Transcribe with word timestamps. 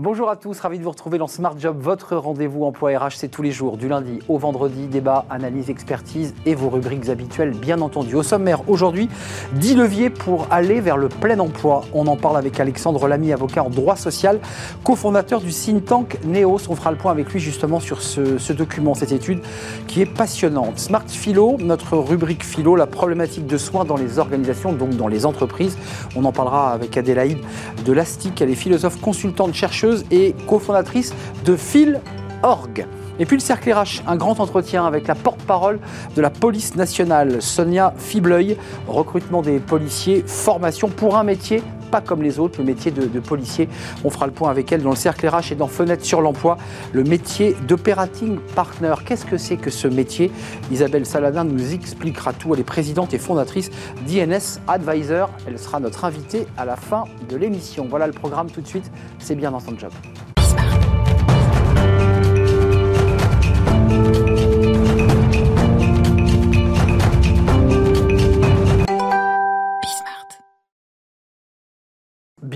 Bonjour 0.00 0.30
à 0.30 0.36
tous, 0.36 0.60
ravi 0.60 0.78
de 0.78 0.84
vous 0.84 0.92
retrouver 0.92 1.18
dans 1.18 1.26
Smart 1.26 1.58
Job, 1.58 1.76
votre 1.80 2.14
rendez-vous 2.14 2.62
emploi 2.62 2.96
RH, 2.96 3.14
c'est 3.16 3.26
tous 3.26 3.42
les 3.42 3.50
jours, 3.50 3.76
du 3.76 3.88
lundi 3.88 4.20
au 4.28 4.38
vendredi, 4.38 4.86
débat, 4.86 5.24
analyse, 5.28 5.70
expertise 5.70 6.36
et 6.46 6.54
vos 6.54 6.68
rubriques 6.68 7.08
habituelles, 7.08 7.50
bien 7.50 7.80
entendu. 7.80 8.14
Au 8.14 8.22
sommaire, 8.22 8.62
aujourd'hui, 8.70 9.08
10 9.54 9.74
leviers 9.74 10.08
pour 10.08 10.46
aller 10.52 10.80
vers 10.80 10.98
le 10.98 11.08
plein 11.08 11.40
emploi. 11.40 11.80
On 11.94 12.06
en 12.06 12.16
parle 12.16 12.36
avec 12.36 12.60
Alexandre 12.60 13.08
Lamy, 13.08 13.32
avocat 13.32 13.64
en 13.64 13.70
droit 13.70 13.96
social, 13.96 14.38
cofondateur 14.84 15.40
du 15.40 15.50
think 15.50 15.84
tank 15.84 16.18
NEOS. 16.24 16.70
On 16.70 16.76
fera 16.76 16.92
le 16.92 16.96
point 16.96 17.10
avec 17.10 17.32
lui 17.32 17.40
justement 17.40 17.80
sur 17.80 18.00
ce, 18.00 18.38
ce 18.38 18.52
document, 18.52 18.94
cette 18.94 19.10
étude 19.10 19.40
qui 19.88 20.00
est 20.00 20.06
passionnante. 20.06 20.78
Smart 20.78 21.08
Philo, 21.08 21.56
notre 21.58 21.96
rubrique 21.96 22.44
philo, 22.44 22.76
la 22.76 22.86
problématique 22.86 23.48
de 23.48 23.58
soins 23.58 23.84
dans 23.84 23.96
les 23.96 24.20
organisations, 24.20 24.72
donc 24.72 24.90
dans 24.90 25.08
les 25.08 25.26
entreprises. 25.26 25.76
On 26.14 26.24
en 26.24 26.30
parlera 26.30 26.70
avec 26.72 26.96
Adélaïde 26.96 27.40
de 27.84 27.92
Lastic, 27.92 28.40
elle 28.40 28.50
est 28.50 28.54
philosophe 28.54 29.00
consultante 29.00 29.54
chercheuse 29.54 29.88
et 30.10 30.34
cofondatrice 30.46 31.12
de 31.44 31.56
Phil.org. 31.56 32.86
Et 33.18 33.26
puis 33.26 33.36
le 33.36 33.42
cercle 33.42 33.72
RH, 33.72 34.02
un 34.06 34.16
grand 34.16 34.40
entretien 34.40 34.86
avec 34.86 35.06
la 35.06 35.14
porte-parole 35.14 35.80
de 36.16 36.22
la 36.22 36.30
police 36.30 36.76
nationale, 36.76 37.42
Sonia 37.42 37.94
Fibleuil, 37.96 38.56
recrutement 38.86 39.42
des 39.42 39.58
policiers, 39.58 40.24
formation 40.26 40.88
pour 40.88 41.16
un 41.16 41.24
métier 41.24 41.62
pas 41.88 42.00
comme 42.00 42.22
les 42.22 42.38
autres, 42.38 42.58
le 42.58 42.64
métier 42.64 42.90
de, 42.90 43.20
policier. 43.20 43.68
On 44.04 44.10
fera 44.10 44.26
le 44.26 44.32
point 44.32 44.50
avec 44.50 44.70
elle 44.70 44.82
dans 44.82 44.90
le 44.90 44.96
cercle 44.96 45.26
RH 45.26 45.52
et 45.52 45.54
dans 45.54 45.66
Fenêtre 45.66 46.04
sur 46.04 46.20
l'emploi, 46.20 46.56
le 46.92 47.02
métier 47.02 47.56
d'operating 47.66 48.38
partner. 48.54 48.94
Qu'est-ce 49.04 49.26
que 49.26 49.36
c'est 49.36 49.56
que 49.56 49.70
ce 49.70 49.88
métier? 49.88 50.30
Isabelle 50.70 51.06
Saladin 51.06 51.44
nous 51.44 51.72
expliquera 51.72 52.32
tout. 52.32 52.54
Elle 52.54 52.60
est 52.60 52.64
présidente 52.64 53.14
et 53.14 53.18
fondatrice 53.18 53.70
d'INS 54.06 54.60
Advisor. 54.68 55.30
Elle 55.46 55.58
sera 55.58 55.80
notre 55.80 56.04
invitée 56.04 56.46
à 56.56 56.64
la 56.64 56.76
fin 56.76 57.04
de 57.28 57.36
l'émission. 57.36 57.86
Voilà 57.88 58.06
le 58.06 58.12
programme 58.12 58.50
tout 58.50 58.60
de 58.60 58.68
suite. 58.68 58.90
C'est 59.18 59.34
bien 59.34 59.50
dans 59.50 59.60
son 59.60 59.76
job. 59.78 59.90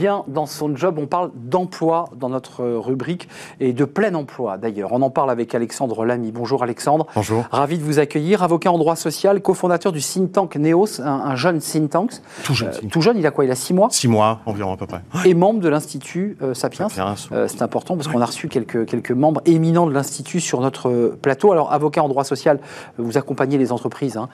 Bien 0.03 0.25
dans 0.27 0.47
son 0.47 0.75
job. 0.75 0.98
On 0.98 1.06
parle 1.06 1.31
d'emploi 1.36 2.06
dans 2.17 2.28
notre 2.28 2.64
rubrique 2.64 3.28
et 3.61 3.72
de 3.72 3.84
plein 3.84 4.17
emploi 4.17 4.58
d'ailleurs. 4.58 4.91
On 4.91 5.00
en 5.00 5.11
parle 5.11 5.31
avec 5.31 5.55
Alexandre 5.55 6.05
Lamy. 6.05 6.33
Bonjour 6.33 6.64
Alexandre. 6.64 7.06
Bonjour. 7.14 7.45
Ravi 7.53 7.78
de 7.78 7.84
vous 7.84 8.00
accueillir. 8.00 8.42
Avocat 8.42 8.73
en 8.73 8.78
droit 8.78 8.97
social, 8.97 9.41
cofondateur 9.41 9.92
du 9.92 10.00
think 10.00 10.33
tank 10.33 10.56
NEOS, 10.56 11.00
un, 11.00 11.06
un 11.06 11.36
jeune 11.36 11.61
think 11.61 11.91
tank. 11.91 12.11
Tout 12.42 12.53
jeune. 12.53 12.70
Euh, 12.70 12.89
tout 12.91 13.00
jeune, 13.00 13.17
il 13.17 13.25
a 13.28 13.30
quoi? 13.30 13.45
Il 13.45 13.53
a 13.53 13.55
six 13.55 13.75
mois? 13.75 13.91
Six 13.92 14.08
mois 14.08 14.41
environ 14.45 14.73
à 14.73 14.77
peu 14.77 14.89
près. 14.89 15.03
Et 15.25 15.34
membre 15.34 15.61
de 15.61 15.69
l'Institut 15.69 16.36
euh, 16.42 16.53
Sapiens. 16.53 16.89
Sapiens. 16.89 17.14
Euh, 17.30 17.47
C'est 17.47 17.62
important 17.62 17.95
parce 17.95 18.08
qu'on 18.08 18.20
a 18.20 18.27
reçu 18.27 18.48
quelques, 18.48 18.84
quelques 18.86 19.12
membres 19.12 19.41
éminents 19.45 19.86
de 19.86 19.92
l'Institut 19.92 20.41
sur 20.41 20.61
notre 20.62 21.17
plateau. 21.23 21.53
Alors, 21.53 21.73
avocat 21.73 22.03
en 22.03 22.08
droit 22.08 22.25
social, 22.25 22.58
vous 22.98 23.19
accompagnez 23.19 23.56
les 23.56 23.70
entreprises 23.70 24.17
hein, 24.17 24.28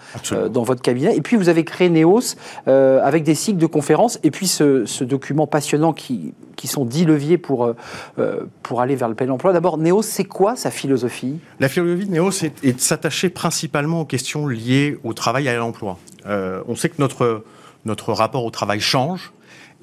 dans 0.51 0.63
votre 0.63 0.81
cabinet. 0.81 1.15
Et 1.15 1.21
puis, 1.21 1.37
vous 1.37 1.51
avez 1.51 1.65
créé 1.65 1.91
NEOS 1.91 2.37
avec 2.67 3.23
des 3.23 3.35
cycles 3.35 3.59
de 3.59 3.67
conférences 3.67 4.19
et 4.23 4.31
puis 4.31 4.47
ce, 4.47 4.87
ce 4.87 5.05
document 5.05 5.47
passionnant 5.59 5.93
qui 5.93 6.35
qui, 6.55 6.69
sont 6.69 6.85
dix 6.85 7.05
leviers 7.05 7.39
pour, 7.39 7.67
euh, 7.67 8.47
pour 8.63 8.81
aller 8.81 8.97
vers 8.97 9.09
le 9.09 9.15
plein 9.15 9.29
emploi. 9.29 9.53
D'abord, 9.53 9.79
Néos, 9.79 10.03
c'est 10.03 10.25
quoi 10.25 10.57
sa 10.57 10.71
philosophie? 10.71 11.39
La 11.61 11.69
philosophie 11.69 12.07
de 12.07 12.13
Néos 12.13 12.31
est, 12.31 12.65
est 12.65 12.73
de 12.75 12.81
s'attacher 12.81 13.29
principalement 13.29 14.01
aux 14.03 14.05
questions 14.05 14.47
liées 14.49 14.99
au 15.05 15.15
travail 15.15 15.47
et 15.47 15.51
à 15.51 15.57
l'emploi. 15.57 15.99
Euh, 16.27 16.63
on 16.69 16.75
sait 16.77 16.89
que 16.89 16.97
notre, 16.99 17.45
notre 17.85 18.13
rapport 18.13 18.45
au 18.45 18.51
travail 18.51 18.81
change 18.81 19.33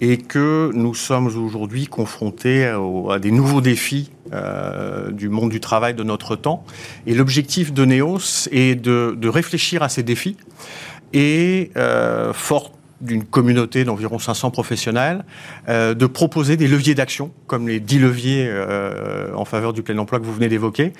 et 0.01 0.17
que 0.17 0.71
nous 0.73 0.93
sommes 0.93 1.27
aujourd'hui 1.27 1.87
confrontés 1.87 2.65
à, 2.65 3.19
des 3.19 3.31
nouveaux 3.31 3.61
défis 3.61 4.11
euh, 4.33 5.11
du 5.11 5.29
monde 5.29 5.49
du 5.49 5.61
travail 5.61 5.93
de 5.93 6.03
notre 6.03 6.35
temps. 6.35 6.65
Et 7.07 7.13
l'objectif 7.13 7.73
de 7.73 7.85
Néos 7.85 8.47
est 8.51 8.75
de, 8.75 9.15
de, 9.17 9.29
réfléchir 9.29 9.81
à 9.81 9.89
ces 9.89 10.03
défis 10.03 10.35
et, 11.13 11.71
euh, 11.77 12.33
fort 12.33 12.74
d'une 13.01 13.23
communauté 13.23 13.83
d'environ 13.83 14.19
500 14.19 14.51
professionnels, 14.51 15.25
euh, 15.67 15.93
de 15.93 16.05
proposer 16.05 16.57
des 16.57 16.67
leviers 16.67 16.95
d'action, 16.95 17.31
comme 17.47 17.67
les 17.67 17.79
10 17.79 17.99
leviers 17.99 18.47
euh, 18.47 19.33
en 19.35 19.45
faveur 19.45 19.73
du 19.73 19.83
plein 19.83 19.97
emploi 19.97 20.19
que 20.19 20.25
vous 20.25 20.33
venez 20.33 20.47
d'évoquer, 20.47 20.93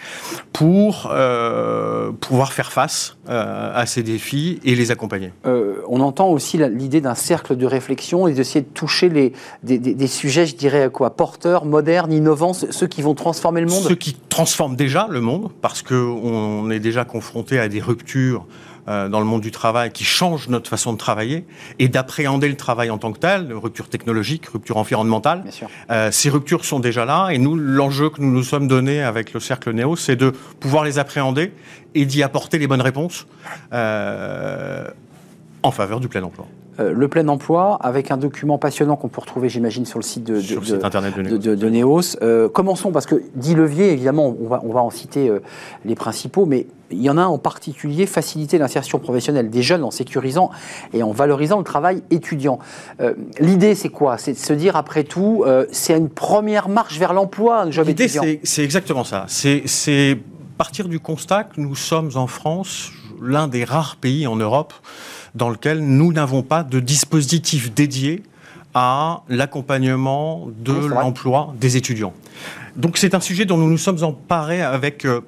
pour 0.52 1.10
euh, 1.12 2.12
pouvoir 2.12 2.54
faire 2.54 2.72
face 2.72 3.18
à 3.28 3.86
ces 3.88 4.04
défis 4.04 4.60
et 4.64 4.76
les 4.76 4.92
accompagner. 4.92 5.32
on 5.46 6.00
entend 6.00 6.30
aussi 6.30 6.60
l'idée 6.60 7.02
d'un 7.02 7.16
cercle 7.16 7.56
de 7.56 7.66
réflexion 7.66 8.28
et 8.28 8.34
d'essayer 8.34 8.62
de 8.62 8.70
toucher 8.72 9.10
les, 9.10 9.34
des, 9.64 9.80
des, 9.80 9.96
des, 9.96 10.08
sujets, 10.08 10.46
je 10.46 10.56
dirais, 10.56 10.90
quoi, 10.94 11.10
porteurs, 11.10 11.66
modernes, 11.66 12.14
innovants, 12.14 12.54
ceux 12.54 12.86
qui 12.86 13.02
vont 13.02 13.16
transformer 13.16 13.62
le 13.62 13.68
monde 13.68 13.84
Ceux 13.84 13.96
qui 13.96 14.16
transforment 14.30 14.76
déjà 14.76 15.08
le 15.10 15.22
monde, 15.22 15.50
parce 15.62 15.82
qu'on 15.82 16.70
est 16.70 16.80
déjà 16.80 17.04
confronté 17.04 17.58
à 17.58 17.68
des 17.68 17.82
ruptures 17.82 18.46
dans 18.88 19.20
le 19.20 19.26
monde 19.26 19.42
du 19.42 19.52
travail 19.52 19.92
qui 19.92 20.04
change 20.04 20.48
notre 20.48 20.70
façon 20.70 20.94
de 20.94 20.98
travailler 20.98 21.46
et 21.80 21.88
d'appréhender 21.88 22.48
le 22.48 22.56
travail 22.56 22.90
en 22.90 22.98
tant 22.98 23.12
que 23.12 23.20
tel, 23.20 23.52
rupture 23.54 23.90
technologique, 23.90 24.46
rupture 24.48 24.78
environnementale. 24.78 25.44
Euh, 25.90 26.12
ces 26.12 26.30
ruptures 26.30 26.66
sont 26.66 26.80
déjà 26.80 27.06
là 27.06 27.30
et 27.30 27.38
nous, 27.38 27.56
l'enjeu 27.56 28.10
que 28.10 28.22
nous 28.22 28.32
nous 28.32 28.44
sommes 28.44 28.68
donné 28.68 29.02
avec 29.02 29.34
le 29.34 29.40
cercle 29.40 29.72
Néo, 29.72 29.96
c'est 29.96 30.16
de 30.16 30.32
pouvoir 30.60 30.84
les 30.84 31.00
appréhender 31.00 31.52
et 31.94 32.06
d'y 32.06 32.24
apporter 32.24 32.58
les 32.58 32.68
bonnes 32.68 32.82
réponses 32.82 33.26
euh, 33.74 34.90
en 35.64 35.72
faveur 35.72 36.00
du 36.00 36.08
plein 36.08 36.24
emploi. 36.24 36.46
Euh, 36.80 36.92
le 36.94 37.08
plein 37.08 37.28
emploi, 37.28 37.78
avec 37.82 38.12
un 38.12 38.18
document 38.18 38.58
passionnant 38.58 38.96
qu'on 38.96 39.08
peut 39.08 39.22
retrouver, 39.22 39.50
j'imagine, 39.50 39.86
sur 39.86 40.00
le 40.00 40.04
site 40.04 40.24
de, 40.24 40.40
sur 40.40 40.58
de, 40.58 40.62
le 40.62 40.76
site 40.76 40.84
internet 40.84 41.16
de 41.16 41.22
Néos. 41.22 41.38
De, 41.38 41.56
de 41.56 41.70
Néos. 41.70 42.18
Euh, 42.22 42.50
commençons, 42.50 42.92
parce 42.92 43.06
que 43.06 43.22
10 43.36 43.56
leviers, 43.56 43.92
évidemment, 43.92 44.36
on 44.40 44.48
va, 44.48 44.62
on 44.64 44.74
va 44.74 44.82
en 44.82 44.90
citer 44.90 45.30
euh, 45.30 45.40
les 45.86 45.96
principaux, 45.96 46.46
mais 46.46 46.68
il 46.92 47.02
y 47.02 47.10
en 47.10 47.18
a 47.18 47.22
un 47.22 47.28
en 47.28 47.38
particulier, 47.38 48.06
faciliter 48.06 48.58
l'insertion 48.58 49.00
professionnelle 49.00 49.50
des 49.50 49.62
jeunes 49.62 49.84
en 49.84 49.92
sécurisant 49.92 50.52
et 50.94 51.02
en 51.02 51.12
valorisant 51.12 51.58
le 51.58 51.64
travail 51.64 52.04
étudiant. 52.12 52.60
L'idée, 53.40 53.74
c'est 53.74 53.90
quoi? 53.90 54.20
C'est 54.20 54.34
de 54.34 54.38
se 54.38 54.54
dire, 54.54 54.76
après 54.76 55.04
tout, 55.04 55.44
c'est 55.72 55.98
une 55.98 56.10
première 56.10 56.70
marche 56.70 57.00
vers 57.00 57.14
l'emploi, 57.14 57.64
un 57.64 57.72
job 57.72 57.90
étudiant. 57.90 58.22
L'idée, 58.22 58.40
c'est 58.44 58.64
exactement 58.64 59.04
ça. 59.04 59.26
C'est 59.28 60.20
partir 60.58 60.88
du 60.88 61.00
constat 61.00 61.44
que 61.44 61.60
nous 61.60 61.76
sommes 61.76 62.12
en 62.16 62.28
France 62.28 62.92
l'un 63.22 63.48
des 63.48 63.64
rares 63.64 63.98
pays 63.98 64.28
en 64.28 64.36
Europe 64.36 64.74
dans 65.36 65.50
lequel 65.50 65.80
nous 65.80 66.14
n'avons 66.14 66.42
pas 66.42 66.64
de 66.64 66.80
dispositif 66.80 67.74
dédié 67.74 68.24
à 68.74 69.22
l'accompagnement 69.30 70.48
de 70.58 70.74
oui, 70.74 70.90
l'emploi 70.90 71.54
des 71.60 71.78
étudiants. 71.78 72.14
Donc 72.76 72.98
c'est 72.98 73.16
un 73.16 73.20
sujet 73.20 73.46
dont 73.46 73.58
nous 73.58 73.70
nous 73.70 73.78
sommes 73.78 74.04
emparés 74.04 74.62
avec 74.62 75.06
euh, 75.06 75.22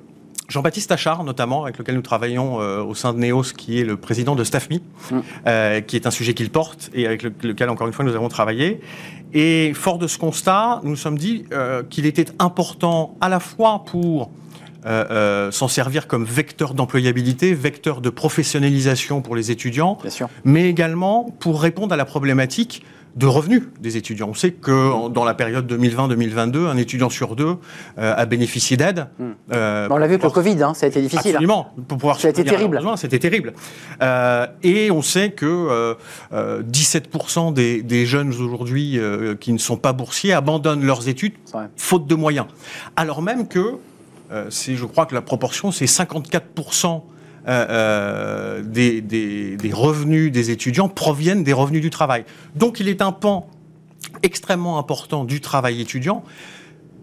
Jean-Baptiste 0.49 0.91
Achard, 0.91 1.23
notamment, 1.23 1.63
avec 1.63 1.77
lequel 1.77 1.95
nous 1.95 2.01
travaillons 2.01 2.61
euh, 2.61 2.81
au 2.81 2.95
sein 2.95 3.13
de 3.13 3.19
NEOS, 3.19 3.53
qui 3.57 3.81
est 3.81 3.83
le 3.83 3.97
président 3.97 4.35
de 4.35 4.43
StaffMe, 4.43 4.75
mmh. 4.75 5.19
euh, 5.45 5.81
qui 5.81 5.97
est 5.97 6.07
un 6.07 6.11
sujet 6.11 6.33
qu'il 6.33 6.49
porte 6.49 6.89
et 6.93 7.05
avec 7.05 7.23
le, 7.23 7.33
lequel, 7.43 7.69
encore 7.69 7.87
une 7.87 7.93
fois, 7.93 8.05
nous 8.05 8.15
avons 8.15 8.29
travaillé. 8.29 8.79
Et 9.33 9.73
fort 9.73 9.97
de 9.97 10.07
ce 10.07 10.17
constat, 10.17 10.79
nous 10.83 10.91
nous 10.91 10.95
sommes 10.95 11.17
dit 11.17 11.43
euh, 11.51 11.83
qu'il 11.89 12.05
était 12.05 12.27
important 12.39 13.15
à 13.19 13.27
la 13.27 13.41
fois 13.41 13.83
pour 13.85 14.31
euh, 14.87 15.05
euh, 15.11 15.51
s'en 15.51 15.67
servir 15.67 16.07
comme 16.07 16.23
vecteur 16.23 16.73
d'employabilité, 16.73 17.53
vecteur 17.53 18.01
de 18.01 18.09
professionnalisation 18.09 19.21
pour 19.21 19.35
les 19.35 19.51
étudiants, 19.51 19.97
mais 20.43 20.69
également 20.69 21.35
pour 21.39 21.61
répondre 21.61 21.93
à 21.93 21.97
la 21.97 22.05
problématique 22.05 22.83
de 23.17 23.25
revenus 23.25 23.63
des 23.81 23.97
étudiants. 23.97 24.29
On 24.29 24.33
sait 24.35 24.51
que 24.51 25.09
dans 25.09 25.25
la 25.25 25.33
période 25.33 25.69
2020-2022, 25.71 26.67
un 26.67 26.77
étudiant 26.77 27.09
sur 27.09 27.35
deux 27.35 27.57
euh, 27.97 28.13
a 28.15 28.25
bénéficié 28.25 28.77
d'aide. 28.77 29.07
Euh, 29.51 29.87
on 29.89 29.97
l'a 29.97 30.05
vu 30.05 30.13
avec 30.13 30.23
le 30.23 30.29
Covid, 30.29 30.61
hein, 30.61 30.73
ça 30.75 30.85
a 30.85 30.89
été 30.89 31.01
difficile. 31.01 31.31
Absolument, 31.31 31.73
pour 31.87 31.97
pouvoir 31.97 32.19
ça 32.19 32.27
a 32.27 32.31
été 32.31 32.43
terrible. 32.43 32.79
C'était 32.95 33.19
terrible. 33.19 33.53
Euh, 34.03 34.45
et 34.61 34.91
on 34.91 35.01
sait 35.01 35.31
que 35.31 35.97
17% 36.31 37.53
des, 37.53 37.81
des, 37.81 38.05
jeunes 38.05 38.29
aujourd'hui 38.29 38.99
qui 39.39 39.51
ne 39.51 39.57
sont 39.57 39.77
pas 39.77 39.93
boursiers 39.93 40.33
abandonnent 40.33 40.85
leurs 40.85 41.09
études 41.09 41.33
faute 41.75 42.05
de 42.05 42.15
moyens. 42.15 42.45
Alors 42.95 43.23
même 43.23 43.47
que 43.47 43.77
euh, 44.31 44.49
je 44.49 44.85
crois 44.85 45.05
que 45.05 45.15
la 45.15 45.21
proportion, 45.21 45.71
c'est 45.71 45.85
54% 45.85 47.01
euh, 47.47 47.65
euh, 47.69 48.61
des, 48.61 49.01
des, 49.01 49.55
des, 49.55 49.71
revenus 49.71 50.31
des 50.31 50.51
étudiants 50.51 50.89
proviennent 50.89 51.43
des 51.43 51.53
revenus 51.53 51.81
du 51.81 51.89
travail. 51.89 52.25
Donc 52.55 52.79
il 52.79 52.89
est 52.89 53.01
un 53.01 53.13
pan 53.13 53.47
extrêmement 54.21 54.77
important 54.79 55.23
du 55.23 55.39
travail 55.39 55.81
étudiant 55.81 56.23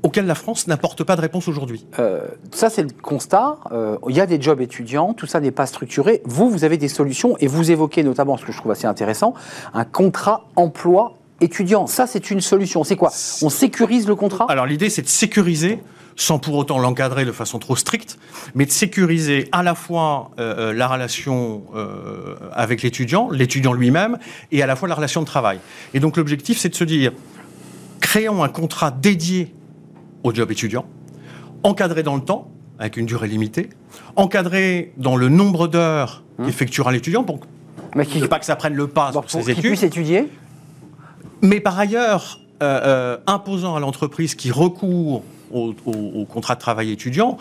auquel 0.04 0.26
la 0.26 0.34
France 0.34 0.66
n'apporte 0.66 1.02
pas 1.02 1.16
de 1.16 1.22
réponse 1.22 1.48
aujourd'hui. 1.48 1.86
Euh, 1.98 2.28
ça, 2.52 2.68
c'est 2.68 2.82
le 2.82 2.90
constat. 2.90 3.56
Euh, 3.72 3.96
il 4.08 4.14
y 4.14 4.20
a 4.20 4.26
des 4.26 4.40
jobs 4.40 4.60
étudiants, 4.60 5.14
tout 5.14 5.26
ça 5.26 5.40
n'est 5.40 5.50
pas 5.50 5.64
structuré. 5.64 6.20
Vous, 6.26 6.50
vous 6.50 6.62
avez 6.64 6.76
des 6.76 6.88
solutions 6.88 7.38
et 7.40 7.46
vous 7.46 7.70
évoquez 7.70 8.02
notamment, 8.02 8.36
ce 8.36 8.44
que 8.44 8.52
je 8.52 8.58
trouve 8.58 8.72
assez 8.72 8.86
intéressant, 8.86 9.32
un 9.72 9.86
contrat 9.86 10.44
emploi 10.56 11.14
étudiant. 11.40 11.86
Ça, 11.86 12.06
c'est 12.06 12.30
une 12.30 12.42
solution. 12.42 12.84
C'est 12.84 12.96
quoi? 12.96 13.10
On 13.40 13.48
sécurise 13.48 14.06
le 14.06 14.14
contrat? 14.14 14.44
Alors 14.50 14.66
l'idée, 14.66 14.90
c'est 14.90 15.02
de 15.02 15.08
sécuriser 15.08 15.82
sans 16.16 16.38
pour 16.38 16.54
autant 16.54 16.78
l'encadrer 16.78 17.24
de 17.24 17.32
façon 17.32 17.58
trop 17.58 17.76
stricte, 17.76 18.18
mais 18.54 18.66
de 18.66 18.70
sécuriser 18.70 19.48
à 19.52 19.62
la 19.62 19.74
fois 19.74 20.30
euh, 20.38 20.72
la 20.72 20.86
relation 20.86 21.62
euh, 21.74 22.36
avec 22.52 22.82
l'étudiant, 22.82 23.28
l'étudiant 23.30 23.72
lui-même, 23.72 24.18
et 24.52 24.62
à 24.62 24.66
la 24.66 24.76
fois 24.76 24.88
la 24.88 24.94
relation 24.94 25.20
de 25.20 25.26
travail. 25.26 25.58
Et 25.92 26.00
donc 26.00 26.16
l'objectif, 26.16 26.58
c'est 26.58 26.68
de 26.68 26.74
se 26.74 26.84
dire, 26.84 27.12
créons 28.00 28.42
un 28.42 28.48
contrat 28.48 28.90
dédié 28.90 29.54
au 30.22 30.32
job 30.32 30.50
étudiant, 30.50 30.86
encadré 31.62 32.02
dans 32.02 32.16
le 32.16 32.22
temps, 32.22 32.50
avec 32.78 32.96
une 32.96 33.06
durée 33.06 33.28
limitée, 33.28 33.70
encadré 34.16 34.92
dans 34.96 35.16
le 35.16 35.28
nombre 35.28 35.68
d'heures 35.68 36.24
mmh. 36.38 36.46
qu'effectuera 36.46 36.92
l'étudiant 36.92 37.24
pour 37.24 37.40
mais 37.94 38.06
qui, 38.06 38.20
ne 38.20 38.26
pas 38.26 38.38
que 38.38 38.44
ça 38.44 38.56
prenne 38.56 38.74
le 38.74 38.88
pas 38.88 39.12
sur 39.12 39.30
ses 39.30 39.50
études. 39.50 39.64
puisse 39.64 39.82
étudier? 39.82 40.28
Mais 41.42 41.60
par 41.60 41.78
ailleurs, 41.78 42.40
euh, 42.62 42.80
euh, 42.84 43.16
imposant 43.26 43.76
à 43.76 43.80
l'entreprise 43.80 44.34
qui 44.34 44.50
recourt 44.50 45.22
au, 45.54 46.24
contrat 46.26 46.54
de 46.54 46.60
travail 46.60 46.90
étudiant 46.90 47.38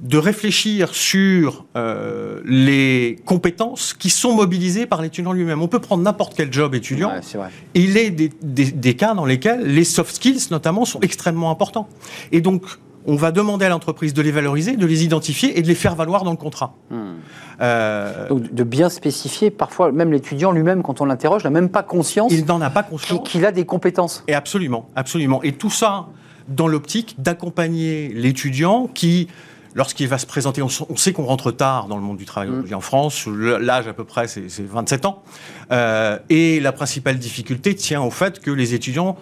de 0.00 0.16
réfléchir 0.16 0.94
sur 0.94 1.64
euh, 1.76 2.40
les 2.44 3.18
compétences 3.24 3.94
qui 3.94 4.10
sont 4.10 4.32
mobilisées 4.32 4.86
par 4.86 5.02
l'étudiant 5.02 5.32
lui-même. 5.32 5.60
On 5.60 5.66
peut 5.66 5.80
prendre 5.80 6.04
n'importe 6.04 6.34
quel 6.36 6.52
job 6.52 6.76
étudiant. 6.76 7.10
il 7.74 7.96
est 7.96 8.10
des, 8.10 8.30
des, 8.30 8.94
cas 8.94 9.14
dans 9.14 9.24
lesquels 9.24 9.62
les 9.62 9.82
soft 9.82 10.14
skills, 10.14 10.50
notamment, 10.52 10.84
sont 10.84 11.00
extrêmement 11.00 11.50
importants. 11.50 11.88
Et 12.30 12.40
donc, 12.40 12.62
on 13.08 13.16
va 13.16 13.32
demander 13.32 13.64
à 13.64 13.70
l'entreprise 13.70 14.12
de 14.12 14.22
les 14.22 14.30
valoriser, 14.30 14.76
de 14.76 14.86
les 14.86 15.02
identifier 15.02 15.58
et 15.58 15.62
de 15.62 15.66
les 15.66 15.74
faire 15.74 15.94
valoir 15.94 16.24
dans 16.24 16.30
le 16.30 16.36
contrat. 16.36 16.74
Hmm. 16.90 17.14
Euh, 17.60 18.28
Donc 18.28 18.52
de 18.52 18.64
bien 18.64 18.90
spécifier, 18.90 19.50
parfois 19.50 19.90
même 19.90 20.12
l'étudiant 20.12 20.52
lui-même, 20.52 20.82
quand 20.82 21.00
on 21.00 21.06
l'interroge, 21.06 21.42
n'a 21.42 21.50
même 21.50 21.70
pas 21.70 21.82
conscience. 21.82 22.30
Il 22.32 22.44
n'en 22.44 22.60
a 22.60 22.70
pas 22.70 22.82
conscience. 22.82 23.26
Qu'il 23.26 23.46
a 23.46 23.50
des 23.50 23.64
compétences. 23.64 24.24
Et 24.28 24.34
absolument, 24.34 24.88
absolument. 24.94 25.42
Et 25.42 25.52
tout 25.52 25.70
ça 25.70 26.08
dans 26.48 26.68
l'optique 26.68 27.16
d'accompagner 27.18 28.08
l'étudiant 28.08 28.88
qui 28.92 29.28
lorsqu'il 29.74 30.08
va 30.08 30.18
se 30.18 30.26
présenter, 30.26 30.62
on, 30.62 30.68
sait 30.68 31.12
qu'on 31.12 31.24
rentre 31.24 31.52
tard 31.52 31.86
dans 31.86 31.96
le 31.96 32.02
monde 32.02 32.16
du 32.16 32.24
travail 32.24 32.48
hmm. 32.48 32.74
en 32.74 32.80
France, 32.80 33.26
l'âge 33.26 33.86
à 33.86 33.92
peu 33.92 34.04
près 34.04 34.26
c'est 34.26 34.48
27 34.60 35.06
ans, 35.06 35.22
euh, 35.70 36.18
et 36.30 36.58
la 36.60 36.72
principale 36.72 37.18
difficulté 37.18 37.74
tient 37.74 38.02
au 38.02 38.10
fait 38.10 38.40
que 38.40 38.50
les 38.50 38.74
étudiants 38.74 39.16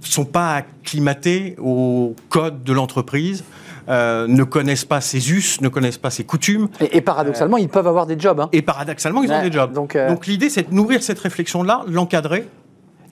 sont 0.00 0.24
pas 0.24 0.54
acclimatés 0.54 1.56
au 1.58 2.14
code 2.28 2.62
de 2.62 2.72
l'entreprise, 2.72 3.44
euh, 3.88 4.26
ne 4.26 4.44
connaissent 4.44 4.84
pas 4.84 5.00
ses 5.00 5.30
us, 5.32 5.60
ne 5.60 5.68
connaissent 5.68 5.98
pas 5.98 6.10
ses 6.10 6.24
coutumes. 6.24 6.68
Et, 6.92 7.00
paradoxalement, 7.00 7.56
ils 7.56 7.68
peuvent 7.68 7.86
avoir 7.86 8.06
des 8.06 8.18
jobs. 8.18 8.38
Hein. 8.38 8.48
Et 8.52 8.60
paradoxalement, 8.60 9.22
ils 9.22 9.32
ont 9.32 9.42
des 9.42 9.50
jobs. 9.50 9.72
Donc, 9.72 9.96
euh, 9.96 10.08
donc 10.08 10.26
l'idée, 10.26 10.50
c'est 10.50 10.70
de 10.70 10.74
nourrir 10.74 11.02
cette 11.02 11.18
réflexion-là, 11.18 11.84
l'encadrer, 11.88 12.46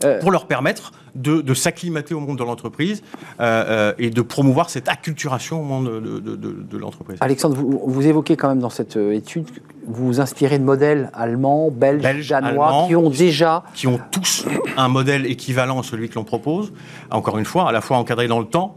euh. 0.05 0.21
pour 0.21 0.31
leur 0.31 0.47
permettre 0.47 0.93
de, 1.15 1.55
s'acclimater 1.55 2.13
au 2.13 2.21
monde 2.21 2.39
de 2.39 2.45
l'entreprise 2.45 3.03
euh, 3.41 3.65
euh, 3.67 3.93
et 3.99 4.11
de 4.11 4.21
promouvoir 4.21 4.69
cette 4.69 4.89
acculturation 4.89 5.63
au 5.63 5.65
monde 5.65 5.87
de, 5.89 6.77
l'entreprise. 6.77 7.17
Alexandre, 7.23 7.57
vous, 7.57 8.07
évoquez 8.07 8.37
quand 8.37 8.49
même 8.49 8.59
dans 8.59 8.69
cette 8.69 8.97
étude, 8.97 9.49
vous 9.87 10.07
vous 10.07 10.21
inspirez 10.21 10.59
de 10.59 10.65
modèles 10.65 11.11
allemands, 11.15 11.71
belges, 11.71 12.29
danois, 12.29 12.85
qui 12.87 12.97
ont 12.97 13.09
déjà... 13.09 13.65
Qui 13.75 13.87
ont 13.87 13.99
tous 14.11 14.45
un 14.77 14.89
modèle 14.89 15.25
équivalent 15.25 15.81
à 15.81 15.83
celui 15.83 16.11
que 16.11 16.17
l'on 16.17 16.25
propose, 16.25 16.75
encore 17.11 17.39
une 17.39 17.47
fois, 17.47 17.67
à 17.71 17.73
la 17.73 17.81
fois 17.81 17.97
encadré 17.97 18.29
dans 18.29 18.41
le 18.41 18.47
temps, 18.47 18.77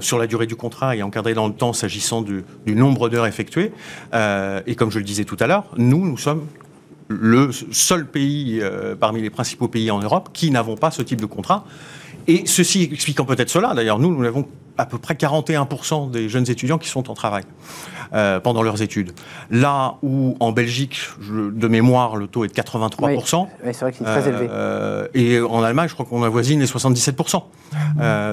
sur 0.00 0.18
la 0.18 0.26
durée 0.26 0.46
du 0.46 0.56
contrat 0.56 0.96
et 0.96 1.04
encadré 1.04 1.34
dans 1.34 1.46
le 1.46 1.54
temps 1.54 1.72
s'agissant 1.72 2.22
du, 2.22 2.44
du, 2.66 2.74
nombre 2.74 3.08
d'heures 3.08 3.26
effectuées. 3.26 3.72
et 4.12 4.74
comme 4.74 4.90
je 4.90 4.98
le 4.98 5.04
disais 5.04 5.24
tout 5.24 5.36
à 5.38 5.46
l'heure, 5.46 5.66
nous, 5.76 6.04
nous 6.04 6.18
sommes 6.18 6.46
le 7.10 7.50
seul 7.72 8.06
pays 8.06 8.60
euh, 8.62 8.94
parmi 8.94 9.20
les 9.20 9.30
principaux 9.30 9.66
pays 9.66 9.90
en 9.90 9.98
Europe 9.98 10.30
qui 10.32 10.50
n'avons 10.52 10.76
pas 10.76 10.92
ce 10.92 11.02
type 11.02 11.20
de 11.20 11.26
contrat. 11.26 11.64
Et 12.28 12.46
ceci 12.46 12.88
expliquant 12.92 13.24
peut-être 13.24 13.50
cela, 13.50 13.74
d'ailleurs, 13.74 13.98
nous, 13.98 14.14
nous 14.14 14.24
avons 14.24 14.46
à 14.78 14.86
peu 14.86 14.96
près 14.96 15.14
41% 15.14 16.10
des 16.10 16.28
jeunes 16.28 16.48
étudiants 16.48 16.78
qui 16.78 16.88
sont 16.88 17.10
en 17.10 17.14
travail 17.14 17.42
euh, 18.12 18.40
pendant 18.40 18.62
leurs 18.62 18.82
études. 18.82 19.12
Là 19.50 19.96
où 20.02 20.36
en 20.40 20.52
Belgique, 20.52 21.00
de 21.20 21.68
mémoire, 21.68 22.16
le 22.16 22.26
taux 22.26 22.44
est 22.44 22.48
de 22.48 22.52
83%. 22.52 22.96
Oui, 23.64 23.72
c'est 23.72 23.80
vrai 23.80 23.92
que 23.92 23.98
c'est 23.98 24.04
très 24.04 24.28
élevé. 24.28 24.48
Euh, 24.50 25.06
et 25.14 25.40
en 25.40 25.62
Allemagne, 25.62 25.88
je 25.88 25.94
crois 25.94 26.06
qu'on 26.06 26.22
avoisine 26.22 26.60
les 26.60 26.66
77%. 26.66 27.42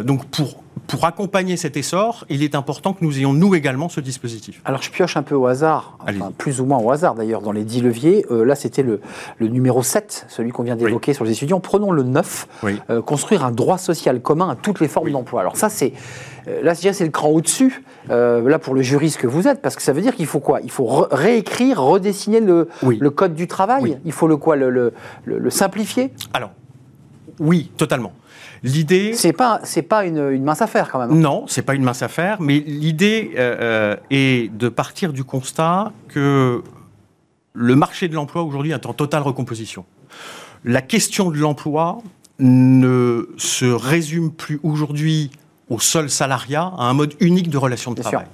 donc 0.03 0.25
pour 0.25 0.63
pour 0.87 1.05
accompagner 1.05 1.57
cet 1.57 1.77
essor, 1.77 2.25
il 2.29 2.43
est 2.43 2.55
important 2.55 2.93
que 2.93 3.03
nous 3.03 3.17
ayons, 3.17 3.33
nous 3.33 3.55
également, 3.55 3.89
ce 3.89 3.99
dispositif. 3.99 4.61
Alors, 4.65 4.81
je 4.81 4.89
pioche 4.89 5.17
un 5.17 5.23
peu 5.23 5.35
au 5.35 5.45
hasard, 5.45 5.97
plus 6.37 6.61
ou 6.61 6.65
moins 6.65 6.79
au 6.79 6.91
hasard 6.91 7.15
d'ailleurs, 7.15 7.41
dans 7.41 7.51
les 7.51 7.63
10 7.63 7.81
leviers. 7.81 8.25
Euh, 8.31 8.45
là, 8.45 8.55
c'était 8.55 8.83
le, 8.83 9.01
numéro 9.39 9.83
7, 9.83 10.25
celui 10.29 10.51
qu'on 10.51 10.63
vient 10.63 10.75
d'évoquer 10.75 11.13
sur 11.13 11.25
les 11.25 11.31
étudiants. 11.31 11.59
Prenons 11.59 11.91
le 11.91 12.03
9, 12.03 12.47
euh, 12.89 13.01
construire 13.01 13.45
un 13.45 13.51
droit 13.51 13.77
social 13.77 14.21
commun 14.21 14.49
à 14.49 14.55
toutes 14.55 14.79
les 14.79 14.87
formes 14.87 15.11
d'emploi. 15.11 15.41
Alors, 15.41 15.57
ça, 15.57 15.69
c'est. 15.69 15.93
Euh, 16.47 16.61
là, 16.61 16.73
c'est 16.75 17.03
le 17.03 17.11
cran 17.11 17.29
au-dessus, 17.29 17.83
là, 18.09 18.59
pour 18.59 18.73
le 18.73 18.81
juriste 18.81 19.17
que 19.17 19.27
vous 19.27 19.47
êtes, 19.47 19.61
parce 19.67 19.75
que 19.75 19.81
ça 19.81 19.91
veut 19.91 20.01
dire 20.01 20.15
qu'il 20.15 20.27
faut 20.27 20.39
quoi? 20.39 20.61
Il 20.61 20.71
faut 20.71 21.07
réécrire, 21.11 21.81
redessiner 21.81 22.39
le, 22.39 22.69
le, 22.83 23.09
code 23.09 23.33
du 23.33 23.47
travail? 23.47 23.99
Il 24.05 24.13
faut 24.13 24.27
le 24.27 24.37
quoi? 24.37 24.55
Le, 24.55 24.93
le 25.25 25.49
simplifier? 25.49 26.13
Alors, 26.33 26.51
oui, 27.39 27.69
totalement. 27.75 28.13
L'idée. 28.63 29.11
C'est 29.13 29.33
pas, 29.33 29.59
c'est 29.63 29.81
pas 29.81 30.05
une, 30.05 30.41
mince 30.41 30.61
affaire 30.61 30.89
quand 30.89 30.99
même. 30.99 31.11
Hein. 31.11 31.15
Non, 31.15 31.45
c'est 31.47 31.61
pas 31.61 31.75
une 31.75 31.83
mince 31.83 32.01
affaire, 32.01 32.41
mais 32.41 32.59
l'idée 32.65 33.31
euh, 33.37 33.57
euh, 33.59 33.95
est 34.09 34.51
de 34.55 34.69
partir 34.69 35.11
du 35.11 35.23
constat 35.23 35.91
que 36.07 36.63
le 37.53 37.75
marché 37.75 38.07
de 38.07 38.15
l'emploi 38.15 38.43
aujourd'hui 38.43 38.71
est 38.71 38.85
en 38.85 38.93
totale 38.93 39.21
recomposition. 39.21 39.85
La 40.63 40.81
question 40.81 41.29
de 41.29 41.37
l'emploi 41.37 41.99
ne 42.39 43.29
se 43.37 43.65
résume 43.65 44.31
plus 44.31 44.59
aujourd'hui 44.63 45.31
au 45.69 45.79
seul 45.79 46.09
salariat, 46.09 46.71
à 46.77 46.83
un 46.83 46.93
mode 46.93 47.13
unique 47.19 47.49
de 47.49 47.57
relation 47.57 47.91
de 47.91 48.01
travail. 48.01 48.27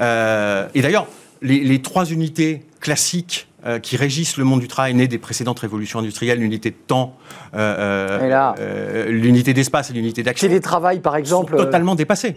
Euh, 0.00 0.68
et 0.74 0.82
d'ailleurs, 0.82 1.06
les, 1.42 1.60
les, 1.60 1.82
trois 1.82 2.04
unités 2.06 2.62
classiques 2.80 3.48
euh, 3.66 3.78
qui 3.78 3.96
régissent 3.96 4.38
le 4.38 4.44
monde 4.44 4.60
du 4.60 4.68
travail 4.68 4.94
né 4.94 5.06
des 5.06 5.18
précédentes 5.18 5.60
révolutions 5.60 5.98
industrielles, 5.98 6.38
l'unité 6.38 6.70
de 6.70 6.76
temps, 6.86 7.16
euh, 7.54 8.54
euh, 8.58 9.10
l'unité 9.10 9.52
d'espace 9.52 9.90
et 9.90 9.92
l'unité 9.92 10.22
d'action. 10.22 10.48
Télétravail, 10.48 11.00
par 11.00 11.14
exemple. 11.14 11.52
Sont 11.52 11.64
totalement 11.64 11.94
dépassés. 11.94 12.36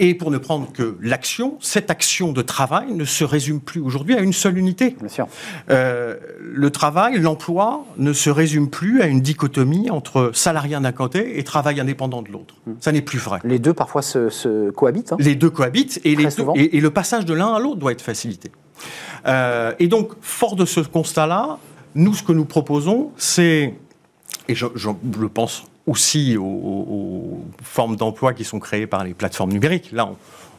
Et 0.00 0.14
pour 0.14 0.30
ne 0.30 0.38
prendre 0.38 0.72
que 0.72 0.96
l'action, 1.00 1.56
cette 1.60 1.90
action 1.90 2.32
de 2.32 2.42
travail 2.42 2.92
ne 2.92 3.04
se 3.04 3.22
résume 3.22 3.60
plus 3.60 3.80
aujourd'hui 3.80 4.16
à 4.16 4.20
une 4.20 4.32
seule 4.32 4.58
unité. 4.58 4.96
Bien 4.98 5.08
sûr. 5.08 5.28
le 5.68 6.70
travail, 6.70 7.20
l'emploi 7.20 7.84
ne 7.98 8.12
se 8.12 8.30
résume 8.30 8.70
plus 8.70 9.02
à 9.02 9.06
une 9.06 9.20
dichotomie 9.20 9.90
entre 9.90 10.32
salarié 10.34 10.78
d'un 10.80 10.92
côté 10.92 11.38
et 11.38 11.44
travail 11.44 11.80
indépendant 11.80 12.22
de 12.22 12.30
l'autre. 12.30 12.54
Hmm. 12.66 12.72
Ça 12.80 12.92
n'est 12.92 13.02
plus 13.02 13.18
vrai. 13.18 13.38
Les 13.44 13.58
deux 13.58 13.74
parfois 13.74 14.02
se, 14.02 14.70
cohabitent. 14.70 15.12
Hein. 15.12 15.16
Les 15.20 15.34
deux 15.34 15.50
cohabitent 15.50 16.00
et, 16.04 16.16
les 16.16 16.28
et 16.56 16.80
le 16.80 16.90
passage 16.90 17.24
de 17.24 17.34
l'un 17.34 17.54
à 17.54 17.58
l'autre 17.58 17.76
doit 17.76 17.92
être 17.92 18.02
facilité. 18.02 18.50
Euh, 19.26 19.72
et 19.78 19.88
donc, 19.88 20.12
fort 20.20 20.56
de 20.56 20.64
ce 20.64 20.80
constat-là, 20.80 21.58
nous, 21.94 22.14
ce 22.14 22.22
que 22.22 22.32
nous 22.32 22.44
proposons, 22.44 23.10
c'est, 23.16 23.74
et 24.48 24.54
je, 24.54 24.66
le 25.18 25.28
pense 25.28 25.64
aussi 25.86 26.36
aux, 26.36 27.40
formes 27.62 27.96
d'emploi 27.96 28.32
qui 28.32 28.44
sont 28.44 28.60
créées 28.60 28.86
par 28.86 29.04
les 29.04 29.14
plateformes 29.14 29.52
numériques. 29.52 29.90
Là, 29.92 30.10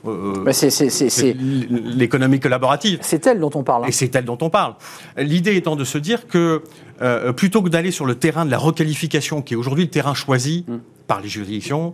euh, 0.07 0.51
c'est 0.51 1.35
l'économie 1.39 2.39
collaborative. 2.39 2.99
C'est 3.01 3.25
elle 3.27 3.39
dont 3.39 3.51
on 3.53 3.63
parle. 3.63 3.85
Hein. 3.85 3.87
Et 3.87 3.91
c'est 3.91 4.13
elle 4.15 4.25
dont 4.25 4.37
on 4.41 4.49
parle. 4.49 4.75
L'idée 5.17 5.55
étant 5.55 5.75
de 5.75 5.83
se 5.83 5.97
dire 5.97 6.27
que 6.27 6.63
euh, 7.01 7.33
plutôt 7.33 7.61
que 7.61 7.69
d'aller 7.69 7.91
sur 7.91 8.05
le 8.05 8.15
terrain 8.15 8.45
de 8.45 8.51
la 8.51 8.57
requalification, 8.57 9.41
qui 9.41 9.53
est 9.53 9.57
aujourd'hui 9.57 9.85
le 9.85 9.89
terrain 9.89 10.13
choisi 10.13 10.65
mm. 10.67 10.75
par 11.07 11.21
les 11.21 11.29
juridictions, 11.29 11.93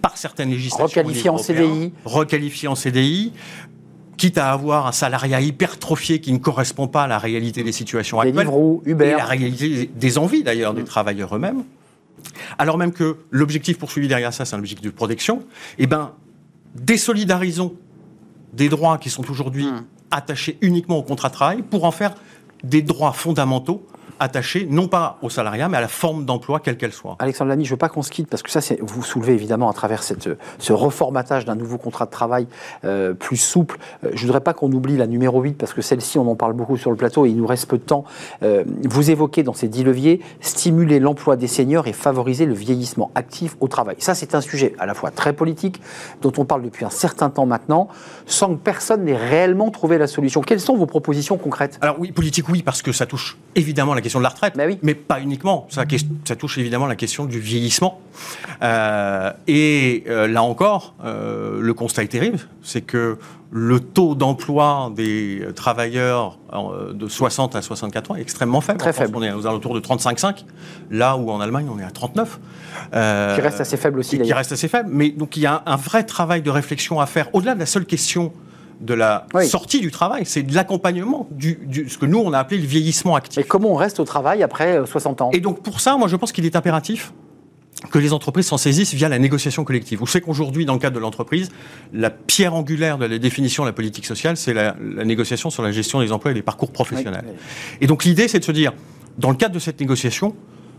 par 0.00 0.16
certaines 0.16 0.50
législations. 0.50 1.00
Requalifier 1.00 1.30
en 1.30 1.38
CDI. 1.38 1.92
Requalifier 2.04 2.68
en 2.68 2.74
CDI 2.74 3.32
quitte 4.16 4.38
à 4.38 4.52
avoir 4.52 4.86
un 4.86 4.92
salariat 4.92 5.40
hypertrophié 5.40 6.20
qui 6.20 6.32
ne 6.32 6.38
correspond 6.38 6.86
pas 6.86 7.04
à 7.04 7.06
la 7.06 7.18
réalité 7.18 7.62
des 7.62 7.72
situations 7.72 8.20
actuelles. 8.20 8.48
Uber. 8.84 9.06
Et 9.06 9.10
la 9.12 9.24
réalité 9.24 9.90
des 9.94 10.18
envies 10.18 10.42
d'ailleurs 10.42 10.74
des 10.74 10.82
mm. 10.82 10.86
travailleurs 10.86 11.34
eux-mêmes. 11.34 11.64
Alors 12.58 12.78
même 12.78 12.92
que 12.92 13.16
l'objectif 13.30 13.78
poursuivi 13.78 14.08
derrière 14.08 14.32
ça, 14.32 14.44
c'est 14.44 14.54
un 14.54 14.58
objectif 14.58 14.84
de 14.84 14.90
protection, 14.90 15.44
eh 15.78 15.86
ben, 15.86 16.12
désolidarisons 16.74 17.74
des 18.52 18.68
droits 18.68 18.98
qui 18.98 19.10
sont 19.10 19.28
aujourd'hui 19.30 19.66
mm. 19.66 19.84
attachés 20.10 20.58
uniquement 20.60 20.98
au 20.98 21.02
contrat 21.02 21.28
de 21.28 21.34
travail 21.34 21.62
pour 21.62 21.84
en 21.84 21.90
faire 21.90 22.14
des 22.62 22.82
droits 22.82 23.12
fondamentaux 23.12 23.84
attaché 24.22 24.66
non 24.70 24.88
pas 24.88 25.18
au 25.22 25.30
salariat, 25.30 25.68
mais 25.68 25.76
à 25.76 25.80
la 25.80 25.88
forme 25.88 26.24
d'emploi, 26.24 26.60
quelle 26.60 26.76
qu'elle 26.76 26.92
soit. 26.92 27.16
Alexandre 27.18 27.50
Lamy, 27.50 27.64
je 27.64 27.70
ne 27.70 27.74
veux 27.74 27.78
pas 27.78 27.88
qu'on 27.88 28.02
se 28.02 28.10
quitte, 28.10 28.28
parce 28.28 28.42
que 28.42 28.50
ça, 28.50 28.60
vous 28.80 29.02
soulevez 29.02 29.32
évidemment 29.32 29.68
à 29.68 29.72
travers 29.72 30.02
cette, 30.02 30.28
ce 30.58 30.72
reformatage 30.72 31.44
d'un 31.44 31.56
nouveau 31.56 31.76
contrat 31.76 32.06
de 32.06 32.10
travail 32.10 32.46
euh, 32.84 33.14
plus 33.14 33.36
souple. 33.36 33.78
Euh, 34.04 34.10
je 34.14 34.22
ne 34.22 34.26
voudrais 34.26 34.40
pas 34.40 34.54
qu'on 34.54 34.70
oublie 34.70 34.96
la 34.96 35.06
numéro 35.06 35.40
8, 35.40 35.54
parce 35.54 35.74
que 35.74 35.82
celle-ci, 35.82 36.18
on 36.18 36.30
en 36.30 36.36
parle 36.36 36.52
beaucoup 36.52 36.76
sur 36.76 36.90
le 36.90 36.96
plateau 36.96 37.26
et 37.26 37.30
il 37.30 37.36
nous 37.36 37.46
reste 37.46 37.68
peu 37.68 37.78
de 37.78 37.82
temps. 37.82 38.04
Euh, 38.42 38.64
vous 38.84 39.10
évoquez 39.10 39.42
dans 39.42 39.54
ces 39.54 39.68
dix 39.68 39.82
leviers 39.82 40.20
stimuler 40.40 41.00
l'emploi 41.00 41.36
des 41.36 41.48
seniors 41.48 41.88
et 41.88 41.92
favoriser 41.92 42.46
le 42.46 42.54
vieillissement 42.54 43.10
actif 43.14 43.56
au 43.60 43.68
travail. 43.68 43.96
Ça, 43.98 44.14
c'est 44.14 44.34
un 44.34 44.40
sujet 44.40 44.74
à 44.78 44.86
la 44.86 44.94
fois 44.94 45.10
très 45.10 45.32
politique, 45.32 45.80
dont 46.20 46.32
on 46.38 46.44
parle 46.44 46.62
depuis 46.62 46.84
un 46.84 46.90
certain 46.90 47.30
temps 47.30 47.46
maintenant, 47.46 47.88
sans 48.26 48.54
que 48.54 48.60
personne 48.60 49.04
n'ait 49.04 49.16
réellement 49.16 49.70
trouvé 49.70 49.98
la 49.98 50.06
solution. 50.06 50.42
Quelles 50.42 50.60
sont 50.60 50.76
vos 50.76 50.86
propositions 50.86 51.38
concrètes? 51.38 51.78
Alors 51.80 51.96
oui, 51.98 52.12
politique, 52.12 52.48
oui, 52.48 52.62
parce 52.62 52.82
que 52.82 52.92
ça 52.92 53.06
touche 53.06 53.36
évidemment 53.56 53.94
la 53.94 54.00
question 54.00 54.11
question 54.12 54.20
de 54.20 54.24
la 54.24 54.28
retraite, 54.28 54.54
Bah 54.56 54.64
oui. 54.66 54.78
mais 54.82 54.94
pas 54.94 55.20
uniquement. 55.20 55.66
Ça, 55.70 55.86
touche 56.36 56.58
évidemment 56.58 56.86
la 56.86 56.96
question 56.96 57.24
du 57.24 57.40
vieillissement. 57.40 58.00
Euh, 58.62 59.32
et 59.46 60.04
euh, 60.08 60.28
là 60.28 60.42
encore, 60.42 60.94
euh, 61.02 61.60
le 61.60 61.74
constat 61.74 62.02
est 62.02 62.08
terrible, 62.08 62.38
c'est 62.62 62.82
que 62.82 63.16
le 63.50 63.80
taux 63.80 64.14
d'emploi 64.14 64.90
des 64.94 65.46
travailleurs 65.56 66.38
de 66.92 67.08
60 67.08 67.56
à 67.56 67.62
64 67.62 68.10
ans 68.10 68.16
est 68.16 68.20
extrêmement 68.20 68.60
faible. 68.60 68.78
Très 68.78 68.90
En 68.90 68.92
France, 68.92 69.06
faible. 69.06 69.16
On 69.18 69.22
est 69.22 69.32
aux 69.32 69.46
alentours 69.46 69.74
de 69.74 69.80
35,5, 69.80 70.44
là 70.90 71.16
où 71.16 71.30
en 71.30 71.40
Allemagne 71.40 71.68
on 71.74 71.78
est 71.78 71.84
à 71.84 71.90
39. 71.90 72.38
Euh, 72.94 73.34
Qui 73.34 73.40
reste 73.40 73.60
assez 73.60 73.76
faible 73.78 73.98
aussi, 73.98 74.18
Qui 74.18 74.32
reste 74.32 74.52
assez 74.52 74.68
faible. 74.68 74.90
Mais 74.92 75.10
donc 75.10 75.36
il 75.36 75.42
y 75.42 75.46
a 75.46 75.62
un, 75.66 75.72
un 75.72 75.76
vrai 75.76 76.04
travail 76.04 76.42
de 76.42 76.50
réflexion 76.50 77.00
à 77.00 77.06
faire, 77.06 77.28
au-delà 77.34 77.54
de 77.54 77.60
la 77.60 77.66
seule 77.66 77.86
question 77.86 78.32
de 78.82 78.94
la 78.94 79.26
Oui. 79.32 79.46
sortie 79.46 79.80
du 79.80 79.90
travail, 79.90 80.24
c'est 80.26 80.42
de 80.42 80.54
l'accompagnement, 80.54 81.26
du, 81.30 81.58
du- 81.66 81.88
ce 81.88 81.96
que 81.98 82.06
nous 82.06 82.18
on 82.18 82.32
a 82.32 82.38
appelé 82.38 82.60
le 82.60 82.66
vieillissement 82.66 83.14
actif. 83.14 83.38
Et 83.38 83.46
comment 83.46 83.70
on 83.70 83.76
reste 83.76 84.00
au 84.00 84.04
travail 84.04 84.42
après 84.42 84.76
euh, 84.78 84.86
60 84.86 85.22
ans? 85.22 85.30
Et 85.32 85.40
donc 85.40 85.62
pour 85.62 85.80
ça, 85.80 85.96
moi 85.96 86.08
je 86.08 86.16
pense 86.16 86.32
qu'il 86.32 86.44
est 86.44 86.56
impératif 86.56 87.12
que 87.90 87.98
les 87.98 88.12
entreprises 88.12 88.46
s'en 88.46 88.58
saisissent 88.58 88.94
via 88.94 89.08
la 89.08 89.18
négociation 89.18 89.64
collective. 89.64 89.98
Vous 89.98 90.06
savez 90.06 90.24
qu'aujourd'hui, 90.24 90.64
dans 90.66 90.74
le 90.74 90.78
cadre 90.78 90.94
de 90.94 91.00
l'entreprise, 91.00 91.50
la 91.92 92.10
pierre 92.10 92.54
angulaire 92.54 92.96
de 92.98 93.06
la 93.06 93.18
définition 93.18 93.64
de 93.64 93.68
la 93.68 93.72
politique 93.72 94.06
sociale, 94.06 94.36
c'est 94.36 94.54
la, 94.54 94.76
la 94.80 95.04
négociation 95.04 95.50
sur 95.50 95.62
la 95.64 95.72
gestion 95.72 96.00
des 96.00 96.12
emplois 96.12 96.30
et 96.30 96.34
des 96.34 96.42
parcours 96.42 96.70
professionnels. 96.70 97.24
Oui. 97.26 97.32
Et 97.80 97.86
donc 97.88 98.04
l'idée, 98.04 98.28
c'est 98.28 98.38
de 98.38 98.44
se 98.44 98.52
dire, 98.52 98.72
dans 99.18 99.30
le 99.30 99.36
cadre 99.36 99.54
de 99.54 99.58
cette 99.58 99.80
négociation, 99.80 100.34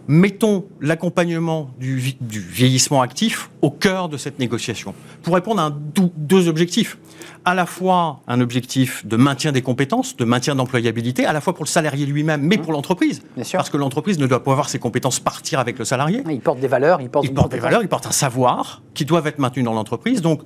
mettons 0.07 0.65
l'accompagnement 0.81 1.69
du, 1.79 1.97
vi- 1.97 2.17
du 2.19 2.39
vieillissement 2.39 3.01
actif 3.01 3.49
au 3.61 3.69
cœur 3.71 4.09
de 4.09 4.17
cette 4.17 4.39
négociation, 4.39 4.93
pour 5.21 5.35
répondre 5.35 5.61
à 5.61 5.65
un 5.65 5.77
deux 6.17 6.47
objectifs. 6.47 6.97
À 7.45 7.53
la 7.53 7.65
fois 7.65 8.21
un 8.27 8.39
objectif 8.41 9.05
de 9.05 9.17
maintien 9.17 9.51
des 9.51 9.61
compétences, 9.61 10.15
de 10.15 10.25
maintien 10.25 10.55
d'employabilité, 10.55 11.25
à 11.25 11.33
la 11.33 11.41
fois 11.41 11.53
pour 11.53 11.65
le 11.65 11.69
salarié 11.69 12.05
lui-même, 12.05 12.41
mais 12.41 12.57
pour 12.57 12.71
l'entreprise. 12.71 13.19
Mmh. 13.21 13.35
Bien 13.35 13.43
sûr. 13.43 13.57
Parce 13.57 13.69
que 13.69 13.77
l'entreprise 13.77 14.17
ne 14.19 14.27
doit 14.27 14.43
pas 14.43 14.53
voir 14.53 14.69
ses 14.69 14.79
compétences 14.79 15.19
partir 15.19 15.59
avec 15.59 15.77
le 15.79 15.85
salarié. 15.85 16.23
Il 16.29 16.39
porte 16.39 16.59
des 16.59 16.67
valeurs, 16.67 17.01
il 17.01 17.09
porte, 17.09 17.25
Il 17.25 17.33
porte 17.33 17.51
des 17.51 17.59
valeurs, 17.59 17.81
il 17.81 17.87
porte 17.89 18.05
un 18.07 18.11
savoir 18.11 18.81
qui 18.93 19.05
doivent 19.05 19.27
être 19.27 19.39
maintenus 19.39 19.65
dans 19.65 19.73
l'entreprise. 19.73 20.21
Donc, 20.21 20.41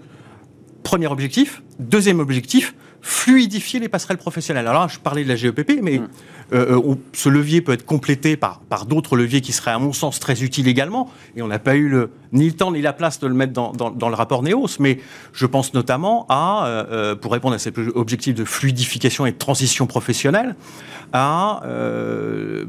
premier 0.83 1.07
objectif. 1.07 1.61
Deuxième 1.79 2.19
objectif, 2.19 2.73
fluidifier 3.07 3.79
les 3.79 3.87
passerelles 3.87 4.17
professionnelles. 4.17 4.67
Alors 4.67 4.81
là, 4.81 4.87
je 4.91 4.99
parlais 4.99 5.23
de 5.23 5.29
la 5.29 5.37
GEPP, 5.37 5.79
mais 5.81 5.99
Mm. 5.99 6.07
euh, 6.53 6.77
euh, 6.77 6.95
ce 7.13 7.29
levier 7.29 7.61
peut 7.61 7.71
être 7.71 7.85
complété 7.85 8.35
par, 8.35 8.59
par 8.59 8.85
d'autres 8.85 9.15
leviers 9.15 9.39
qui 9.39 9.53
seraient, 9.53 9.71
à 9.71 9.79
mon 9.79 9.93
sens, 9.93 10.19
très 10.19 10.43
utiles 10.43 10.67
également. 10.67 11.09
Et 11.37 11.41
on 11.41 11.47
n'a 11.47 11.57
pas 11.59 11.77
eu 11.77 11.87
le, 11.87 12.11
ni 12.33 12.45
le 12.47 12.53
temps 12.53 12.71
ni 12.71 12.81
la 12.81 12.93
place 12.93 13.19
de 13.19 13.27
le 13.27 13.33
mettre 13.33 13.53
dans, 13.53 13.71
dans- 13.71 13.91
dans 13.91 14.09
le 14.09 14.15
rapport 14.15 14.43
NEOS. 14.43 14.77
Mais 14.79 14.99
je 15.33 15.45
pense 15.45 15.73
notamment 15.73 16.25
à, 16.29 16.65
euh, 16.67 16.85
euh, 16.91 17.15
pour 17.15 17.31
répondre 17.31 17.55
à 17.55 17.59
cet 17.59 17.77
objectif 17.77 18.35
de 18.35 18.45
fluidification 18.45 19.25
et 19.25 19.31
de 19.31 19.37
transition 19.37 19.87
professionnelle, 19.87 20.55
à 21.13 21.61
euh, 21.65 22.65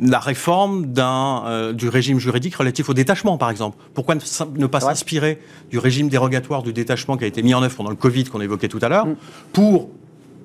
la 0.00 0.18
réforme 0.18 0.86
euh, 0.98 1.72
du 1.72 1.88
régime 1.88 2.18
juridique 2.18 2.54
relatif 2.54 2.88
au 2.88 2.94
détachement, 2.94 3.36
par 3.38 3.50
exemple. 3.50 3.76
Pourquoi 3.94 4.14
ne, 4.14 4.66
pas 4.66 4.78
Ouais. 4.78 4.84
s'inspirer 4.84 5.40
du 5.70 5.78
régime 5.78 6.08
dérogatoire 6.08 6.62
du 6.62 6.72
détachement 6.72 7.16
qui 7.16 7.24
a 7.24 7.26
été 7.26 7.42
mis 7.42 7.54
en 7.54 7.62
œuvre 7.62 7.74
pendant 7.76 7.90
le 7.90 7.96
Covid 7.96 8.24
qu'on 8.24 8.40
évoquait 8.40 8.68
tout 8.68 8.78
à 8.82 8.88
l'heure, 8.88 9.06
pour 9.52 9.88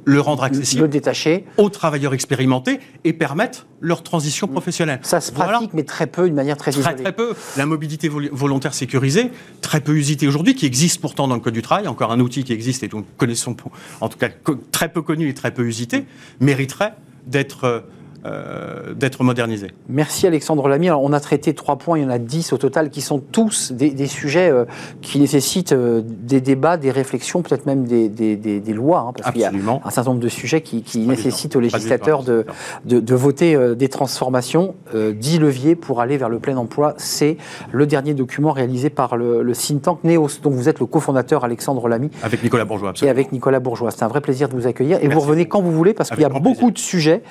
le 0.06 0.20
rendre 0.22 0.41
Le 0.44 0.48
accessible 0.48 0.89
détacher, 0.89 1.46
aux 1.58 1.70
travailleurs 1.70 2.13
expérimentés 2.13 2.79
et 3.03 3.13
permettre 3.13 3.68
leur 3.82 4.01
transition 4.03 4.48
professionnelle. 4.48 5.00
ça 5.03 5.22
se 5.22 5.32
Voilà. 5.34 5.53
pratique, 5.53 5.74
mais 5.74 5.84
très 5.84 6.08
peu, 6.08 6.25
d'une 6.25 6.36
manière 6.36 6.58
très, 6.58 6.72
Très, 6.72 6.82
isolée. 6.82 7.03
très 7.03 7.12
peu. 7.13 7.34
La 7.58 7.65
mobilité 7.65 8.08
vol- 8.10 8.29
volontaire 8.32 8.74
sécurisée, 8.74 9.29
très 9.62 9.82
peu 9.82 9.94
usitée 9.96 10.27
aujourd'hui, 10.27 10.56
qui 10.56 10.65
existe 10.65 11.00
pourtant 11.01 11.27
dans 11.27 11.36
le 11.36 11.41
Code 11.41 11.53
du 11.53 11.62
travail, 11.62 11.88
encore 11.88 12.12
un 12.12 12.20
outil 12.20 12.44
qui 12.44 12.53
existe 12.53 12.84
et 12.84 12.88
dont 12.88 13.00
nous 13.00 13.06
connaissons, 13.18 13.56
en 14.01 14.10
tout 14.10 14.18
cas 14.18 14.29
très 14.72 14.89
peu 14.89 15.01
connu 15.01 15.29
et 15.29 15.34
très 15.34 15.51
peu 15.51 15.65
usité, 15.65 16.06
mériterait 16.39 16.94
d'être 17.27 17.86
euh, 18.25 18.93
d'être 18.93 19.23
modernisé. 19.23 19.71
Merci 19.88 20.27
Alexandre 20.27 20.67
Lamy. 20.67 20.88
Alors, 20.88 21.03
on 21.03 21.13
a 21.13 21.19
traité 21.19 21.53
trois 21.53 21.77
points, 21.77 21.97
il 21.97 22.03
y 22.03 22.05
en 22.05 22.09
a 22.09 22.17
dix 22.19 22.51
au 22.53 22.57
total, 22.57 22.89
qui 22.89 23.01
sont 23.01 23.19
tous 23.19 23.71
des, 23.71 23.91
des 23.91 24.07
sujets 24.07 24.49
euh, 24.51 24.65
qui 25.01 25.19
nécessitent 25.19 25.71
euh, 25.73 26.01
des 26.05 26.41
débats, 26.41 26.77
des 26.77 26.91
réflexions, 26.91 27.41
peut-être 27.41 27.65
même 27.65 27.85
des, 27.85 28.09
des- 28.09 28.35
des- 28.35 28.59
des 28.59 28.73
lois, 28.73 29.05
hein, 29.07 29.13
parce 29.15 29.31
qu'il 29.31 29.41
y 29.41 29.45
a 29.45 29.51
un 29.51 29.89
certain 29.89 30.11
nombre 30.11 30.21
de 30.21 30.27
sujets 30.29 30.61
qui, 30.61 30.83
nécessitent 31.07 31.55
aux 31.55 31.59
législateurs 31.59 32.23
de, 32.23 32.45
de, 32.85 32.99
de 32.99 33.15
voter 33.15 33.57
des 33.75 33.88
transformations. 33.89 34.75
10 34.93 35.39
leviers 35.39 35.75
pour 35.75 36.01
aller 36.01 36.17
vers 36.17 36.29
le 36.29 36.39
plein 36.39 36.57
emploi, 36.57 36.93
c'est 36.97 37.38
le 37.71 37.85
dernier 37.85 38.13
document 38.13 38.51
réalisé 38.51 38.89
par 38.89 39.15
le, 39.17 39.41
le 39.43 39.53
think 39.53 39.81
tank 39.83 40.03
NEOS, 40.03 40.39
dont 40.43 40.49
vous 40.49 40.67
êtes 40.69 40.79
le 40.79 40.85
cofondateur 40.85 41.43
Alexandre 41.45 41.88
Lamy. 41.88 42.09
Avec 42.23 42.43
Nicolas 42.43 42.65
Bourgeois, 42.65 42.89
et 42.89 42.91
absolument. 42.91 43.11
avec 43.11 43.31
Nicolas 43.31 43.59
Bourgeois. 43.59 43.91
C'est 43.91 44.03
un 44.03 44.07
vrai 44.07 44.21
plaisir 44.21 44.49
de 44.49 44.55
vous 44.55 44.67
accueillir. 44.67 44.99
Et 45.03 45.07
vous 45.07 45.19
revenez 45.19 45.47
quand 45.47 45.61
vous 45.61 45.71
voulez, 45.71 45.93
parce 45.93 46.09
qu'il 46.09 46.21
y 46.21 46.25
a 46.25 46.29
beaucoup 46.29 46.71
plaisir. 46.71 46.71
de 46.73 46.77
sujets 46.79 47.23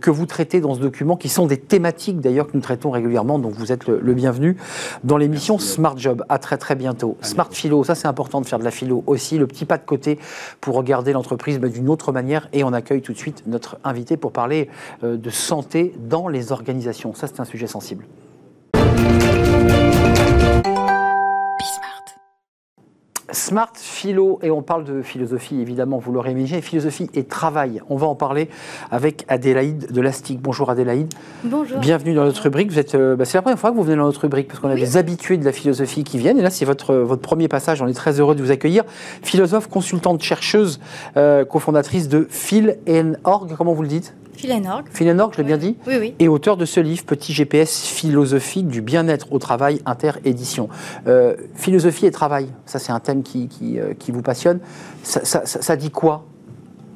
que 0.00 0.10
vous 0.10 0.26
traitez 0.34 0.60
dans 0.60 0.74
ce 0.74 0.80
document, 0.80 1.16
qui 1.16 1.28
sont 1.28 1.46
des 1.46 1.58
thématiques 1.58 2.20
d'ailleurs 2.20 2.48
que 2.48 2.54
nous 2.54 2.60
traitons 2.60 2.90
régulièrement. 2.90 3.38
Donc 3.38 3.54
vous 3.54 3.70
êtes 3.70 3.86
le, 3.86 4.00
le 4.00 4.14
bienvenu 4.14 4.56
dans 5.04 5.16
l'émission 5.16 5.60
Smart 5.60 5.96
Job. 5.96 6.24
À 6.28 6.40
très 6.40 6.58
très 6.58 6.74
bientôt. 6.74 7.16
Smart 7.20 7.48
Philo, 7.52 7.84
ça 7.84 7.94
c'est 7.94 8.08
important 8.08 8.40
de 8.40 8.46
faire 8.46 8.58
de 8.58 8.64
la 8.64 8.72
philo 8.72 9.04
aussi. 9.06 9.38
Le 9.38 9.46
petit 9.46 9.64
pas 9.64 9.78
de 9.78 9.84
côté 9.84 10.18
pour 10.60 10.74
regarder 10.74 11.12
l'entreprise 11.12 11.60
d'une 11.60 11.88
autre 11.88 12.10
manière. 12.10 12.48
Et 12.52 12.64
on 12.64 12.72
accueille 12.72 13.00
tout 13.00 13.12
de 13.12 13.18
suite 13.18 13.44
notre 13.46 13.78
invité 13.84 14.16
pour 14.16 14.32
parler 14.32 14.68
euh, 15.04 15.16
de 15.16 15.30
santé 15.30 15.94
dans 16.00 16.26
les 16.26 16.50
organisations. 16.50 17.14
Ça 17.14 17.28
c'est 17.28 17.38
un 17.38 17.44
sujet 17.44 17.68
sensible. 17.68 18.04
Smart 23.34 23.72
Philo, 23.74 24.38
et 24.42 24.50
on 24.50 24.62
parle 24.62 24.84
de 24.84 25.02
philosophie, 25.02 25.60
évidemment, 25.60 25.98
vous 25.98 26.12
l'aurez 26.12 26.30
imaginé, 26.30 26.62
philosophie 26.62 27.10
et 27.14 27.24
travail. 27.24 27.82
On 27.90 27.96
va 27.96 28.06
en 28.06 28.14
parler 28.14 28.48
avec 28.90 29.24
Adélaïde 29.28 29.92
de 29.92 30.00
Lastic. 30.00 30.40
Bonjour 30.40 30.70
Adélaïde, 30.70 31.12
Bonjour. 31.42 31.78
bienvenue 31.80 32.14
dans 32.14 32.24
notre 32.24 32.42
rubrique. 32.42 32.70
Vous 32.70 32.78
êtes, 32.78 32.94
euh, 32.94 33.16
bah, 33.16 33.24
c'est 33.24 33.36
la 33.36 33.42
première 33.42 33.58
fois 33.58 33.70
que 33.72 33.76
vous 33.76 33.82
venez 33.82 33.96
dans 33.96 34.04
notre 34.04 34.20
rubrique, 34.22 34.48
parce 34.48 34.60
qu'on 34.60 34.68
a 34.70 34.74
Oui. 34.74 34.80
des 34.80 34.96
habitués 34.96 35.36
de 35.36 35.44
la 35.44 35.52
philosophie 35.52 36.04
qui 36.04 36.16
viennent, 36.18 36.38
et 36.38 36.42
là 36.42 36.50
c'est 36.50 36.64
votre, 36.64 36.94
votre 36.94 37.22
premier 37.22 37.48
passage, 37.48 37.82
on 37.82 37.88
est 37.88 37.92
très 37.92 38.20
heureux 38.20 38.34
de 38.34 38.42
vous 38.42 38.50
accueillir. 38.52 38.84
Philosophe, 39.22 39.68
consultante, 39.68 40.22
chercheuse, 40.22 40.80
euh, 41.16 41.44
cofondatrice 41.44 42.08
de 42.08 42.26
Phil 42.30 42.78
Org, 43.24 43.54
comment 43.58 43.72
vous 43.74 43.82
le 43.82 43.88
dites? 43.88 44.14
Philenorg. 44.36 44.84
Phil 44.92 45.08
Org, 45.20 45.32
je 45.32 45.38
l'ai 45.38 45.44
bien 45.44 45.56
dit 45.56 45.76
Oui, 45.86 45.94
oui. 46.00 46.14
et 46.18 46.28
auteur 46.28 46.56
de 46.56 46.64
ce 46.64 46.80
livre, 46.80 47.04
Petit 47.04 47.32
GPS 47.32 47.82
philosophique 47.86 48.68
du 48.68 48.80
bien-être 48.82 49.32
au 49.32 49.38
travail, 49.38 49.80
inter-édition. 49.86 50.68
Euh, 51.06 51.34
philosophie 51.54 52.06
et 52.06 52.10
travail, 52.10 52.48
ça 52.66 52.78
c'est 52.78 52.92
un 52.92 53.00
thème 53.00 53.22
qui, 53.22 53.48
qui, 53.48 53.78
euh, 53.78 53.94
qui 53.98 54.10
vous 54.12 54.22
passionne. 54.22 54.60
Ça, 55.02 55.24
ça- 55.24 55.46
ça- 55.46 55.62
ça 55.62 55.76
dit 55.76 55.90
quoi? 55.90 56.24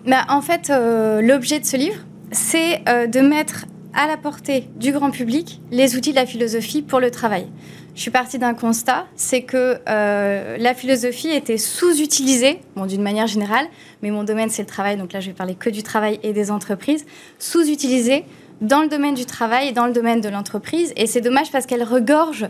Bah, 0.07 0.25
en 0.29 0.41
fait, 0.41 0.71
euh, 0.71 1.21
l'objet 1.21 1.61
de 1.61 1.65
ce 1.67 1.77
livre, 1.77 1.97
c'est 2.33 2.83
de 2.85 3.21
mettre 3.21 3.65
à 3.95 4.07
la 4.07 4.17
portée 4.17 4.69
du 4.77 4.93
grand 4.93 5.11
public 5.11 5.61
les 5.71 5.97
outils 5.97 6.11
de 6.11 6.17
la 6.17 6.27
philosophie 6.27 6.83
pour 6.83 7.01
le 7.01 7.11
travail. 7.11 7.47
Je 7.99 8.03
suis 8.03 8.13
partie 8.13 8.39
d'un 8.39 8.55
constat, 8.55 9.07
c'est 9.17 9.43
que 9.43 9.81
euh, 9.89 10.57
la 10.57 10.75
philosophie 10.75 11.31
était 11.31 11.59
sous-utilisée, 11.59 12.61
d'une 12.87 13.03
manière 13.03 13.27
générale, 13.27 13.67
mais 14.05 14.13
mon 14.13 14.23
domaine 14.23 14.51
c'est 14.51 14.63
le 14.63 14.69
travail, 14.69 14.97
donc 14.97 15.13
là 15.13 15.19
je 15.19 15.27
vais 15.27 15.33
parler 15.33 15.57
que 15.57 15.69
du 15.69 15.83
travail 15.83 16.21
et 16.23 16.33
des 16.33 16.53
entreprises, 16.53 17.05
sous-utilisée 17.41 18.25
dans 18.61 18.83
le 18.83 18.89
domaine 18.89 19.15
du 19.15 19.27
travail 19.27 19.71
et 19.71 19.73
dans 19.73 19.87
le 19.87 19.93
domaine 19.93 20.21
de 20.21 20.29
l'entreprise, 20.29 20.93
et 20.95 21.09
c'est 21.09 21.21
dommage 21.21 21.51
parce 21.51 21.67
qu'elle 21.67 21.83
regorge 21.83 22.49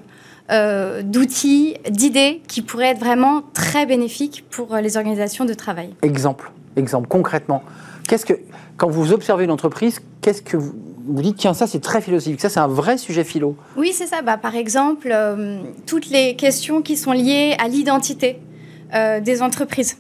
euh, 0.50 1.00
d'outils, 1.02 1.76
d'idées 1.88 2.42
qui 2.46 2.60
pourraient 2.60 2.90
être 2.90 3.00
vraiment 3.00 3.42
très 3.54 3.86
bénéfiques 3.86 4.44
pour 4.50 4.74
euh, 4.74 4.82
les 4.82 4.98
organisations 4.98 5.46
de 5.46 5.54
travail. 5.54 5.94
Exemple, 6.76 7.08
concrètement. 7.08 7.62
Qu'est-ce 8.08 8.24
que, 8.24 8.32
quand 8.78 8.88
vous 8.88 9.12
observez 9.12 9.44
une 9.44 9.50
entreprise, 9.50 10.00
qu'est-ce 10.22 10.40
que 10.40 10.56
vous, 10.56 10.72
vous 11.06 11.22
dites, 11.22 11.36
tiens, 11.36 11.52
ça 11.52 11.66
c'est 11.66 11.80
très 11.80 12.00
philosophique, 12.00 12.40
ça 12.40 12.48
c'est 12.48 12.58
un 12.58 12.66
vrai 12.66 12.96
sujet 12.96 13.22
philo 13.22 13.54
Oui, 13.76 13.92
c'est 13.92 14.06
ça. 14.06 14.22
Bah, 14.22 14.38
par 14.38 14.56
exemple, 14.56 15.10
euh, 15.12 15.60
toutes 15.86 16.08
les 16.08 16.34
questions 16.34 16.80
qui 16.80 16.96
sont 16.96 17.12
liées 17.12 17.54
à 17.58 17.68
l'identité 17.68 18.38
euh, 18.94 19.20
des 19.20 19.42
entreprises. 19.42 19.98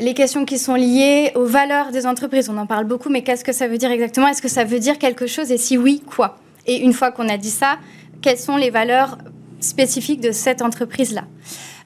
Les 0.00 0.12
questions 0.12 0.44
qui 0.44 0.58
sont 0.58 0.74
liées 0.74 1.30
aux 1.36 1.46
valeurs 1.46 1.92
des 1.92 2.04
entreprises. 2.04 2.50
On 2.50 2.58
en 2.58 2.66
parle 2.66 2.84
beaucoup, 2.84 3.10
mais 3.10 3.22
qu'est-ce 3.22 3.44
que 3.44 3.52
ça 3.52 3.68
veut 3.68 3.78
dire 3.78 3.92
exactement? 3.92 4.26
Est-ce 4.26 4.42
que 4.42 4.48
ça 4.48 4.64
veut 4.64 4.80
dire 4.80 4.98
quelque 4.98 5.28
chose? 5.28 5.52
Et 5.52 5.56
si 5.56 5.78
oui, 5.78 6.02
quoi? 6.04 6.38
Et 6.66 6.78
une 6.78 6.92
fois 6.92 7.12
qu'on 7.12 7.28
a 7.28 7.38
dit 7.38 7.50
ça, 7.50 7.78
quelles 8.22 8.38
sont 8.38 8.56
les 8.56 8.70
valeurs 8.70 9.18
spécifiques 9.60 10.20
de 10.20 10.32
cette 10.32 10.62
entreprise-là? 10.62 11.24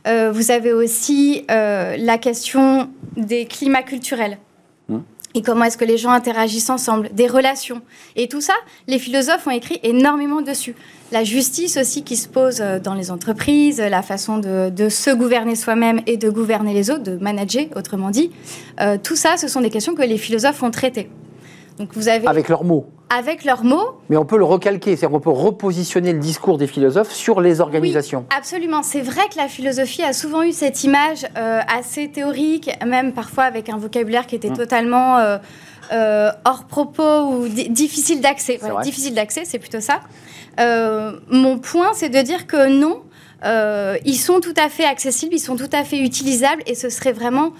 Euh, 0.08 0.32
Vous 0.32 0.50
avez 0.50 0.72
aussi 0.72 1.44
la 1.48 2.18
question 2.18 2.88
des 3.16 3.44
climats 3.44 3.82
culturels. 3.82 4.38
Et 5.34 5.42
comment 5.42 5.64
est-ce 5.64 5.78
que 5.78 5.84
les 5.84 5.96
gens 5.96 6.10
interagissent 6.10 6.70
ensemble, 6.70 7.08
des 7.12 7.28
relations. 7.28 7.82
Et 8.16 8.26
tout 8.26 8.40
ça, 8.40 8.54
les 8.88 8.98
philosophes 8.98 9.46
ont 9.46 9.52
écrit 9.52 9.78
énormément 9.82 10.42
dessus. 10.42 10.74
La 11.12 11.22
justice 11.22 11.76
aussi 11.76 12.02
qui 12.02 12.16
se 12.16 12.28
pose 12.28 12.60
euh, 12.60 12.80
dans 12.80 12.94
les 12.94 13.10
entreprises, 13.10 13.80
la 13.80 14.02
façon 14.02 14.38
de, 14.38 14.70
de 14.70 14.88
se 14.88 15.10
gouverner 15.10 15.54
soi-même 15.54 16.00
et 16.06 16.16
de 16.16 16.30
gouverner 16.30 16.74
les 16.74 16.90
autres, 16.90 17.04
de 17.04 17.16
manager, 17.16 17.66
autrement 17.76 18.10
dit. 18.10 18.30
Euh, 18.80 18.98
tout 19.02 19.16
ça, 19.16 19.36
ce 19.36 19.46
sont 19.46 19.60
des 19.60 19.70
questions 19.70 19.94
que 19.94 20.02
les 20.02 20.18
philosophes 20.18 20.62
ont 20.62 20.70
traitées. 20.70 21.10
Donc 21.80 21.94
vous 21.94 22.08
avez, 22.08 22.26
avec 22.26 22.50
leurs 22.50 22.62
mots. 22.62 22.84
avec 23.08 23.42
leurs 23.44 23.64
mots, 23.64 23.98
Mais 24.10 24.18
on 24.18 24.26
peut 24.26 24.36
le 24.36 24.44
recalquer, 24.44 24.96
c'est-à-dire 24.96 25.14
qu'on 25.16 25.20
peut 25.20 25.30
repositionner 25.30 26.12
le 26.12 26.18
discours 26.18 26.58
des 26.58 26.66
philosophes 26.66 27.10
sur 27.10 27.40
les 27.40 27.62
organisations. 27.62 28.26
Absolument. 28.36 28.82
C'est 28.82 29.00
vrai 29.00 29.22
que 29.32 29.38
la 29.38 29.48
philosophie 29.48 30.02
a 30.02 30.12
souvent 30.12 30.42
eu 30.42 30.52
cette 30.52 30.84
image 30.84 31.24
euh, 31.38 31.60
assez 31.74 32.08
théorique, 32.08 32.70
même 32.86 33.14
parfois 33.14 33.44
avec 33.44 33.70
un 33.70 33.78
vocabulaire 33.78 34.26
qui 34.26 34.34
était 34.34 34.50
Mm. 34.50 34.56
totalement 34.58 35.18
euh, 35.18 36.30
hors 36.44 36.64
propos 36.64 37.30
ou 37.32 37.48
difficile 37.48 38.20
d'accès. 38.20 38.60
difficile 38.82 39.14
d'accès, 39.14 39.46
c'est 39.46 39.58
plutôt 39.58 39.80
ça. 39.80 40.00
mon 41.30 41.58
point, 41.58 41.92
c'est 41.94 42.10
de 42.10 42.20
dire 42.20 42.46
que 42.46 42.68
non, 42.68 43.00
ils 44.04 44.18
sont 44.18 44.40
tout 44.40 44.54
à 44.62 44.68
fait 44.68 44.84
accessibles, 44.84 45.34
ils 45.34 45.40
sont 45.40 45.56
tout 45.56 45.70
à 45.72 45.82
fait 45.84 45.98
utilisables 45.98 46.62
et 46.66 46.74
ce 46.74 46.90
serait 46.90 47.12
vraiment 47.12 47.52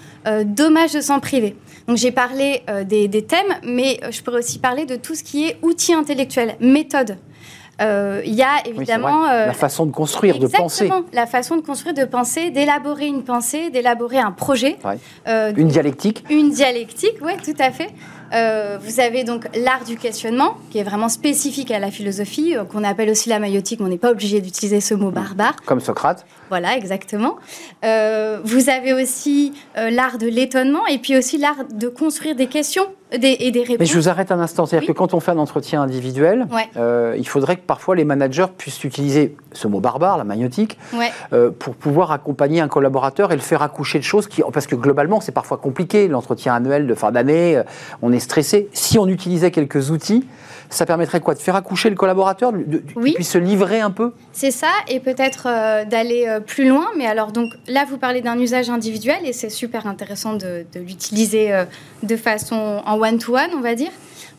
dommage 0.45 0.93
de 0.93 1.01
s'en 1.01 1.19
priver. 1.19 1.55
Donc 1.87 1.97
j'ai 1.97 2.11
parlé 2.11 2.63
des, 2.85 3.07
des, 3.07 3.23
thèmes, 3.23 3.53
mais 3.63 3.99
je 4.09 4.21
pourrais 4.21 4.39
aussi 4.39 4.59
parler 4.59 4.85
de 4.85 4.95
tout 4.95 5.15
ce 5.15 5.23
qui 5.23 5.45
est 5.45 5.57
outils 5.61 5.93
intellectuels, 5.93 6.55
méthodes. 6.59 7.17
Euh, 7.81 8.21
il 8.25 8.33
y 8.33 8.43
a 8.43 8.65
évidemment... 8.65 9.25
la 9.25 9.49
euh, 9.49 9.53
façon 9.53 9.85
de 9.85 9.91
construire, 9.91 10.37
de 10.37 10.47
penser. 10.47 10.89
la 11.13 11.25
façon 11.25 11.55
de 11.55 11.61
construire, 11.61 11.95
de 11.95 12.05
penser, 12.05 12.51
d'élaborer 12.51 13.07
une 13.07 13.23
pensée, 13.23 13.69
d'élaborer 13.69 14.19
un 14.19 14.31
projet. 14.31 14.77
Euh, 15.27 15.51
une 15.55 15.67
dialectique. 15.67 16.23
Une 16.29 16.51
dialectique, 16.51 17.15
oui, 17.21 17.33
tout 17.43 17.59
à 17.59 17.71
fait. 17.71 17.89
vous 18.81 18.99
avez 18.99 19.23
donc 19.23 19.47
l'art 19.55 19.83
du 19.83 19.97
questionnement, 19.97 20.57
qui 20.69 20.77
est 20.77 20.83
vraiment 20.83 21.09
spécifique 21.09 21.71
à 21.71 21.79
la 21.79 21.89
philosophie, 21.89 22.55
qu'on 22.69 22.83
appelle 22.83 23.09
aussi 23.09 23.29
la 23.29 23.39
maïotique, 23.39 23.79
mais 23.79 23.87
on 23.87 23.89
n'est 23.89 23.97
pas 23.97 24.11
obligé 24.11 24.41
d'utiliser 24.41 24.81
ce 24.81 24.93
mot 24.93 25.09
barbare. 25.09 25.55
Comme 25.65 25.79
Socrate. 25.79 26.25
Voilà, 26.51 26.75
exactement. 26.75 27.37
vous 27.81 28.69
avez 28.69 28.93
aussi 28.93 29.53
l'art 29.75 30.17
de 30.17 30.27
l'étonnement, 30.27 30.85
et 30.87 30.97
puis 30.97 31.17
aussi 31.17 31.37
l'art 31.37 31.65
de 31.71 31.87
construire 31.87 32.35
des 32.35 32.47
questions 32.47 32.87
et 33.11 33.51
des 33.51 33.59
réponses. 33.61 33.77
Mais 33.79 33.85
je 33.85 33.97
vous 33.97 34.09
arrête 34.09 34.31
un 34.31 34.39
instant. 34.39 34.65
C'est-à-dire 34.65 34.87
que 34.87 34.93
quand 34.93 35.13
on 35.13 35.19
fait 35.19 35.31
un 35.31 35.37
entretien 35.37 35.81
individuel, 35.81 36.47
euh, 36.77 37.15
il 37.17 37.27
faudrait 37.27 37.57
que 37.57 37.65
parfois 37.65 37.95
les 37.95 38.05
managers 38.05 38.45
puissent 38.57 38.83
utiliser 38.83 39.35
ce 39.53 39.67
mot 39.67 39.79
barbare, 39.79 40.17
la 40.17 40.23
magnétique, 40.23 40.77
euh, 41.33 41.51
pour 41.51 41.75
pouvoir 41.75 42.11
accompagner 42.11 42.61
un 42.61 42.67
collaborateur 42.67 43.31
et 43.31 43.35
le 43.35 43.41
faire 43.41 43.61
accoucher 43.61 43.99
de 43.99 44.03
choses 44.03 44.27
qui. 44.27 44.41
Parce 44.53 44.67
que 44.67 44.75
globalement, 44.75 45.19
c'est 45.21 45.31
parfois 45.31 45.57
compliqué. 45.57 46.07
L'entretien 46.07 46.53
annuel 46.53 46.87
de 46.87 46.93
fin 46.93 47.11
d'année, 47.11 47.57
euh, 47.57 47.63
on 48.01 48.13
est 48.13 48.19
stressé. 48.19 48.69
Si 48.73 48.97
on 48.97 49.07
utilisait 49.07 49.51
quelques 49.51 49.91
outils, 49.91 50.25
ça 50.69 50.85
permettrait 50.85 51.19
quoi? 51.19 51.33
De 51.33 51.39
faire 51.39 51.55
accoucher 51.55 51.89
le 51.89 51.95
collaborateur, 51.95 52.53
de, 52.53 52.81
oui. 52.95 53.13
puisse 53.13 53.31
se 53.31 53.37
livrer 53.37 53.81
un 53.81 53.91
peu? 53.91 54.13
C'est 54.31 54.51
ça, 54.51 54.71
et 54.87 55.01
peut-être 55.01 55.49
d'aller 55.85 56.39
plus 56.41 56.67
loin. 56.67 56.87
Mais 56.97 57.05
alors, 57.05 57.31
donc 57.31 57.53
là, 57.67 57.85
vous 57.89 57.97
parlez 57.97 58.21
d'un 58.21 58.37
usage 58.39 58.69
individuel 58.69 59.19
et 59.25 59.33
c'est 59.33 59.49
super 59.49 59.87
intéressant 59.87 60.33
de, 60.33 60.65
de 60.73 60.79
l'utiliser 60.79 61.65
de 62.03 62.15
façon 62.15 62.81
en 62.85 62.99
one-to-one, 62.99 63.51
on 63.55 63.61
va 63.61 63.75
dire. 63.75 63.91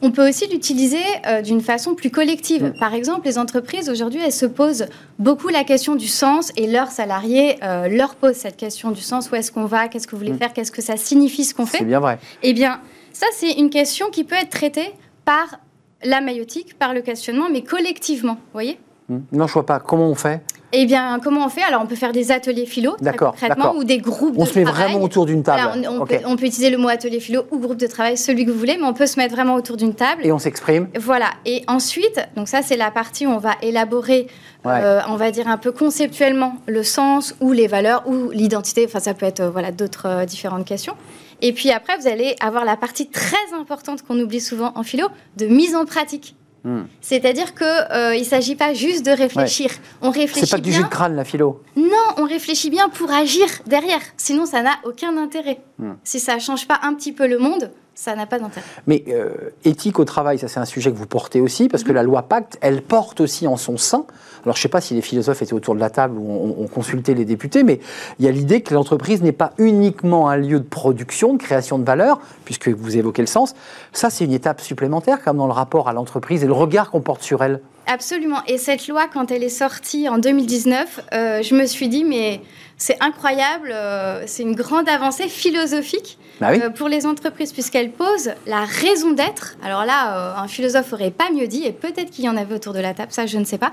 On 0.04 0.10
peut 0.10 0.28
aussi 0.28 0.48
l'utiliser 0.48 1.02
euh, 1.26 1.42
d'une 1.42 1.60
façon 1.60 1.94
plus 1.94 2.10
collective. 2.10 2.64
Mm. 2.64 2.72
Par 2.78 2.92
exemple, 2.92 3.26
les 3.26 3.38
entreprises 3.38 3.88
aujourd'hui, 3.88 4.20
elles 4.22 4.32
se 4.32 4.46
posent 4.46 4.86
beaucoup 5.20 5.48
la 5.48 5.62
question 5.62 5.94
du 5.94 6.08
sens 6.08 6.50
et 6.56 6.66
leurs 6.66 6.90
salariés 6.90 7.56
euh, 7.62 7.86
leur 7.86 8.16
posent 8.16 8.34
cette 8.34 8.56
question 8.56 8.90
du 8.90 9.00
sens. 9.00 9.30
Où 9.30 9.36
est-ce 9.36 9.52
qu'on 9.52 9.64
va? 9.64 9.86
Qu'est-ce 9.86 10.08
que 10.08 10.12
vous 10.12 10.18
voulez 10.18 10.32
mm. 10.32 10.38
faire? 10.38 10.52
Qu'est-ce 10.52 10.72
que 10.72 10.82
ça 10.82 10.96
signifie 10.96 11.44
ce 11.44 11.54
qu'on 11.54 11.66
fait? 11.66 11.78
C'est 11.78 11.84
bien 11.84 12.00
vrai. 12.00 12.18
Eh 12.42 12.52
bien, 12.52 12.80
ça, 13.12 13.26
c'est 13.32 13.52
une 13.52 13.70
question 13.70 14.10
qui 14.10 14.24
peut 14.24 14.34
être 14.34 14.50
traitée 14.50 14.92
par 15.24 15.60
la 16.02 16.20
maïotique, 16.20 16.76
par 16.76 16.94
le 16.94 17.00
questionnement, 17.00 17.46
mais 17.48 17.62
collectivement. 17.62 18.34
Vous 18.34 18.54
voyez? 18.54 18.80
Mm. 19.08 19.18
Non, 19.30 19.46
je 19.46 19.52
vois 19.52 19.66
pas. 19.66 19.78
Comment 19.78 20.08
on 20.08 20.16
fait? 20.16 20.42
Eh 20.72 20.86
bien, 20.86 21.20
comment 21.22 21.44
on 21.44 21.48
fait? 21.48 21.62
Alors, 21.62 21.82
on 21.82 21.86
peut 21.86 21.96
faire 21.96 22.12
des 22.12 22.32
ateliers 22.32 22.66
philo, 22.66 22.96
concrètement, 23.18 23.74
ou 23.76 23.84
des 23.84 23.98
groupes 23.98 24.34
on 24.38 24.46
se 24.46 24.58
met 24.58 24.64
vraiment 24.64 25.02
autour 25.02 25.26
d'une 25.26 25.42
table. 25.42 25.86
on, 25.88 26.06
peut, 26.06 26.46
utiliser 26.46 26.70
le 26.70 26.78
mot 26.78 26.88
atelier 26.88 27.20
philo 27.20 27.44
ou 27.50 27.58
groupe 27.58 27.76
de 27.76 27.86
travail, 27.86 28.16
celui 28.16 28.46
que 28.46 28.50
vous 28.50 28.58
voulez, 28.58 28.76
mais 28.78 28.84
on 28.84 28.94
peut 28.94 29.06
se 29.06 29.18
mettre 29.18 29.34
vraiment 29.34 29.54
autour 29.54 29.76
d'une 29.76 29.94
table. 29.94 30.24
Et 30.24 30.32
on 30.32 30.38
s'exprime. 30.38 30.88
Voilà. 30.98 31.30
Et 31.44 31.62
ensuite, 31.66 32.20
donc 32.36 32.48
ça, 32.48 32.62
c'est 32.62 32.76
la 32.76 32.90
partie 32.90 33.26
où 33.26 33.30
on 33.30 33.38
va 33.38 33.54
élaborer, 33.60 34.28
euh, 34.66 35.00
on 35.08 35.16
va 35.16 35.30
dire 35.30 35.48
un 35.48 35.58
peu 35.58 35.72
conceptuellement, 35.72 36.56
le 36.66 36.82
sens 36.82 37.34
ou 37.40 37.52
les 37.52 37.66
valeurs 37.66 38.04
ou 38.06 38.30
l'identité. 38.30 38.84
Enfin, 38.86 39.00
ça 39.00 39.14
peut 39.14 39.26
être 39.26 39.40
euh, 39.40 39.50
voilà 39.50 39.72
d'autres 39.72 40.06
euh, 40.06 40.24
différentes 40.24 40.64
questions. 40.64 40.94
Et 41.42 41.52
puis 41.52 41.70
après, 41.70 41.98
vous 41.98 42.06
allez 42.06 42.36
avoir 42.40 42.64
la 42.64 42.76
partie 42.76 43.08
très 43.08 43.52
importante 43.58 44.02
qu'on 44.02 44.18
oublie 44.18 44.40
souvent 44.40 44.72
en 44.76 44.84
philo, 44.84 45.08
de 45.36 45.46
mise 45.46 45.74
en 45.74 45.84
pratique. 45.84 46.36
Hmm. 46.64 46.82
C'est-à-dire 47.00 47.54
qu'il 47.54 47.66
euh, 47.66 48.18
ne 48.18 48.24
s'agit 48.24 48.54
pas 48.54 48.72
juste 48.72 49.04
de 49.04 49.10
réfléchir. 49.10 49.70
On 50.00 50.10
réfléchit. 50.10 50.46
C'est 50.46 50.56
pas 50.56 50.62
du 50.62 50.72
jus 50.72 50.82
de 50.82 50.88
crâne 50.88 51.16
la 51.16 51.24
philo. 51.24 51.62
Non, 51.76 51.86
on 52.18 52.24
réfléchit 52.24 52.70
bien 52.70 52.88
pour 52.88 53.10
agir 53.10 53.46
derrière. 53.66 54.00
Sinon, 54.16 54.46
ça 54.46 54.62
n'a 54.62 54.74
aucun 54.84 55.16
intérêt. 55.16 55.58
Hmm. 55.78 55.94
Si 56.04 56.20
ça 56.20 56.38
change 56.38 56.68
pas 56.68 56.78
un 56.82 56.94
petit 56.94 57.12
peu 57.12 57.26
le 57.26 57.38
monde, 57.38 57.72
ça 57.94 58.14
n'a 58.16 58.26
pas 58.26 58.38
d'intérêt. 58.38 58.66
Mais 58.86 59.04
euh, 59.08 59.50
éthique 59.64 59.98
au 59.98 60.04
travail, 60.04 60.38
ça 60.38 60.48
c'est 60.48 60.60
un 60.60 60.64
sujet 60.64 60.90
que 60.90 60.96
vous 60.96 61.06
portez 61.06 61.40
aussi, 61.40 61.68
parce 61.68 61.84
que 61.84 61.90
mhm. 61.90 61.96
la 61.96 62.02
loi 62.02 62.22
Pacte, 62.22 62.58
elle 62.60 62.82
porte 62.82 63.20
aussi 63.20 63.46
en 63.46 63.56
son 63.56 63.76
sein, 63.76 64.04
alors 64.44 64.56
je 64.56 64.60
ne 64.60 64.62
sais 64.62 64.68
pas 64.68 64.80
si 64.80 64.94
les 64.94 65.02
philosophes 65.02 65.42
étaient 65.42 65.52
autour 65.52 65.74
de 65.74 65.80
la 65.80 65.90
table 65.90 66.18
ou 66.18 66.56
ont 66.58 66.66
consulté 66.66 67.14
les 67.14 67.24
députés, 67.24 67.62
mais 67.62 67.80
il 68.18 68.24
y 68.24 68.28
a 68.28 68.32
l'idée 68.32 68.62
que 68.62 68.74
l'entreprise 68.74 69.22
n'est 69.22 69.32
pas 69.32 69.52
uniquement 69.58 70.28
un 70.28 70.36
lieu 70.36 70.58
de 70.58 70.64
production, 70.64 71.34
de 71.34 71.38
création 71.38 71.78
de 71.78 71.84
valeur, 71.84 72.20
puisque 72.44 72.68
vous 72.68 72.96
évoquez 72.96 73.22
le 73.22 73.28
sens. 73.28 73.54
Ça, 73.92 74.10
c'est 74.10 74.24
une 74.24 74.32
étape 74.32 74.60
supplémentaire, 74.60 75.22
comme 75.22 75.36
dans 75.36 75.46
le 75.46 75.52
rapport 75.52 75.88
à 75.88 75.92
l'entreprise 75.92 76.42
et 76.42 76.46
le 76.46 76.52
regard 76.52 76.90
qu'on 76.90 77.00
porte 77.00 77.22
sur 77.22 77.44
elle. 77.44 77.60
Absolument. 77.86 78.38
Et 78.46 78.58
cette 78.58 78.88
loi, 78.88 79.06
quand 79.12 79.30
elle 79.30 79.42
est 79.42 79.48
sortie 79.48 80.08
en 80.08 80.18
2019, 80.18 81.00
euh, 81.12 81.42
je 81.42 81.54
me 81.54 81.66
suis 81.66 81.88
dit, 81.88 82.04
mais 82.04 82.40
c'est 82.78 82.96
incroyable, 83.00 83.70
euh, 83.72 84.24
c'est 84.26 84.42
une 84.42 84.54
grande 84.54 84.88
avancée 84.88 85.28
philosophique 85.28 86.18
bah 86.40 86.50
euh, 86.50 86.70
pour 86.70 86.88
les 86.88 87.06
entreprises, 87.06 87.52
puisqu'elle 87.52 87.90
pose 87.90 88.32
la 88.46 88.64
raison 88.64 89.12
d'être. 89.12 89.56
Alors 89.64 89.84
là, 89.84 90.36
un 90.38 90.48
philosophe 90.48 90.92
aurait 90.92 91.10
pas 91.10 91.30
mieux 91.30 91.46
dit, 91.46 91.64
et 91.64 91.72
peut-être 91.72 92.10
qu'il 92.10 92.24
y 92.24 92.28
en 92.28 92.36
avait 92.36 92.54
autour 92.54 92.72
de 92.72 92.80
la 92.80 92.94
table, 92.94 93.12
ça 93.12 93.26
je 93.26 93.38
ne 93.38 93.44
sais 93.44 93.58
pas. 93.58 93.72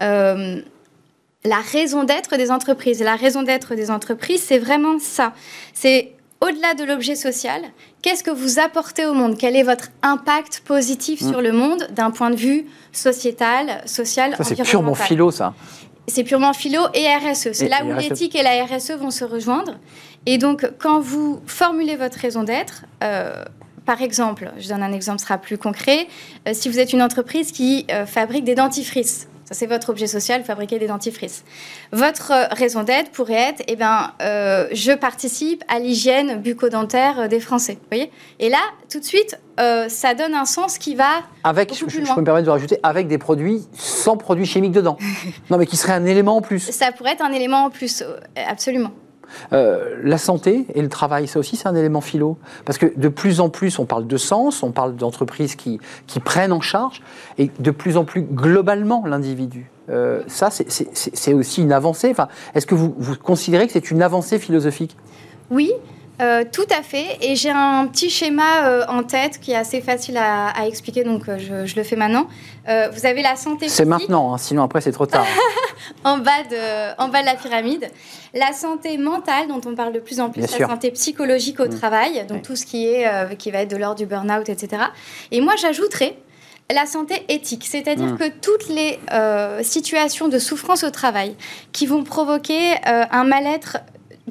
la 0.00 1.60
raison 1.72 2.04
d'être 2.04 2.36
des 2.36 2.50
entreprises. 2.50 3.02
La 3.02 3.16
raison 3.16 3.42
d'être 3.42 3.74
des 3.74 3.90
entreprises, 3.90 4.42
c'est 4.42 4.58
vraiment 4.58 4.98
ça. 4.98 5.32
C'est 5.72 6.12
au-delà 6.40 6.74
de 6.74 6.84
l'objet 6.84 7.16
social, 7.16 7.62
qu'est-ce 8.02 8.24
que 8.24 8.30
vous 8.30 8.58
apportez 8.58 9.06
au 9.06 9.12
monde? 9.12 9.36
Quel 9.38 9.56
est 9.56 9.62
votre 9.62 9.88
impact 10.02 10.62
positif 10.64 11.20
sur 11.20 11.38
mm. 11.38 11.42
le 11.42 11.52
monde 11.52 11.88
d'un 11.90 12.10
point 12.10 12.30
de 12.30 12.36
vue 12.36 12.66
sociétal, 12.92 13.82
social, 13.86 14.34
ça, 14.36 14.44
C'est 14.44 14.62
purement 14.62 14.94
philo, 14.94 15.30
ça. 15.30 15.54
C'est 16.10 16.24
purement 16.24 16.52
philo 16.52 16.80
et 16.92 17.06
RSE. 17.06 17.52
C'est 17.52 17.68
là 17.68 17.84
où 17.84 17.90
e. 17.90 18.00
l'éthique 18.00 18.34
et 18.34 18.42
la 18.42 18.64
RSE 18.64 18.92
vont 18.92 19.10
se 19.10 19.24
rejoindre. 19.24 19.76
Et 20.26 20.38
donc, 20.38 20.68
quand 20.78 21.00
vous 21.00 21.40
formulez 21.46 21.96
votre 21.96 22.18
raison 22.18 22.42
d'être, 22.42 22.84
euh, 23.02 23.44
par 23.86 24.02
exemple, 24.02 24.52
je 24.58 24.68
donne 24.68 24.82
un 24.82 24.92
exemple, 24.92 25.20
sera 25.20 25.38
plus 25.38 25.56
concret. 25.56 26.08
Euh, 26.46 26.52
si 26.52 26.68
vous 26.68 26.78
êtes 26.78 26.92
une 26.92 27.02
entreprise 27.02 27.52
qui 27.52 27.86
euh, 27.90 28.06
fabrique 28.06 28.44
des 28.44 28.54
dentifrices, 28.54 29.28
ça, 29.50 29.58
c'est 29.58 29.66
votre 29.66 29.90
objet 29.90 30.06
social, 30.06 30.44
fabriquer 30.44 30.78
des 30.78 30.86
dentifrices. 30.86 31.44
Votre 31.90 32.30
euh, 32.30 32.46
raison 32.52 32.84
d'être 32.84 33.10
pourrait 33.10 33.50
être, 33.50 33.64
eh 33.66 33.74
ben, 33.74 34.12
euh, 34.22 34.68
je 34.70 34.92
participe 34.92 35.64
à 35.66 35.80
l'hygiène 35.80 36.40
bucco-dentaire 36.40 37.18
euh, 37.18 37.26
des 37.26 37.40
Français. 37.40 37.72
Vous 37.72 37.88
voyez? 37.90 38.12
Et 38.38 38.48
là, 38.48 38.60
tout 38.88 39.00
de 39.00 39.04
suite, 39.04 39.40
ça 39.88 40.14
donne 40.14 40.32
un 40.32 40.46
sens 40.46 40.78
qui 40.78 40.94
va 40.94 41.20
avec, 41.44 41.74
je, 41.74 41.84
je, 41.86 42.14
peux 42.14 42.20
me 42.20 42.24
permettre 42.24 42.46
de 42.46 42.50
rajouter, 42.50 42.78
avec 42.82 43.08
des 43.08 43.18
produits 43.18 43.60
sans 43.74 44.16
produits 44.16 44.46
chimiques 44.46 44.72
dedans. 44.72 44.96
non, 45.50 45.58
mais 45.58 45.66
qui 45.66 45.76
serait 45.76 45.92
un 45.92 46.06
élément 46.06 46.36
en 46.36 46.40
plus. 46.40 46.70
Ça 46.70 46.92
pourrait 46.92 47.12
être 47.12 47.22
un 47.22 47.32
élément 47.32 47.64
en 47.64 47.70
plus, 47.70 48.02
absolument. 48.48 48.92
Euh, 49.52 50.00
la 50.02 50.18
santé 50.18 50.66
et 50.74 50.82
le 50.82 50.88
travail, 50.88 51.26
ça 51.28 51.38
aussi, 51.38 51.56
c'est 51.56 51.68
un 51.68 51.74
élément 51.74 52.00
philo. 52.00 52.38
Parce 52.64 52.78
que 52.78 52.86
de 52.96 53.08
plus 53.08 53.40
en 53.40 53.48
plus, 53.48 53.78
on 53.78 53.86
parle 53.86 54.06
de 54.06 54.16
sens, 54.16 54.62
on 54.62 54.72
parle 54.72 54.96
d'entreprises 54.96 55.56
qui, 55.56 55.80
qui 56.06 56.20
prennent 56.20 56.52
en 56.52 56.60
charge, 56.60 57.02
et 57.38 57.50
de 57.58 57.70
plus 57.70 57.96
en 57.96 58.04
plus 58.04 58.22
globalement 58.22 59.04
l'individu. 59.06 59.70
Euh, 59.88 60.22
ça, 60.28 60.50
c'est 60.50 61.34
aussi 61.34 61.62
une 61.62 61.72
avancée. 61.72 62.10
Enfin, 62.10 62.28
Est-ce 62.54 62.66
que 62.66 62.74
vous, 62.74 62.94
vous 62.98 63.16
considérez 63.16 63.66
que 63.66 63.72
c'est 63.72 63.90
une 63.90 64.02
avancée 64.02 64.38
philosophique? 64.38 64.96
Oui, 65.50 65.72
euh, 66.20 66.44
tout 66.50 66.66
à 66.76 66.82
fait. 66.82 67.18
Et 67.22 67.34
j'ai 67.34 67.50
un 67.50 67.86
petit 67.86 68.10
schéma 68.10 68.66
euh, 68.66 68.84
en 68.88 69.02
tête 69.02 69.40
qui 69.40 69.52
est 69.52 69.56
assez 69.56 69.80
facile 69.80 70.18
à, 70.18 70.66
expliquer, 70.66 71.02
donc 71.02 71.28
euh, 71.28 71.38
je, 71.38 71.74
le 71.74 71.82
fais 71.82 71.96
maintenant. 71.96 72.26
vous 72.66 73.06
avez 73.06 73.22
la 73.22 73.36
santé 73.36 73.68
C'est 73.68 73.84
maintenant, 73.84 74.34
hein, 74.34 74.38
sinon 74.38 74.62
après 74.62 74.80
c'est 74.80 74.92
trop 74.92 75.06
tard. 75.06 75.26
en, 76.04 76.18
bas 76.18 76.42
de, 76.50 77.00
en 77.00 77.08
bas 77.08 77.22
de 77.22 77.26
la 77.26 77.34
pyramide. 77.34 77.90
La 78.34 78.52
santé 78.52 78.98
mentale, 78.98 79.48
dont 79.48 79.60
on 79.66 79.74
parle 79.74 79.92
de 79.92 79.98
plus 79.98 80.20
en 80.20 80.30
plus, 80.30 80.42
la 80.42 80.66
santé 80.66 80.90
psychologique 80.90 81.58
au 81.58 81.66
mm. 81.66 81.78
travail, 81.78 82.26
donc 82.28 82.42
tout 82.42 82.56
ce 82.56 82.66
qui, 82.66 82.86
est, 82.86 83.36
qui 83.38 83.50
va 83.50 83.60
être 83.60 83.70
de 83.70 83.76
l'ordre 83.76 83.96
du 83.96 84.06
burn-out, 84.06 84.48
etc. 84.48 84.82
Et 85.30 85.40
moi, 85.40 85.54
j'ajouterais 85.60 86.16
la 86.72 86.86
santé 86.86 87.24
éthique, 87.28 87.66
c'est-à-dire 87.66 88.14
mm. 88.14 88.18
que 88.18 88.28
toutes 88.28 88.68
les 88.68 88.98
situations 89.64 90.28
de 90.28 90.38
souffrance 90.38 90.84
au 90.84 90.90
travail 90.90 91.34
qui 91.72 91.86
vont 91.86 92.04
provoquer 92.04 92.74
un 92.84 93.24
mal-être 93.24 93.78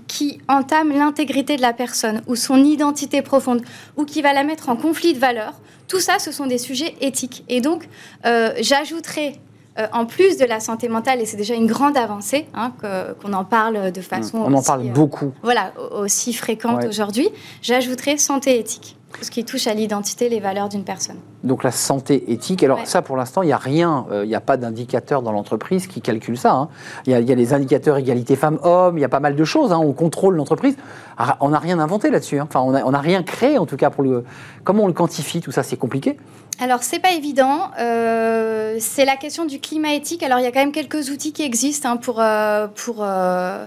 qui 0.10 0.42
entame 0.50 0.90
l'intégrité 0.90 1.56
de 1.56 1.62
la 1.62 1.72
personne 1.72 2.22
ou 2.28 2.36
son 2.36 2.62
identité 2.66 3.22
profonde 3.22 3.62
ou 3.96 4.04
qui 4.04 4.22
va 4.22 4.34
la 4.34 4.44
mettre 4.44 4.68
en 4.68 4.76
conflit 4.76 5.14
de 5.14 5.20
valeurs, 5.20 5.54
tout 5.88 6.00
ça, 6.00 6.20
ce 6.20 6.32
sont 6.32 6.48
des 6.48 6.58
sujets 6.58 6.96
éthiques. 7.00 7.46
Et 7.48 7.62
donc, 7.62 7.88
euh, 8.26 8.52
j'ajouterai 8.60 9.40
euh, 9.80 9.88
en 9.94 10.06
plus 10.06 10.38
de 10.38 10.46
la 10.46 10.60
santé 10.60 10.90
mentale, 10.90 11.22
et 11.22 11.26
c'est 11.26 11.38
déjà 11.38 11.56
une 11.56 11.68
grande 11.68 11.98
avancée, 11.98 12.48
hein, 12.54 12.74
qu'on 13.22 13.34
en 13.34 13.46
parle 13.46 13.92
de 13.92 14.00
mmh. 14.00 14.04
façon. 14.04 14.40
On 14.46 14.54
en 14.54 14.62
parle 14.62 14.82
euh, 14.88 14.92
beaucoup. 14.92 15.32
Voilà, 15.44 15.72
aussi 15.96 16.34
fréquente 16.34 16.86
aujourd'hui, 16.86 17.30
j'ajouterai 17.62 18.18
santé 18.18 18.60
éthique. 18.60 18.96
Tout 19.12 19.24
ce 19.24 19.32
qui 19.32 19.44
touche 19.44 19.66
à 19.66 19.74
l'identité, 19.74 20.30
les 20.30 20.40
valeurs 20.40 20.70
d'une 20.70 20.84
personne. 20.84 21.16
Donc 21.44 21.64
la 21.64 21.72
santé 21.72 22.32
éthique. 22.32 22.62
Alors 22.64 22.86
ça, 22.86 23.02
pour 23.02 23.18
l'instant, 23.18 23.42
il 23.42 23.48
n'y 23.48 23.52
a 23.52 23.58
rien, 23.58 24.06
il 24.12 24.28
n'y 24.28 24.36
a 24.36 24.40
pas 24.40 24.56
d'indicateur 24.56 25.24
dans 25.24 25.32
l'entreprise 25.32 25.88
qui 25.88 26.00
calcule 26.00 26.38
ça. 26.38 26.54
hein. 26.54 26.70
Il 27.08 27.14
y, 27.14 27.16
a- 27.16 27.20
il 27.20 27.28
y 27.28 27.32
a 27.32 27.36
les 27.36 27.54
indicateurs 27.56 27.98
égalité 27.98 28.36
femmes-hommes, 28.36 29.00
il 29.00 29.02
y 29.02 29.06
a 29.06 29.10
pas 29.10 29.20
mal 29.20 29.36
de 29.36 29.44
choses. 29.44 29.72
hein. 29.74 29.80
On 29.84 29.94
contrôle 29.94 30.36
l'entreprise. 30.36 30.76
Ah, 31.18 31.38
On 31.40 31.50
n'a 31.50 31.58
rien 31.58 31.80
inventé 31.80 32.12
là-dessus. 32.12 32.40
Enfin, 32.40 32.60
on 32.60 32.70
n'a 32.72 32.86
on 32.86 32.92
n'a 32.92 33.00
rien 33.00 33.24
créé 33.24 33.58
en 33.58 33.66
tout 33.66 33.78
cas 33.78 33.90
pour 33.90 34.04
le. 34.04 34.26
Comment 34.64 34.84
on 34.84 34.88
le 34.88 34.94
quantifie 34.94 35.42
tout 35.42 35.52
ça 35.52 35.64
C'est 35.64 35.76
compliqué. 35.78 36.16
Alors, 36.62 36.84
c'est 36.84 37.00
pas 37.00 37.12
évident. 37.12 37.72
Euh, 37.80 38.76
c'est 38.80 39.06
la 39.06 39.16
question 39.16 39.46
du 39.46 39.62
climat 39.62 39.94
éthique. 39.94 40.24
Alors, 40.24 40.40
il 40.40 40.44
y 40.44 40.46
a 40.46 40.52
quand 40.52 40.60
même 40.60 40.74
quelques 40.74 41.10
outils 41.10 41.32
qui 41.32 41.44
existent 41.44 41.92
hein, 41.92 41.98
pour, 41.98 42.20
euh, 42.20 42.68
pour 42.68 42.98
euh, 43.00 43.66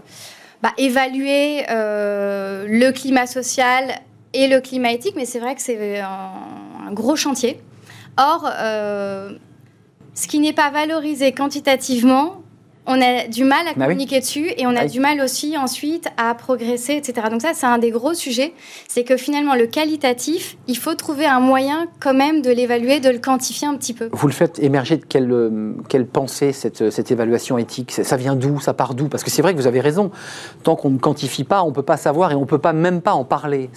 bah, 0.62 0.72
évaluer 0.76 1.64
le 1.68 2.90
climat 2.90 3.26
social 3.26 3.94
et 4.34 4.46
le 4.46 4.60
climat 4.60 4.92
éthique, 4.92 5.14
mais 5.16 5.24
c'est 5.24 5.40
vrai 5.40 5.54
que 5.54 5.62
c'est 5.62 6.00
un, 6.00 6.92
gros 6.92 7.16
chantier. 7.16 7.58
Or, 8.18 8.46
ce 10.14 10.26
qui 10.28 10.38
n'est 10.38 10.52
pas 10.52 10.70
valorisé 10.70 11.32
quantitativement, 11.32 12.41
on 12.86 13.00
a 13.00 13.28
du 13.28 13.44
mal 13.44 13.60
à 13.68 13.74
Bah 13.74 13.80
oui. 13.80 13.84
communiquer 13.84 14.18
dessus 14.20 14.50
et 14.56 14.66
on 14.66 14.70
a 14.70 14.80
Ah 14.80 14.84
oui. 14.84 14.90
du 14.90 14.98
mal 15.00 15.20
aussi 15.20 15.56
ensuite 15.56 16.08
à 16.16 16.34
progresser, 16.34 16.94
etc. 16.94 17.28
Donc 17.30 17.40
ça, 17.40 17.50
c'est 17.54 17.66
un 17.66 17.78
des 17.78 17.90
gros 17.92 18.12
sujets. 18.14 18.52
C'est 18.88 19.04
que 19.04 19.16
finalement, 19.16 19.54
le 19.54 19.66
qualitatif, 19.66 20.56
il 20.66 20.76
faut 20.76 20.94
trouver 20.94 21.26
un 21.26 21.38
moyen 21.40 21.86
quand 22.00 22.14
même 22.14 22.42
de 22.42 22.50
l'évaluer, 22.50 22.98
de 22.98 23.08
le 23.10 23.18
quantifier 23.18 23.68
un 23.68 23.76
petit 23.76 23.94
peu. 23.94 24.08
Vous 24.12 24.26
le 24.26 24.32
faites 24.32 24.58
émerger 24.58 24.96
de 24.96 25.04
quelle, 25.04 25.30
euh, 25.30 25.74
quelle 25.88 26.06
pensée 26.06 26.52
cette, 26.52 26.90
cette 26.90 27.10
évaluation 27.12 27.56
éthique? 27.58 27.92
Ça 27.92 28.16
vient 28.16 28.34
d'où? 28.34 28.58
Ça 28.60 28.74
part 28.74 28.94
d'où? 28.94 29.08
Parce 29.08 29.22
que 29.22 29.30
c'est 29.30 29.42
vrai 29.42 29.52
que 29.54 29.58
vous 29.58 29.66
avez 29.68 29.80
raison. 29.80 30.10
Tant 30.64 30.74
qu'on 30.74 30.90
ne 30.90 30.98
quantifie 30.98 31.44
pas, 31.44 31.62
on 31.62 31.68
ne 31.68 31.74
peut 31.74 31.82
pas 31.82 31.96
savoir 31.96 32.32
et 32.32 32.34
on 32.34 32.40
ne 32.40 32.46
peut 32.46 32.58
pas 32.58 32.72
même 32.72 33.00
pas 33.00 33.12
en 33.12 33.24
parler. 33.24 33.70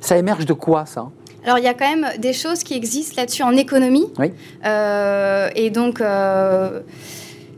Ça 0.00 0.16
émerge 0.16 0.46
de 0.46 0.52
quoi 0.52 0.86
ça? 0.86 1.08
Alors, 1.44 1.58
il 1.58 1.64
y 1.64 1.68
a 1.68 1.74
quand 1.74 1.88
même 1.88 2.08
des 2.18 2.32
choses 2.32 2.64
qui 2.64 2.74
existent 2.74 3.14
là-dessus 3.20 3.42
en 3.44 3.52
économie. 3.56 4.06
Oui. 4.18 4.32
Euh, 4.64 5.48
et 5.54 5.70
donc, 5.70 6.00
euh, 6.00 6.80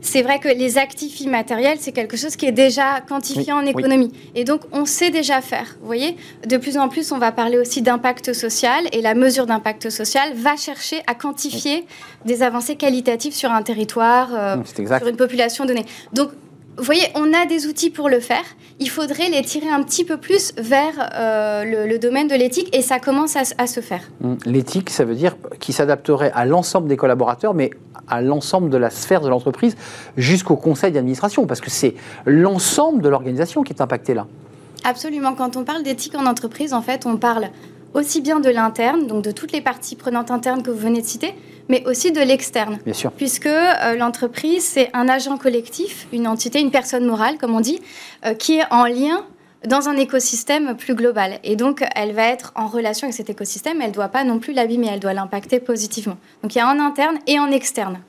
c'est 0.01 0.21
vrai 0.21 0.39
que 0.39 0.47
les 0.47 0.77
actifs 0.77 1.19
immatériels, 1.21 1.77
c'est 1.79 1.91
quelque 1.91 2.15
chose 2.17 2.35
qui 2.35 2.45
est 2.45 2.51
déjà 2.51 3.01
quantifié 3.01 3.51
Oui, 3.51 3.51
en 3.53 3.63
oui. 3.63 3.69
économie. 3.69 4.11
Et 4.35 4.43
donc, 4.43 4.61
on 4.71 4.85
sait 4.85 5.09
déjà 5.09 5.41
faire. 5.41 5.75
Vous 5.81 5.85
voyez, 5.87 6.15
de 6.47 6.57
plus 6.57 6.77
en 6.77 6.87
plus, 6.89 7.11
on 7.11 7.17
va 7.17 7.31
parler 7.31 7.57
aussi 7.57 7.81
d'impact 7.81 8.33
social. 8.33 8.85
Et 8.93 9.01
la 9.01 9.13
mesure 9.13 9.45
d'impact 9.45 9.89
social 9.89 10.33
va 10.35 10.55
chercher 10.55 11.01
à 11.07 11.15
quantifier 11.15 11.85
des 12.25 12.43
avancées 12.43 12.75
qualitatives 12.75 13.33
sur 13.33 13.51
un 13.51 13.61
territoire, 13.61 14.29
euh, 14.33 14.55
sur 14.97 15.07
une 15.07 15.17
population 15.17 15.65
donnée. 15.65 15.85
Donc, 16.13 16.29
vous 16.77 16.85
voyez, 16.85 17.07
on 17.15 17.33
a 17.33 17.45
des 17.45 17.67
outils 17.67 17.89
pour 17.89 18.07
le 18.07 18.21
faire. 18.21 18.43
Il 18.79 18.89
faudrait 18.89 19.27
les 19.29 19.41
tirer 19.41 19.67
un 19.67 19.83
petit 19.83 20.05
peu 20.05 20.15
plus 20.15 20.53
vers 20.57 21.09
euh, 21.13 21.65
le, 21.65 21.87
le 21.87 21.99
domaine 21.99 22.29
de 22.29 22.35
l'éthique 22.35 22.73
et 22.73 22.81
ça 22.81 22.99
commence 22.99 23.35
à, 23.35 23.41
à 23.57 23.67
se 23.67 23.81
faire. 23.81 24.03
Hum, 24.23 24.37
L'éthique, 24.45 24.89
ça 24.89 25.03
veut 25.03 25.15
dire 25.15 25.35
qu'il 25.59 25.75
s'adapterait 25.75 26.31
à 26.33 26.45
l'ensemble 26.45 26.87
des 26.87 26.95
collaborateurs, 26.95 27.53
mais 27.53 27.71
à 28.09 28.21
l'ensemble 28.21 28.69
de 28.69 28.77
la 28.77 28.89
sphère 28.89 29.21
de 29.21 29.29
l'entreprise, 29.29 29.75
jusqu'au 30.17 30.55
conseil 30.55 30.91
d'administration, 30.91 31.45
parce 31.45 31.61
que 31.61 31.69
c'est 31.69 31.95
l'ensemble 32.25 33.01
de 33.01 33.09
l'organisation 33.09 33.63
qui 33.63 33.73
est 33.73 33.81
impacté 33.81 34.13
là. 34.13 34.27
Absolument. 34.83 35.33
Quand 35.33 35.57
on 35.57 35.63
parle 35.63 35.83
d'éthique 35.83 36.15
en 36.15 36.25
entreprise, 36.25 36.73
en 36.73 36.81
fait, 36.81 37.05
on 37.05 37.17
parle 37.17 37.49
aussi 37.93 38.21
bien 38.21 38.39
de 38.39 38.49
l'interne, 38.49 39.07
donc 39.07 39.23
de 39.23 39.31
toutes 39.31 39.51
les 39.51 39.61
parties 39.61 39.95
prenantes 39.95 40.31
internes 40.31 40.63
que 40.63 40.71
vous 40.71 40.77
venez 40.77 41.01
de 41.01 41.07
citer, 41.07 41.33
mais 41.69 41.83
aussi 41.85 42.11
de 42.11 42.21
l'externe. 42.21 42.79
Bien 42.85 42.93
sûr. 42.93 43.11
Puisque 43.11 43.45
euh, 43.45 43.95
l'entreprise, 43.97 44.63
c'est 44.63 44.89
un 44.93 45.07
agent 45.09 45.37
collectif, 45.37 46.07
une 46.13 46.27
entité, 46.27 46.59
une 46.59 46.71
personne 46.71 47.05
morale, 47.05 47.37
comme 47.39 47.55
on 47.55 47.61
dit, 47.61 47.81
euh, 48.25 48.33
qui 48.33 48.57
est 48.57 48.65
en 48.71 48.85
lien 48.85 49.23
dans 49.65 49.89
un 49.89 49.97
écosystème 49.97 50.75
plus 50.75 50.95
global. 50.95 51.39
Et 51.43 51.55
donc, 51.55 51.83
elle 51.95 52.13
va 52.13 52.27
être 52.27 52.51
en 52.55 52.67
relation 52.67 53.05
avec 53.05 53.15
cet 53.15 53.29
écosystème. 53.29 53.81
Elle 53.81 53.89
ne 53.89 53.93
doit 53.93 54.07
pas 54.07 54.23
non 54.23 54.39
plus 54.39 54.53
l'abîmer, 54.53 54.87
elle 54.91 54.99
doit 54.99 55.13
l'impacter 55.13 55.59
positivement. 55.59 56.17
Donc, 56.43 56.55
il 56.55 56.59
y 56.59 56.61
a 56.61 56.67
en 56.67 56.79
interne 56.79 57.17
et 57.27 57.39
en 57.39 57.51
externe. 57.51 57.99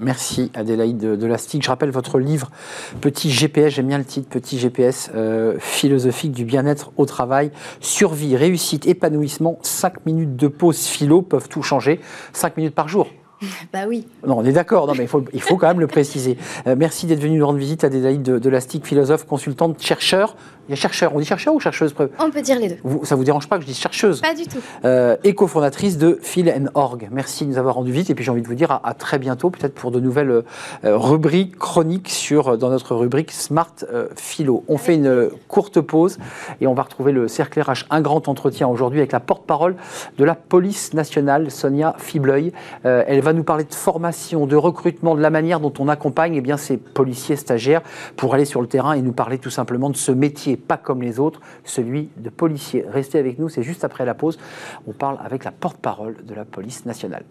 Merci 0.00 0.52
Adélaïde 0.54 0.98
de, 0.98 1.16
de 1.16 1.26
Lastic. 1.26 1.62
Je 1.62 1.68
rappelle 1.68 1.90
votre 1.90 2.20
livre 2.20 2.50
Petit 3.00 3.30
GPS, 3.30 3.74
j'aime 3.74 3.88
bien 3.88 3.98
le 3.98 4.04
titre, 4.04 4.28
Petit 4.28 4.56
GPS 4.56 5.10
euh, 5.14 5.56
philosophique 5.58 6.30
du 6.30 6.44
bien-être 6.44 6.92
au 6.96 7.04
travail. 7.04 7.50
Survie, 7.80 8.36
réussite, 8.36 8.86
épanouissement, 8.86 9.58
5 9.62 10.06
minutes 10.06 10.36
de 10.36 10.46
pause 10.46 10.84
philo 10.86 11.22
peuvent 11.22 11.48
tout 11.48 11.62
changer. 11.62 12.00
5 12.32 12.56
minutes 12.56 12.74
par 12.74 12.88
jour. 12.88 13.08
Bah 13.72 13.84
oui. 13.88 14.06
Non, 14.26 14.38
on 14.38 14.44
est 14.44 14.52
d'accord, 14.52 14.86
non, 14.86 14.94
mais 14.96 15.04
il 15.04 15.08
faut, 15.08 15.24
il 15.32 15.40
faut 15.40 15.56
quand 15.56 15.68
même 15.68 15.80
le 15.80 15.86
préciser. 15.86 16.36
Euh, 16.66 16.74
merci 16.76 17.06
d'être 17.06 17.20
venu 17.20 17.38
nous 17.38 17.46
rendre 17.46 17.58
visite, 17.58 17.84
Adélaïde 17.84 18.22
de, 18.22 18.38
de 18.38 18.50
Lastic, 18.50 18.84
philosophe, 18.86 19.26
consultante, 19.26 19.80
chercheur. 19.80 20.36
Il 20.68 20.72
y 20.72 20.74
a 20.74 20.76
chercheur, 20.76 21.14
on 21.14 21.18
dit 21.18 21.24
chercheur 21.24 21.54
ou 21.54 21.60
chercheuse 21.60 21.94
On 22.18 22.30
peut 22.30 22.42
dire 22.42 22.58
les 22.58 22.68
deux. 22.68 22.76
vous, 22.84 23.04
Ça 23.04 23.16
vous 23.16 23.24
dérange 23.24 23.48
pas 23.48 23.56
que 23.56 23.62
je 23.62 23.66
dise 23.68 23.78
chercheuse 23.78 24.20
Pas 24.20 24.34
du 24.34 24.44
tout. 24.44 24.58
euh, 24.84 25.16
et 25.24 25.34
cofondatrice 25.34 25.96
de 25.96 26.18
Phil 26.22 26.52
Org. 26.74 27.08
Merci 27.10 27.44
de 27.44 27.50
nous 27.50 27.58
avoir 27.58 27.76
rendu 27.76 27.90
vite 27.90 28.10
et 28.10 28.14
puis 28.14 28.24
j'ai 28.24 28.30
envie 28.30 28.42
de 28.42 28.46
vous 28.46 28.54
dire 28.54 28.70
à, 28.70 28.86
à 28.86 28.92
très 28.94 29.18
bientôt, 29.18 29.48
peut-être 29.50 29.74
pour 29.74 29.90
de 29.90 30.00
nouvelles 30.00 30.30
euh, 30.30 30.42
rubriques 30.84 31.56
chroniques 31.56 32.10
sur, 32.10 32.48
euh, 32.48 32.56
dans 32.56 32.68
notre 32.70 32.94
rubrique 32.94 33.32
Smart 33.32 33.72
euh, 33.92 34.08
Philo. 34.16 34.64
On 34.68 34.76
fait 34.76 34.94
une 34.96 35.30
courte 35.48 35.80
pause 35.80 36.18
et 36.60 36.66
on 36.66 36.74
va 36.74 36.82
retrouver 36.82 37.12
le 37.12 37.28
cercle 37.28 37.60
RH, 37.62 37.86
un 37.90 38.00
grand 38.02 38.28
entretien 38.28 38.68
aujourd'hui 38.68 38.98
avec 39.00 39.12
la 39.12 39.20
porte-parole 39.20 39.76
de 40.18 40.24
la 40.24 40.34
police 40.34 40.92
nationale, 40.92 41.50
Sonia 41.50 41.94
Fibleuil. 41.98 42.52
Elle 42.84 43.20
va 43.20 43.32
nous 43.32 43.44
parler 43.44 43.64
de 43.64 43.74
formation, 43.74 44.46
de 44.46 44.56
recrutement, 44.56 45.14
de 45.14 45.20
la 45.20 45.30
manière 45.30 45.60
dont 45.60 45.72
on 45.78 45.88
accompagne 45.88 46.34
eh 46.34 46.40
bien, 46.40 46.56
ces 46.56 46.76
policiers 46.76 47.36
stagiaires 47.36 47.82
pour 48.16 48.34
aller 48.34 48.44
sur 48.44 48.60
le 48.60 48.66
terrain 48.66 48.92
et 48.92 49.02
nous 49.02 49.12
parler 49.12 49.38
tout 49.38 49.50
simplement 49.50 49.90
de 49.90 49.96
ce 49.96 50.12
métier, 50.12 50.56
pas 50.58 50.76
comme 50.76 51.02
les 51.02 51.18
autres, 51.18 51.40
celui 51.64 52.10
de 52.16 52.30
policier. 52.30 52.84
Restez 52.88 53.18
avec 53.18 53.38
nous, 53.38 53.48
c'est 53.48 53.62
juste 53.62 53.84
après 53.84 54.04
la 54.04 54.14
pause. 54.14 54.38
On 54.86 54.92
parle 54.92 55.18
avec 55.22 55.44
la 55.44 55.52
porte-parole 55.52 56.24
de 56.24 56.34
la 56.34 56.44
police 56.44 56.84
nationale. 56.86 57.24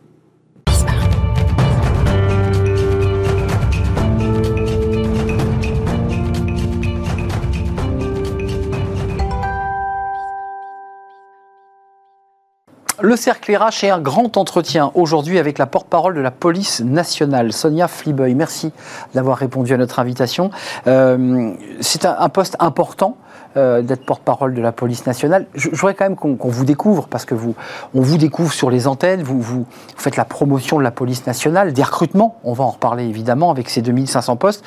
Le 12.99 13.15
cercle 13.15 13.55
RH 13.55 13.83
est 13.83 13.89
un 13.91 13.99
grand 13.99 14.37
entretien 14.37 14.91
aujourd'hui 14.95 15.37
avec 15.37 15.59
la 15.59 15.67
porte-parole 15.67 16.15
de 16.15 16.19
la 16.19 16.31
police 16.31 16.81
nationale, 16.81 17.53
Sonia 17.53 17.87
Flibeuil. 17.87 18.33
Merci 18.33 18.71
d'avoir 19.13 19.37
répondu 19.37 19.71
à 19.71 19.77
notre 19.77 19.99
invitation. 19.99 20.49
Euh, 20.87 21.51
c'est 21.79 22.05
un 22.05 22.29
poste 22.29 22.55
important 22.59 23.15
euh, 23.57 23.81
d'être 23.81 24.05
porte-parole 24.05 24.53
de 24.53 24.61
la 24.61 24.71
police 24.71 25.05
nationale. 25.05 25.47
Je, 25.55 25.69
voudrais 25.69 25.95
quand 25.95 26.05
même 26.05 26.15
qu'on 26.15 26.49
vous 26.49 26.65
découvre, 26.65 27.07
parce 27.07 27.25
que 27.25 27.35
vous, 27.35 27.55
on 27.93 28.01
vous 28.01 28.17
découvre 28.17 28.53
sur 28.53 28.69
les 28.69 28.87
antennes, 28.87 29.23
vous, 29.23 29.65
faites 29.95 30.15
la 30.15 30.25
promotion 30.25 30.77
de 30.77 30.83
la 30.83 30.91
police 30.91 31.25
nationale, 31.25 31.73
des 31.73 31.83
recrutements, 31.83 32.39
on 32.43 32.53
va 32.53 32.63
en 32.63 32.69
reparler 32.69 33.05
évidemment 33.05 33.49
avec 33.51 33.69
ces 33.69 33.81
2500 33.81 34.35
postes. 34.35 34.63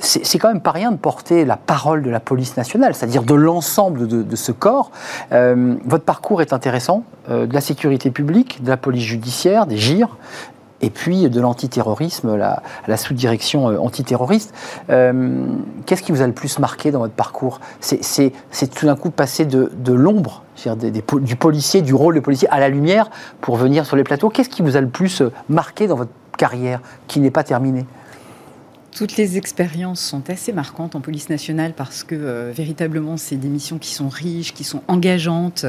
C'est 0.00 0.38
quand 0.38 0.48
même 0.48 0.60
pas 0.60 0.70
rien 0.70 0.92
de 0.92 0.96
porter 0.96 1.44
la 1.44 1.56
parole 1.56 2.02
de 2.02 2.10
la 2.10 2.20
police 2.20 2.56
nationale, 2.56 2.94
c'est-à-dire 2.94 3.24
de 3.24 3.34
l'ensemble 3.34 4.06
de, 4.06 4.22
de 4.22 4.36
ce 4.36 4.52
corps. 4.52 4.92
Euh, 5.32 5.74
votre 5.84 6.04
parcours 6.04 6.40
est 6.40 6.52
intéressant, 6.52 7.02
euh, 7.30 7.46
de 7.46 7.54
la 7.54 7.60
sécurité 7.60 8.10
publique, 8.10 8.62
de 8.62 8.68
la 8.68 8.76
police 8.76 9.04
judiciaire, 9.04 9.66
des 9.66 9.76
GIR, 9.76 10.16
et 10.80 10.90
puis 10.90 11.28
de 11.28 11.40
l'antiterrorisme, 11.40 12.36
la, 12.36 12.96
sous-direction 12.96 13.70
euh, 13.70 13.78
antiterroriste. 13.78 14.54
Euh, 14.90 15.46
Qu'est-ce 15.86 16.02
qui 16.02 16.12
vous 16.12 16.22
a 16.22 16.26
le 16.26 16.32
plus 16.32 16.58
marqué 16.58 16.90
dans 16.90 17.00
votre 17.00 17.14
parcours? 17.14 17.60
C'est 17.80 18.32
tout 18.74 18.86
d'un 18.86 18.96
coup 18.96 19.10
passer 19.10 19.44
de, 19.44 19.72
de 19.76 19.92
l'ombre, 19.92 20.42
du 21.20 21.36
policier, 21.36 21.82
du 21.82 21.94
rôle 21.94 22.14
de 22.14 22.20
policier 22.20 22.48
à 22.50 22.60
la 22.60 22.68
lumière 22.68 23.10
pour 23.40 23.56
venir 23.56 23.86
sur 23.86 23.96
les 23.96 24.04
plateaux. 24.04 24.28
Qu'est-ce 24.28 24.48
qui 24.48 24.62
vous 24.62 24.76
a 24.76 24.80
le 24.80 24.88
plus 24.88 25.22
euh, 25.22 25.32
marqué 25.48 25.86
dans 25.86 25.96
votre 25.96 26.12
carrière 26.36 26.80
qui 27.06 27.20
n'est 27.20 27.30
pas 27.30 27.44
terminée? 27.44 27.86
Toutes 28.98 29.16
les 29.16 29.38
expériences 29.38 30.00
sont 30.00 30.28
assez 30.28 30.52
marquantes 30.52 30.96
en 30.96 31.00
police 31.00 31.30
nationale 31.30 31.72
parce 31.76 32.02
que 32.02 32.16
euh, 32.16 32.50
véritablement, 32.52 33.16
c'est 33.16 33.36
des 33.36 33.46
missions 33.46 33.78
qui 33.78 33.94
sont 33.94 34.08
riches, 34.08 34.52
qui 34.52 34.64
sont 34.64 34.82
engageantes. 34.88 35.66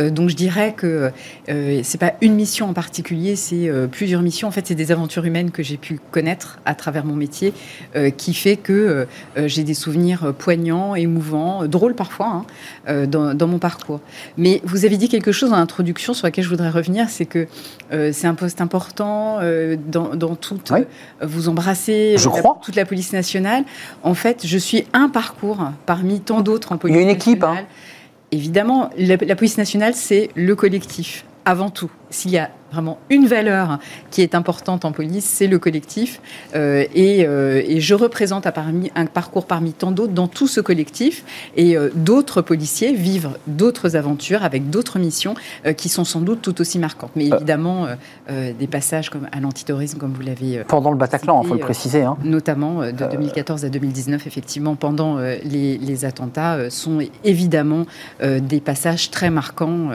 Euh, 0.00 0.10
donc 0.10 0.30
je 0.30 0.34
dirais 0.34 0.74
que 0.76 1.12
euh, 1.48 1.80
c'est 1.84 2.00
pas 2.00 2.14
une 2.22 2.34
mission 2.34 2.68
en 2.68 2.72
particulier, 2.72 3.36
c'est 3.36 3.68
euh, 3.68 3.86
plusieurs 3.86 4.20
missions. 4.20 4.48
En 4.48 4.50
fait, 4.50 4.66
c'est 4.66 4.74
des 4.74 4.90
aventures 4.90 5.24
humaines 5.24 5.52
que 5.52 5.62
j'ai 5.62 5.76
pu 5.76 6.00
connaître 6.10 6.58
à 6.64 6.74
travers 6.74 7.04
mon 7.04 7.14
métier, 7.14 7.54
euh, 7.94 8.10
qui 8.10 8.34
fait 8.34 8.56
que 8.56 9.06
euh, 9.36 9.46
j'ai 9.46 9.62
des 9.62 9.74
souvenirs 9.74 10.34
poignants, 10.36 10.96
émouvants, 10.96 11.68
drôles 11.68 11.94
parfois 11.94 12.44
hein, 12.88 13.06
dans, 13.06 13.32
dans 13.32 13.46
mon 13.46 13.60
parcours. 13.60 14.00
Mais 14.36 14.60
vous 14.64 14.84
avez 14.84 14.96
dit 14.96 15.08
quelque 15.08 15.30
chose 15.30 15.52
en 15.52 15.56
introduction 15.56 16.14
sur 16.14 16.26
laquelle 16.26 16.42
je 16.42 16.50
voudrais 16.50 16.70
revenir, 16.70 17.08
c'est 17.10 17.26
que 17.26 17.46
euh, 17.92 18.10
c'est 18.12 18.26
un 18.26 18.34
poste 18.34 18.60
important 18.60 19.38
euh, 19.40 19.76
dans, 19.86 20.16
dans 20.16 20.34
toute. 20.34 20.72
Oui. 20.72 20.80
vous 21.22 21.48
embrassez 21.48 22.16
Je 22.18 22.28
crois. 22.28 22.58
toute 22.62 22.71
la 22.76 22.84
police 22.84 23.12
nationale. 23.12 23.64
En 24.02 24.14
fait, 24.14 24.46
je 24.46 24.58
suis 24.58 24.84
un 24.92 25.08
parcours 25.08 25.70
parmi 25.86 26.20
tant 26.20 26.40
d'autres 26.40 26.72
en 26.72 26.78
police 26.78 26.94
Il 26.94 26.98
y 26.98 27.00
a 27.00 27.02
une 27.02 27.14
équipe, 27.14 27.44
hein. 27.44 27.64
Évidemment, 28.30 28.88
la, 28.96 29.16
la 29.16 29.36
police 29.36 29.58
nationale, 29.58 29.94
c'est 29.94 30.30
le 30.34 30.56
collectif, 30.56 31.26
avant 31.44 31.68
tout. 31.68 31.90
S'il 32.08 32.30
y 32.30 32.38
a 32.38 32.50
vraiment 32.72 32.98
une 33.10 33.26
valeur 33.26 33.78
qui 34.10 34.22
est 34.22 34.34
importante 34.34 34.84
en 34.84 34.92
police, 34.92 35.24
c'est 35.24 35.46
le 35.46 35.58
collectif. 35.58 36.20
Euh, 36.54 36.84
et, 36.94 37.24
euh, 37.26 37.62
et, 37.64 37.80
je 37.80 37.94
représente 37.94 38.46
à 38.46 38.52
parmi, 38.52 38.90
un 38.94 39.06
parcours 39.06 39.46
parmi 39.46 39.72
tant 39.72 39.90
d'autres 39.90 40.12
dans 40.12 40.28
tout 40.28 40.48
ce 40.48 40.60
collectif. 40.60 41.24
Et 41.56 41.76
euh, 41.76 41.90
d'autres 41.94 42.42
policiers 42.42 42.92
vivent 42.94 43.30
d'autres 43.46 43.96
aventures 43.96 44.44
avec 44.44 44.70
d'autres 44.70 44.98
missions 44.98 45.34
qui 45.76 45.88
sont 45.88 46.04
sans 46.04 46.20
doute 46.20 46.42
tout 46.42 46.60
aussi 46.60 46.78
marquantes. 46.78 47.10
Mais 47.16 47.26
évidemment, 47.26 47.86
des 48.28 48.66
passages 48.66 49.10
comme 49.10 49.28
à 49.32 49.40
l'antiterrorisme, 49.40 49.98
comme 49.98 50.12
vous 50.12 50.22
l'avez. 50.22 50.62
pendant 50.66 50.90
le 50.90 50.96
Bataclan, 50.96 51.42
il 51.42 51.48
faut 51.48 51.54
le 51.54 51.60
préciser. 51.60 52.02
Hein. 52.02 52.16
Notamment 52.24 52.82
de 52.82 53.10
2014 53.10 53.64
à 53.64 53.68
2019, 53.68 54.26
effectivement, 54.26 54.74
pendant 54.76 55.18
les, 55.18 55.78
les, 55.78 56.04
attentats, 56.04 56.70
sont 56.70 57.00
évidemment 57.24 57.86
des 58.22 58.60
passages 58.60 59.10
très 59.10 59.30
marquants 59.30 59.90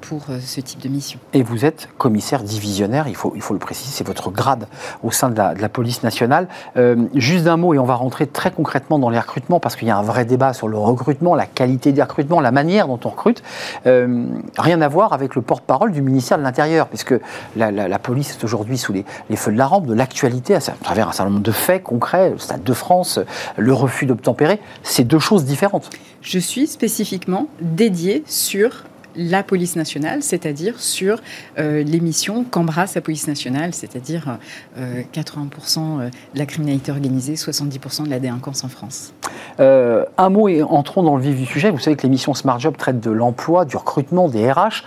pour 0.00 0.26
ce 0.40 0.60
type 0.60 0.80
de 0.80 0.88
mission. 0.88 1.18
Et 1.32 1.42
vous 1.42 1.64
êtes 1.64 1.88
commissaire 2.04 2.42
divisionnaire, 2.42 3.08
il 3.08 3.16
faut, 3.16 3.32
il 3.34 3.40
faut 3.40 3.54
le 3.54 3.58
préciser, 3.58 3.90
c'est 3.90 4.06
votre 4.06 4.30
grade 4.30 4.66
au 5.02 5.10
sein 5.10 5.30
de 5.30 5.36
la, 5.38 5.68
police 5.70 6.02
nationale. 6.02 6.48
Euh, 6.76 7.06
juste 7.14 7.44
d'un 7.44 7.56
mot, 7.56 7.72
et 7.72 7.78
on 7.78 7.86
va 7.86 7.94
rentrer 7.94 8.26
très 8.26 8.50
concrètement 8.50 8.98
dans 8.98 9.08
les 9.08 9.18
recrutements, 9.18 9.58
parce 9.58 9.74
qu'il 9.74 9.88
y 9.88 9.90
a 9.90 9.96
un 9.96 10.02
vrai 10.02 10.26
débat 10.26 10.52
sur 10.52 10.68
le 10.68 10.76
recrutement, 10.76 11.34
la 11.34 11.46
qualité 11.46 11.92
des 11.92 12.02
recrutements, 12.02 12.42
la 12.42 12.50
manière 12.50 12.88
dont 12.88 13.00
on 13.06 13.08
recrute. 13.08 13.42
Euh, 13.86 14.26
rien 14.58 14.82
à 14.82 14.88
voir 14.88 15.14
avec 15.14 15.34
le 15.34 15.40
porte-parole 15.40 15.92
du 15.92 16.02
ministère 16.02 16.36
de 16.36 16.42
l'Intérieur, 16.42 16.88
puisque 16.88 17.14
la, 17.56 17.70
la, 17.70 17.98
police 17.98 18.32
est 18.32 18.44
aujourd'hui 18.44 18.76
sous 18.76 18.92
les, 18.92 19.06
feux 19.34 19.50
de 19.50 19.56
la 19.56 19.66
rampe, 19.66 19.86
de 19.86 19.94
l'actualité, 19.94 20.54
à, 20.54 20.60
travers 20.60 21.08
un 21.08 21.12
certain 21.12 21.30
nombre 21.30 21.42
de 21.42 21.52
faits 21.52 21.82
concrets, 21.82 22.32
le 22.32 22.38
Stade 22.38 22.62
de 22.62 22.72
France, 22.74 23.18
le 23.56 23.72
refus 23.72 24.04
d'obtempérer. 24.04 24.60
C'est 24.82 25.04
deux 25.04 25.18
choses 25.18 25.46
différentes. 25.46 25.88
Je 26.20 26.38
suis 26.38 26.66
spécifiquement 26.66 27.48
dédiée 27.62 28.24
sur 28.26 28.84
la 29.16 29.42
police 29.42 29.76
nationale, 29.76 30.22
c'est-à-dire 30.22 30.80
sur 30.80 31.20
euh, 31.58 31.82
les 31.82 32.00
missions 32.00 32.44
qu'embrasse 32.44 32.94
la 32.94 33.00
police 33.00 33.26
nationale, 33.28 33.74
c'est-à-dire 33.74 34.38
80% 34.76 34.78
euh, 34.78 36.02
euh, 36.04 36.10
de 36.34 36.38
la 36.38 36.46
criminalité 36.46 36.90
organisée, 36.92 37.34
70% 37.34 38.04
de 38.04 38.10
la 38.10 38.20
délinquance 38.20 38.64
en 38.64 38.68
France. 38.68 39.12
un 39.58 40.28
mot 40.30 40.48
et 40.48 40.62
entrons 40.62 41.02
dans 41.02 41.16
le 41.16 41.22
vif 41.22 41.36
du 41.36 41.46
sujet. 41.46 41.70
Vous 41.70 41.78
savez 41.78 41.96
que 41.96 42.02
les 42.02 42.08
missions 42.08 42.34
Smart 42.34 42.58
Job 42.58 42.76
traitent 42.76 43.00
de 43.00 43.10
l'emploi, 43.10 43.64
du 43.64 43.76
recrutement, 43.76 44.28
des 44.28 44.50
RH. 44.50 44.84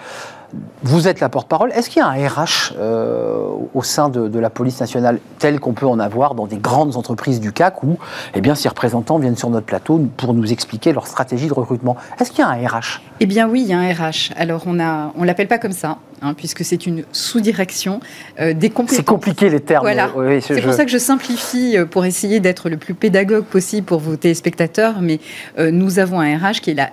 Vous 0.84 1.08
êtes 1.08 1.20
la 1.20 1.30
porte-parole. 1.30 1.72
Est-ce 1.74 1.90
qu'il 1.90 2.02
y 2.02 2.04
a 2.04 2.08
un 2.08 2.28
RH 2.28 2.74
euh, 2.78 3.50
au 3.74 3.84
sein 3.84 4.10
de, 4.10 4.40
la 4.40 4.50
police 4.50 4.80
nationale 4.80 5.20
tel 5.40 5.60
qu'on 5.60 5.74
peut 5.74 5.88
en 5.88 6.00
avoir 6.00 6.36
dans 6.36 6.48
des 6.48 6.58
grandes 6.58 6.96
entreprises 6.96 7.40
du 7.40 7.52
CAC 7.52 7.84
où 7.84 7.98
eh 8.36 8.42
bien, 8.42 8.56
ces 8.56 8.70
représentants 8.70 9.18
viennent 9.18 9.36
sur 9.36 9.50
notre 9.50 9.66
plateau 9.66 10.00
pour 10.16 10.34
nous 10.34 10.52
expliquer 10.52 10.94
leur 10.94 11.08
stratégie 11.08 11.48
de 11.48 11.54
recrutement? 11.54 11.98
Est-ce 12.20 12.32
qu'il 12.32 12.40
y 12.40 12.44
a 12.44 12.50
un 12.50 12.68
RH 12.68 13.02
Eh 13.20 13.26
bien 13.26 13.48
oui, 13.48 13.62
il 13.62 13.68
y 13.68 13.74
a 13.74 13.80
un 13.80 13.92
RH. 13.92 14.32
Alors 14.38 14.64
on 14.68 14.74
ne 14.74 15.10
on 15.18 15.24
l'appelle 15.24 15.48
pas 15.48 15.58
comme 15.58 15.72
ça, 15.72 15.98
hein, 16.22 16.34
puisque 16.34 16.64
c'est 16.64 16.86
une 16.86 17.04
sous-direction 17.12 18.00
euh, 18.40 18.54
des 18.54 18.70
compétences. 18.70 18.98
C'est 18.98 19.06
compliqué 19.06 19.50
les 19.50 19.60
termes. 19.60 19.84
Voilà. 19.84 20.10
c'est 20.42 20.62
pour 20.62 20.74
ça 20.74 20.86
que 20.86 20.92
je 20.92 20.98
simplifie 20.98 21.78
euh, 21.78 21.86
pour 21.86 22.06
essayer 22.06 22.40
d'être 22.40 22.70
le 22.70 22.78
plus 22.78 22.94
pédagogue 22.94 23.46
possible 23.46 23.86
pour 23.86 24.00
vos 24.00 24.16
téléspectateurs. 24.16 25.02
Mais 25.02 25.20
nous 25.58 26.00
avons 26.00 26.20
un 26.20 26.38
RH 26.38 26.62
qui 26.62 26.72
est 26.72 26.76
la 26.76 26.90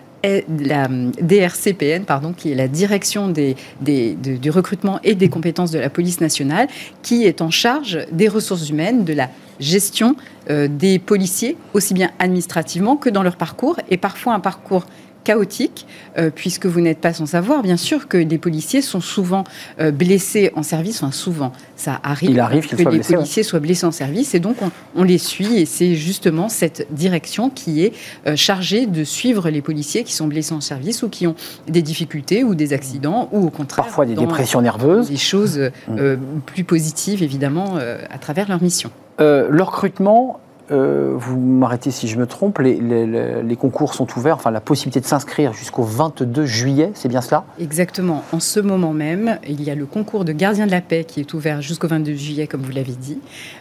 la 0.49 0.89
DRCPN, 0.89 2.05
pardon, 2.05 2.33
qui 2.33 2.53
est 2.53 2.55
la 2.55 2.69
direction 2.69 3.29
du 3.29 4.51
recrutement 4.51 5.01
et 5.03 5.15
des 5.15 5.29
compétences 5.29 5.71
de 5.71 5.79
la 5.79 5.91
police 5.91 6.21
nationale, 6.21 6.69
qui 7.03 7.25
est 7.25 7.43
en 7.43 7.51
charge 7.51 8.07
des 8.11 8.29
ressources 8.29 8.69
humaines, 8.69 9.05
de 9.05 9.13
la 9.13 9.31
gestion 9.61 10.17
euh, 10.51 10.69
des 10.69 10.99
policiers, 10.99 11.57
aussi 11.75 11.95
bien 11.95 12.11
administrativement 12.19 12.97
que 12.97 13.09
dans 13.09 13.23
leur 13.23 13.37
parcours, 13.37 13.77
et 13.91 13.97
parfois 13.97 14.35
un 14.35 14.41
parcours 14.41 14.87
chaotique, 15.25 15.87
euh, 16.17 16.31
puisque 16.33 16.67
vous 16.67 16.81
n'êtes 16.81 17.01
pas 17.01 17.13
sans 17.13 17.27
savoir, 17.27 17.63
bien 17.63 17.77
sûr, 17.77 18.07
que 18.07 18.19
des 18.19 18.39
policiers 18.39 18.83
sont 18.83 19.01
souvent 19.01 19.45
euh, 19.81 19.91
blessés 19.91 20.53
en 20.55 20.63
service. 20.63 21.03
Enfin, 21.03 21.13
souvent, 21.13 21.53
ça 21.77 21.99
arrive, 22.03 22.31
Il 22.31 22.41
arrive 22.41 22.69
que 22.69 22.77
des 22.77 22.85
policiers 22.85 23.43
soient 23.43 23.61
blessés 23.61 23.87
en 23.87 23.91
service, 23.91 24.35
et 24.35 24.41
donc 24.41 24.57
on, 24.95 25.03
les 25.03 25.19
suit, 25.19 25.59
et 25.59 25.67
c'est 25.67 25.95
justement 25.95 26.49
cette 26.49 26.87
direction 26.91 27.51
qui 27.51 27.83
est 27.83 27.93
euh, 28.27 28.37
chargée 28.37 28.87
de 28.87 29.03
suivre 29.03 29.51
les 29.51 29.63
policiers 29.63 30.05
qui 30.05 30.13
sont 30.13 30.27
blessés 30.27 30.55
en 30.55 30.61
service 30.61 31.03
ou 31.03 31.09
qui 31.09 31.27
ont 31.27 31.35
des 31.67 31.83
difficultés 31.83 32.45
ou 32.45 32.55
des 32.55 32.73
accidents, 32.73 33.29
ou 33.33 33.47
au 33.47 33.51
contraire... 33.51 33.87
Parfois 33.87 34.07
des 34.07 34.15
dépressions 34.15 34.61
nerveuses. 34.61 35.09
Des 35.09 35.17
choses 35.17 35.59
mmh. 35.89 36.17
plus 36.47 36.65
positives, 36.65 37.23
évidemment, 37.23 37.77
à 38.11 38.19
travers 38.19 38.49
leur 38.49 38.63
mission. 38.63 38.91
le 39.19 39.63
recrutement, 39.63 40.41
euh, 40.71 41.13
vous 41.15 41.39
m'arrêtez 41.39 41.91
si 41.91 42.09
je 42.09 42.19
me 42.19 42.27
trompe, 42.27 42.59
les, 42.59 43.57
concours 43.57 43.95
sont 43.95 44.07
ouverts, 44.17 44.37
enfin 44.37 44.51
la 44.51 44.61
possibilité 44.61 45.01
de 45.01 45.07
s'inscrire 45.07 45.53
jusqu'au 45.53 45.83
22 45.83 46.47
juillet, 46.47 46.91
c'est 46.95 47.09
bien 47.09 47.21
cela? 47.21 47.45
Exactement. 47.61 48.25
En 48.33 48.41
ce 48.41 48.61
moment 48.61 48.93
même, 48.93 49.39
il 49.47 49.63
y 49.63 49.71
a 49.71 49.75
le 49.75 49.87
concours 49.87 50.25
de 50.25 50.33
gardien 50.33 50.67
de 50.67 50.71
la 50.71 50.81
paix 50.81 51.05
qui 51.05 51.21
est 51.21 51.35
ouvert 51.35 51.61
jusqu'au 51.61 51.89
22 51.89 52.15
juillet, 52.15 52.47
comme 52.47 52.63
vous 52.63 52.73
l'avez 52.73 52.93
dit. 52.93 53.19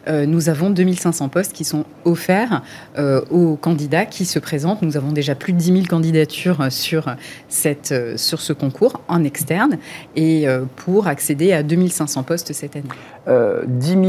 Euh, 0.07 0.25
nous 0.25 0.49
avons 0.49 0.69
2500 0.69 1.29
postes 1.29 1.53
qui 1.53 1.65
sont 1.65 1.85
offerts 2.05 2.61
euh, 2.97 3.21
aux 3.29 3.55
candidats 3.55 4.05
qui 4.05 4.25
se 4.25 4.39
présentent. 4.39 4.81
Nous 4.81 4.97
avons 4.97 5.11
déjà 5.11 5.35
plus 5.35 5.53
de 5.53 5.57
10 5.57 5.65
000 5.65 5.85
candidatures 5.89 6.71
sur, 6.71 7.13
cette, 7.49 7.93
sur 8.17 8.39
ce 8.39 8.53
concours 8.53 9.01
en 9.07 9.23
externe 9.23 9.77
et 10.15 10.47
pour 10.77 11.07
accéder 11.07 11.53
à 11.53 11.63
2500 11.63 12.23
postes 12.23 12.53
cette 12.53 12.75
année. 12.75 13.65
10 13.67 13.87
000 13.87 14.03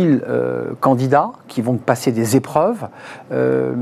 candidats 0.81 1.33
qui 1.49 1.61
vont 1.61 1.77
passer 1.77 2.13
des 2.13 2.37
épreuves 2.37 2.84
euh, 3.33 3.75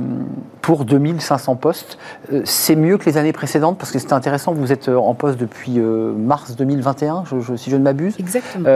pour 0.60 0.84
2500 0.84 1.56
postes. 1.56 1.98
Euh, 2.32 2.42
c'est 2.44 2.76
mieux 2.76 2.98
que 2.98 3.06
les 3.06 3.16
années 3.16 3.32
précédentes 3.32 3.78
parce 3.78 3.90
que 3.90 3.98
c'était 3.98 4.12
intéressant. 4.12 4.52
Vous 4.52 4.72
êtes 4.72 4.88
euh, 4.88 4.96
en 4.96 5.14
poste 5.14 5.38
depuis 5.38 5.78
mars 5.80 6.56
2021, 6.56 7.24
je, 7.26 7.56
si 7.56 7.70
je 7.70 7.76
ne 7.76 7.82
m'abuse. 7.82 8.16
Exactement. 8.18 8.68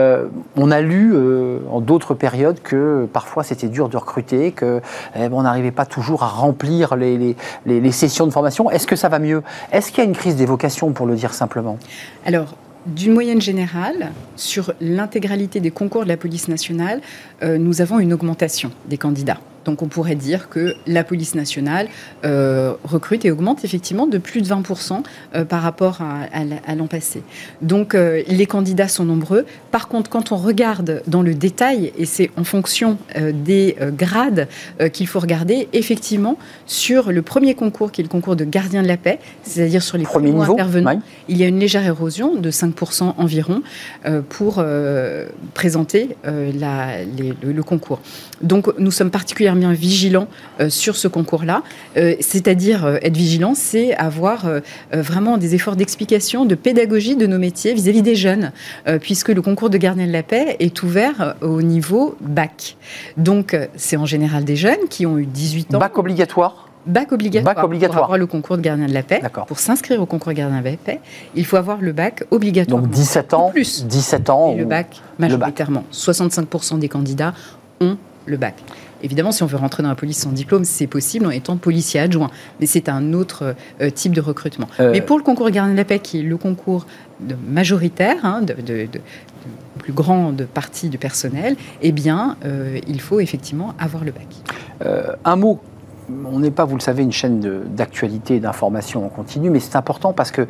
on 0.55 0.71
a 0.71 0.81
lu 0.81 1.15
en 1.71 1.81
d'autres 1.81 2.13
périodes 2.13 2.61
que 2.61 3.07
parfois 3.11 3.43
c'était 3.43 3.67
dur 3.67 3.89
de 3.89 3.97
recruter, 3.97 4.51
que 4.51 4.81
eh, 5.15 5.27
on 5.31 5.43
n'arrivait 5.43 5.71
pas 5.71 5.85
toujours 5.85 6.23
à 6.23 6.27
remplir 6.27 6.95
les, 6.95 7.17
les, 7.17 7.35
les 7.65 7.91
sessions 7.91 8.27
de 8.27 8.31
formation. 8.31 8.69
Est-ce 8.69 8.87
que 8.87 8.95
ça 8.95 9.09
va 9.09 9.19
mieux? 9.19 9.43
Est-ce 9.71 9.91
qu'il 9.91 10.03
y 10.03 10.07
a 10.07 10.09
une 10.09 10.15
crise 10.15 10.35
des 10.35 10.45
vocations, 10.45 10.91
pour 10.91 11.05
le 11.05 11.15
dire 11.15 11.33
simplement? 11.33 11.77
Alors, 12.25 12.55
d'une 12.85 13.13
moyenne 13.13 13.41
générale, 13.41 14.11
sur 14.35 14.73
l'intégralité 14.81 15.59
des 15.59 15.71
concours 15.71 16.03
de 16.03 16.09
la 16.09 16.17
police 16.17 16.47
nationale, 16.47 17.01
nous 17.43 17.81
avons 17.81 17.99
une 17.99 18.13
augmentation 18.13 18.71
des 18.87 18.97
candidats. 18.97 19.39
Donc 19.67 19.81
on 19.81 19.87
pourrait 19.87 20.15
dire 20.15 20.47
que 20.47 20.75
la 20.87 21.03
police 21.03 21.35
nationale 21.35 21.89
euh, 22.23 22.73
recrute 22.85 23.25
et 23.25 23.31
augmente 23.31 23.65
effectivement 23.65 24.07
de 24.07 24.17
plus 24.17 24.41
de 24.41 24.47
20% 24.47 25.03
euh, 25.35 25.43
par 25.43 25.61
rapport 25.61 25.99
à, 26.01 26.73
l'an 26.73 26.87
passé. 26.87 27.21
Donc 27.61 27.93
euh, 27.93 28.23
les 28.29 28.45
candidats 28.45 28.87
sont 28.87 29.03
nombreux. 29.03 29.45
Par 29.71 29.89
contre, 29.89 30.09
quand 30.09 30.31
on 30.31 30.37
regarde 30.37 31.03
dans 31.05 31.21
le 31.21 31.33
détail, 31.33 31.91
et 31.97 32.05
c'est 32.05 32.31
en 32.37 32.45
fonction 32.45 32.97
des 33.15 33.75
grades 33.97 34.47
qu'il 34.93 35.07
faut 35.07 35.19
regarder, 35.19 35.67
effectivement, 35.73 36.37
sur 36.65 37.11
le 37.11 37.21
premier 37.21 37.53
concours, 37.53 37.91
qui 37.91 37.99
est 38.01 38.03
le 38.03 38.09
concours 38.09 38.37
de 38.37 38.45
gardien 38.45 38.81
de 38.81 38.87
la 38.87 38.95
paix, 38.95 39.19
c'est-à-dire 39.43 39.83
sur 39.83 39.97
les 39.97 40.05
premiers 40.05 40.31
intervenants, 40.31 41.01
il 41.27 41.37
y 41.37 41.43
a 41.43 41.47
une 41.47 41.59
légère 41.59 41.85
érosion 41.85 42.35
de 42.35 42.51
5% 42.51 43.15
environ 43.17 43.61
pour 44.29 44.63
présenter 45.53 46.15
le 46.23 47.61
concours. 47.61 47.99
Donc 48.41 48.73
nous 48.77 48.91
sommes 48.91 49.11
particulièrement 49.11 49.56
bien 49.57 49.73
vigilant 49.73 50.27
euh, 50.59 50.69
sur 50.69 50.95
ce 50.95 51.07
concours-là. 51.07 51.63
Euh, 51.97 52.15
c'est-à-dire, 52.19 52.85
euh, 52.85 52.97
être 53.01 53.17
vigilant, 53.17 53.53
c'est 53.55 53.95
avoir 53.95 54.45
vraiment 54.91 55.37
des 55.37 55.55
efforts 55.55 55.75
d'explication, 55.75 56.45
de 56.45 56.55
pédagogie 56.55 57.15
de 57.15 57.27
nos 57.27 57.37
métiers 57.37 57.73
vis-à-vis 57.73 58.01
des 58.01 58.15
jeunes, 58.15 58.51
puisque 59.01 59.29
le 59.29 59.41
concours 59.41 59.69
de 59.69 59.77
gardien 59.77 60.07
de 60.07 60.11
la 60.11 60.23
paix 60.23 60.55
est 60.59 60.83
ouvert 60.83 61.35
au 61.41 61.61
niveau 61.61 62.15
bac. 62.21 62.77
Donc, 63.17 63.57
c'est 63.75 63.97
en 63.97 64.05
général 64.05 64.43
des 64.45 64.55
jeunes 64.55 64.87
qui 64.89 65.05
ont 65.05 65.17
eu 65.17 65.25
18 65.25 65.75
ans. 65.75 65.79
Bac 65.79 65.97
obligatoire 65.97 66.67
Bac 66.87 67.11
obligatoire, 67.11 67.55
bac 67.55 67.63
obligatoire. 67.65 67.97
pour 67.97 68.03
avoir 68.05 68.17
le 68.17 68.27
concours 68.27 68.57
de 68.57 68.61
gardien 68.61 68.87
de 68.87 68.93
la 68.93 69.03
paix. 69.03 69.21
Pour 69.47 69.59
s'inscrire 69.59 70.01
au 70.01 70.05
concours 70.05 70.31
de 70.31 70.37
gardien 70.37 70.59
de 70.61 70.65
la 70.65 70.77
paix, 70.77 71.01
il 71.35 71.45
faut 71.45 71.57
avoir 71.57 71.79
le 71.81 71.91
bac 71.91 72.23
obligatoire. 72.31 72.81
Donc 72.81 72.91
17 72.91 73.33
ans. 73.33 73.49
Plus. 73.49 73.85
17 73.85 74.29
ans. 74.29 74.53
Et 74.53 74.59
le 74.59 74.65
bac, 74.65 75.01
majoritairement. 75.19 75.83
65% 75.91 76.79
des 76.79 76.87
candidats 76.87 77.33
ont 77.81 77.97
le 78.25 78.37
bac. 78.37 78.55
Évidemment, 79.03 79.31
si 79.31 79.43
on 79.43 79.45
veut 79.45 79.57
rentrer 79.57 79.83
dans 79.83 79.89
la 79.89 79.95
police 79.95 80.19
sans 80.19 80.31
diplôme, 80.31 80.65
c'est 80.65 80.87
possible 80.87 81.25
en 81.25 81.29
étant 81.29 81.57
policier 81.57 81.99
adjoint, 81.99 82.29
mais 82.59 82.65
c'est 82.65 82.89
un 82.89 83.13
autre 83.13 83.55
euh, 83.81 83.89
type 83.89 84.13
de 84.13 84.21
recrutement. 84.21 84.67
Euh. 84.79 84.91
Mais 84.91 85.01
pour 85.01 85.17
le 85.17 85.23
concours 85.23 85.49
gardien 85.49 85.73
de 85.73 85.77
la 85.77 85.85
paix, 85.85 85.99
qui 85.99 86.19
est 86.19 86.23
le 86.23 86.37
concours 86.37 86.85
majoritaire, 87.47 88.17
hein, 88.23 88.41
de, 88.41 88.87
plus 89.79 89.93
grande 89.93 90.47
partie 90.53 90.89
du 90.89 90.97
personnel, 90.97 91.55
eh 91.81 91.91
bien, 91.91 92.37
euh, 92.45 92.79
il 92.87 93.01
faut 93.01 93.19
effectivement 93.19 93.73
avoir 93.79 94.03
le 94.03 94.11
bac. 94.11 94.27
un 95.23 95.35
mot 95.35 95.59
on 96.25 96.39
n'est 96.39 96.51
pas, 96.51 96.63
vous 96.63 96.77
le 96.77 96.81
savez, 96.81 97.03
une 97.03 97.11
chaîne 97.11 97.41
d'actualité 97.75 98.37
et 98.37 98.39
d'information 98.39 99.05
en 99.05 99.09
continu, 99.09 99.49
mais 99.49 99.59
c'est 99.59 99.75
important 99.75 100.13
parce 100.13 100.31
que 100.31 100.47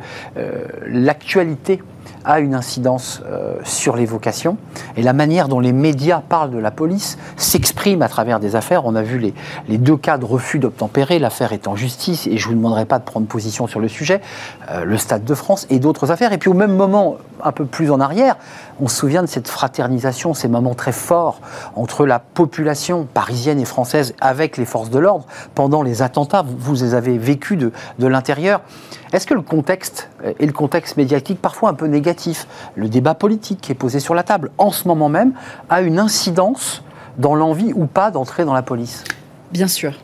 l'actualité 0.86 1.80
a 2.24 2.40
une 2.40 2.54
incidence 2.54 3.22
euh, 3.26 3.56
sur 3.64 3.96
les 3.96 4.06
vocations 4.06 4.56
et 4.96 5.02
la 5.02 5.12
manière 5.12 5.48
dont 5.48 5.60
les 5.60 5.72
médias 5.72 6.20
parlent 6.20 6.50
de 6.50 6.58
la 6.58 6.70
police 6.70 7.18
s'exprime 7.36 8.02
à 8.02 8.08
travers 8.08 8.40
des 8.40 8.56
affaires. 8.56 8.84
On 8.84 8.94
a 8.94 9.02
vu 9.02 9.18
les, 9.68 9.78
deux 9.78 9.96
cas 9.96 10.18
de 10.18 10.24
refus 10.24 10.58
d'obtempérer, 10.58 11.18
l'affaire 11.18 11.52
est 11.52 11.66
en 11.66 11.76
justice 11.76 12.26
et 12.26 12.36
je 12.36 12.48
ne 12.48 12.52
vous 12.52 12.58
demanderai 12.58 12.84
pas 12.84 12.98
de 12.98 13.04
prendre 13.04 13.26
position 13.26 13.66
sur 13.66 13.80
le 13.80 13.88
sujet, 13.88 14.20
euh, 14.70 14.84
le 14.84 14.96
Stade 14.98 15.24
de 15.24 15.34
France 15.34 15.66
et 15.70 15.78
d'autres 15.78 16.10
affaires. 16.10 16.32
Et 16.32 16.38
puis 16.38 16.50
au 16.50 16.54
même 16.54 16.74
moment, 16.74 17.16
un 17.42 17.52
peu 17.52 17.64
plus 17.64 17.90
en 17.90 18.00
arrière, 18.00 18.36
on 18.80 18.88
se 18.88 18.96
souvient 18.96 19.22
de 19.22 19.28
cette 19.28 19.48
fraternisation, 19.48 20.34
ces 20.34 20.48
moments 20.48 20.74
très 20.74 20.92
forts 20.92 21.40
entre 21.76 22.06
la 22.06 22.18
population 22.18 23.06
parisienne 23.12 23.60
et 23.60 23.64
française 23.64 24.14
avec 24.20 24.56
les 24.56 24.64
forces 24.64 24.90
de 24.90 24.98
l'ordre 24.98 25.26
pendant 25.54 25.82
les 25.82 26.02
attentats. 26.02 26.44
Vous, 26.46 26.74
les 26.74 26.94
avez 26.94 27.18
vécus 27.18 27.58
de 27.58 28.06
l'intérieur. 28.06 28.60
Est-ce 29.12 29.26
que 29.26 29.34
le 29.34 29.42
contexte 29.42 30.10
et 30.38 30.46
le 30.46 30.52
contexte 30.52 30.96
médiatique, 30.96 31.40
parfois 31.40 31.70
un 31.70 31.74
peu 31.74 31.86
négatif, 31.86 32.46
le 32.76 32.88
débat 32.88 33.14
politique 33.14 33.60
qui 33.60 33.72
est 33.72 33.76
posé 33.76 34.00
sur 34.00 34.14
la 34.14 34.22
table 34.22 34.50
en 34.58 34.70
ce 34.70 34.86
moment 34.86 35.08
même, 35.08 35.32
a 35.70 35.80
une 35.80 35.98
incidence 35.98 36.82
dans 37.18 37.34
l'envie 37.34 37.72
ou 37.74 37.86
pas 37.86 38.10
d'entrer 38.10 38.44
dans 38.44 38.54
la 38.54 38.62
police? 38.62 39.04
Bien 39.52 39.68
sûr. 39.68 39.94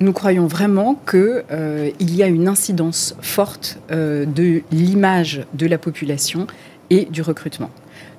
Nous 0.00 0.12
croyons 0.12 0.46
vraiment 0.46 0.96
qu'il 1.08 1.44
euh, 1.52 1.90
y 2.00 2.22
a 2.22 2.26
une 2.26 2.48
incidence 2.48 3.14
forte 3.20 3.78
euh, 3.92 4.24
de 4.24 4.62
l'image 4.72 5.46
de 5.54 5.66
la 5.66 5.78
population 5.78 6.46
et 6.90 7.04
du 7.04 7.22
recrutement. 7.22 7.70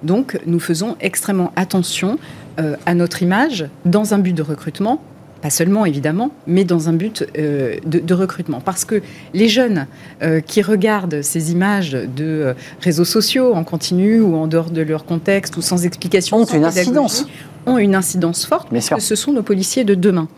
Donc 0.02 0.40
nous 0.46 0.60
faisons 0.60 0.96
extrêmement 1.02 1.52
attention 1.56 2.20
euh, 2.60 2.76
à 2.86 2.94
notre 2.94 3.22
image 3.22 3.68
dans 3.86 4.14
un 4.14 4.20
but 4.20 4.34
de 4.34 4.42
recrutement, 4.42 5.02
pas 5.44 5.50
seulement 5.50 5.86
évidemment, 5.86 6.32
mais 6.48 6.64
dans 6.64 6.88
un 6.88 6.94
but 6.94 7.26
euh, 7.38 7.76
de, 7.86 8.00
de, 8.00 8.14
recrutement. 8.14 8.62
Parce 8.62 8.86
que 8.86 9.02
les 9.34 9.50
jeunes 9.50 9.88
euh, 10.22 10.40
qui 10.40 10.62
regardent 10.62 11.22
ces 11.22 11.52
images 11.52 11.92
de 11.92 12.24
euh, 12.24 12.54
réseaux 12.80 13.04
sociaux 13.04 13.54
en 13.54 13.66
continu 13.66 14.22
ou 14.22 14.38
en 14.38 14.48
dehors 14.48 14.70
de 14.70 14.82
leur 14.82 15.04
contexte 15.04 15.58
ou 15.58 15.62
sans 15.62 15.86
explication, 15.86 16.38
ont 16.38 16.46
une 16.46 16.64
incidence, 16.64 17.26
ont 17.66 17.78
une 17.78 17.94
incidence 17.94 18.46
forte, 18.46 18.70
parce 18.70 18.90
que 18.90 19.02
ce 19.02 19.16
sont 19.16 19.34
nos 19.34 19.44
policiers 19.44 19.84
de 19.84 19.96
demain. 19.96 20.30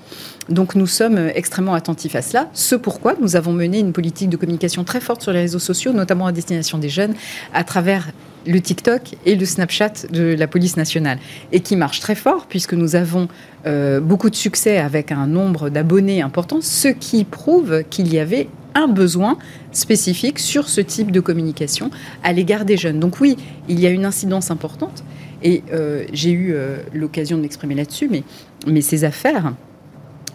Donc 0.49 0.73
nous 0.73 0.87
sommes 0.87 1.29
extrêmement 1.35 1.75
attentifs 1.75 2.15
à 2.15 2.23
cela, 2.23 2.49
ce 2.53 2.73
pourquoi 2.73 3.13
nous 3.21 3.35
avons 3.35 3.53
mené 3.53 3.77
une 3.77 3.93
politique 3.93 4.29
de 4.29 4.37
communication 4.37 4.83
très 4.83 5.01
forte 5.01 5.21
sur 5.21 5.31
les 5.31 5.41
réseaux 5.41 5.59
sociaux, 5.59 5.93
notamment 5.93 6.25
à 6.25 6.31
destination 6.31 6.79
des 6.79 6.89
jeunes, 6.89 7.13
à 7.53 7.63
travers 7.63 8.07
le 8.45 8.62
TikTok 8.62 9.15
et 9.25 9.36
le 9.36 9.45
Snapchat 9.45 10.08
de 10.12 10.36
la 10.38 10.47
police 10.47 10.77
nationale, 10.77 11.19
et 11.51 11.60
qui 11.60 11.75
marche 11.75 11.99
très 11.99 12.15
fort 12.15 12.45
puisque 12.47 12.73
nous 12.73 12.95
avons 12.95 13.27
euh, 13.65 13.99
beaucoup 13.99 14.29
de 14.29 14.36
succès 14.36 14.77
avec 14.77 15.12
un 15.12 15.27
nombre 15.27 15.69
d'abonnés 15.69 16.21
important, 16.21 16.60
ce 16.62 16.88
qui 16.88 17.23
prouve 17.23 17.84
qu'il 17.89 18.13
y 18.13 18.19
avait 18.19 18.47
un 18.75 18.88
besoin 18.88 19.38
spécifique 19.71 20.38
sur 20.38 20.69
ce 20.69 20.81
type 20.81 21.12
de 21.12 21.21
communication 21.21 21.89
à 22.23 22.34
l'égard 22.34 22.65
des 22.65 22.77
jeunes. 22.77 22.99
Donc 22.99 23.19
oui, 23.21 23.38
il 23.67 23.79
y 23.79 23.88
a 23.88 23.89
une 23.89 24.05
incidence 24.05 24.51
importante, 24.51 25.03
et 25.41 25.63
euh, 25.71 26.05
j'ai 26.12 26.31
eu 26.31 26.53
euh, 26.53 26.77
l'occasion 26.93 27.38
de 27.38 27.41
m'exprimer 27.41 27.75
là-dessus, 27.75 28.10
mais, 28.10 28.81
ces 28.81 29.03
affaires 29.03 29.53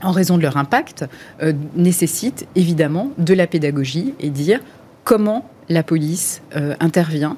en 0.02 0.12
raison 0.12 0.38
de 0.38 0.42
leur 0.42 0.56
impact, 0.56 1.04
euh, 1.42 1.52
nécessitent 1.74 2.46
évidemment 2.56 3.12
de 3.18 3.34
la 3.34 3.46
pédagogie 3.46 4.14
et 4.18 4.30
dire 4.30 4.60
comment 5.04 5.44
la 5.68 5.82
police 5.82 6.42
intervient, 6.80 7.36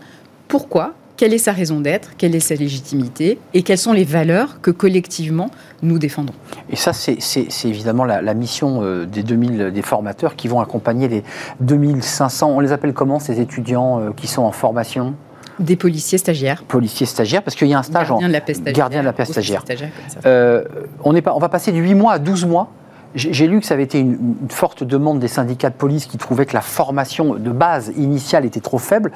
pourquoi, 0.52 0.92
quelle 1.16 1.32
est 1.32 1.38
sa 1.38 1.52
raison 1.52 1.80
d'être, 1.80 2.10
quelle 2.18 2.34
est 2.34 2.40
sa 2.40 2.54
légitimité 2.54 3.38
et 3.54 3.62
quelles 3.62 3.78
sont 3.78 3.94
les 3.94 4.04
valeurs 4.04 4.60
que 4.60 4.70
collectivement 4.70 5.50
nous 5.80 5.98
défendons. 5.98 6.34
Et 6.68 6.76
ça, 6.76 6.92
c'est 6.92 7.16
évidemment 7.64 8.04
la, 8.04 8.20
la 8.20 8.34
mission 8.34 8.80
euh, 8.82 9.06
des 9.06 9.22
2000 9.22 9.70
des 9.72 9.80
formateurs 9.80 10.36
qui 10.36 10.48
vont 10.48 10.60
accompagner 10.60 11.08
les 11.08 11.24
2500, 11.60 12.50
on 12.50 12.60
les 12.60 12.70
appelle 12.70 12.92
comment 12.92 13.18
ces 13.18 13.40
étudiants 13.40 13.98
euh, 13.98 14.10
qui 14.14 14.26
sont 14.26 14.42
en 14.42 14.52
formation? 14.52 15.14
Des 15.58 15.76
policiers 15.76 16.18
stagiaires. 16.18 16.62
Policiers 16.64 17.06
stagiaires, 17.06 17.42
parce 17.42 17.56
qu'il 17.56 17.68
y 17.68 17.72
a 17.72 17.78
un 17.78 17.82
stage 17.82 18.08
gardien 18.08 18.26
en 18.26 18.28
de 18.28 18.34
la 18.34 18.42
paix 18.42 18.52
stagiaire, 18.52 18.74
gardien 18.74 19.00
de 19.00 19.06
la 19.06 19.14
paix 19.14 19.24
stagiaire. 19.24 19.62
stagiaire 19.62 19.90
euh, 20.26 20.64
on, 21.02 21.16
est 21.16 21.22
pas, 21.22 21.32
on 21.34 21.38
va 21.38 21.48
passer 21.48 21.72
de 21.72 21.78
8 21.78 21.94
mois 21.94 22.12
à 22.12 22.18
12 22.18 22.44
mois. 22.44 22.68
J'ai 23.14 23.46
lu 23.46 23.60
que 23.60 23.66
ça 23.66 23.74
avait 23.74 23.82
été 23.82 23.98
une, 23.98 24.36
forte 24.48 24.84
demande 24.84 25.18
des 25.18 25.28
syndicats 25.28 25.70
de 25.70 25.74
police 25.74 26.06
qui 26.06 26.18
trouvaient 26.18 26.46
que 26.46 26.54
la 26.54 26.60
formation 26.62 27.34
de 27.34 27.50
base 27.50 27.92
initiale 27.96 28.44
était 28.44 28.60
trop 28.60 28.78
faible. 28.78 29.12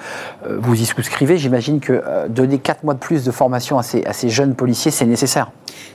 Euh, 0.46 0.58
vous 0.60 0.80
y 0.80 0.84
souscrivez, 0.84 1.38
j'imagine 1.38 1.80
que 1.80 2.02
euh, 2.06 2.28
donner 2.28 2.58
4 2.58 2.84
mois 2.84 2.94
de 2.94 2.98
plus 2.98 3.24
de 3.24 3.30
formation 3.30 3.78
à 3.78 3.82
ces 3.82 4.28
jeunes 4.28 4.54
policiers, 4.54 4.90
c'est 4.90 5.06
nécessaire. 5.06 5.50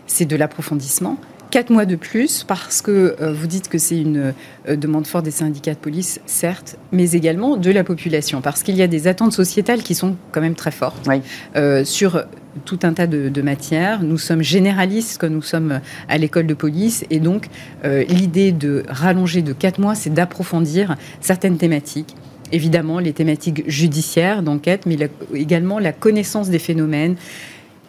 C'est 0.07 0.25
de 0.25 0.35
l'approfondissement. 0.35 1.17
4 1.51 1.69
mois 1.69 1.85
de 1.85 1.97
plus 1.97 2.43
parce 2.45 2.81
que 2.81 3.15
euh, 3.21 3.33
vous 3.33 3.45
dites 3.45 3.67
que 3.67 3.77
c'est 3.77 3.99
une 3.99 4.33
euh, 4.69 4.75
demande 4.77 5.05
forte 5.05 5.25
des 5.25 5.31
syndicats 5.31 5.73
de 5.73 5.79
police, 5.79 6.21
certes, 6.25 6.77
mais 6.93 7.11
également 7.11 7.57
de 7.57 7.71
la 7.71 7.83
population 7.83 8.41
parce 8.41 8.63
qu'il 8.63 8.75
y 8.75 8.81
a 8.81 8.87
des 8.87 9.07
attentes 9.07 9.33
sociétales 9.33 9.83
qui 9.83 9.93
sont 9.93 10.15
quand 10.31 10.39
même 10.39 10.55
très 10.55 10.71
fortes 10.71 11.05
oui. 11.07 11.21
euh, 11.57 11.83
sur 11.83 12.23
tout 12.65 12.79
un 12.83 12.93
tas 12.93 13.07
de, 13.07 13.27
de, 13.29 13.41
matières. 13.41 14.01
Nous 14.01 14.17
sommes 14.17 14.41
généralistes 14.41 15.19
quand 15.19 15.29
nous 15.29 15.41
sommes 15.41 15.81
à 16.07 16.17
l'école 16.17 16.47
de 16.47 16.53
police 16.53 17.05
et 17.09 17.19
donc 17.19 17.47
l'idée 17.83 18.51
de 18.51 18.83
rallonger 18.89 19.41
de 19.41 19.53
4 19.53 19.79
mois, 19.79 19.95
c'est 19.95 20.13
d'approfondir 20.13 20.97
certaines 21.21 21.57
thématiques 21.57 22.15
évidemment 22.51 22.99
les 22.99 23.13
thématiques 23.13 23.63
judiciaires 23.67 24.43
d'enquête, 24.43 24.85
mais 24.85 24.97
la, 24.97 25.07
également 25.33 25.79
la 25.79 25.93
connaissance 25.93 26.49
des 26.49 26.59
phénomènes, 26.59 27.15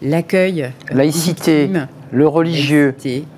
l'accueil, 0.03 0.71
laïcité, 0.91 1.67
victimes, 1.67 1.88
le 2.12 2.29
religieux, 2.29 2.95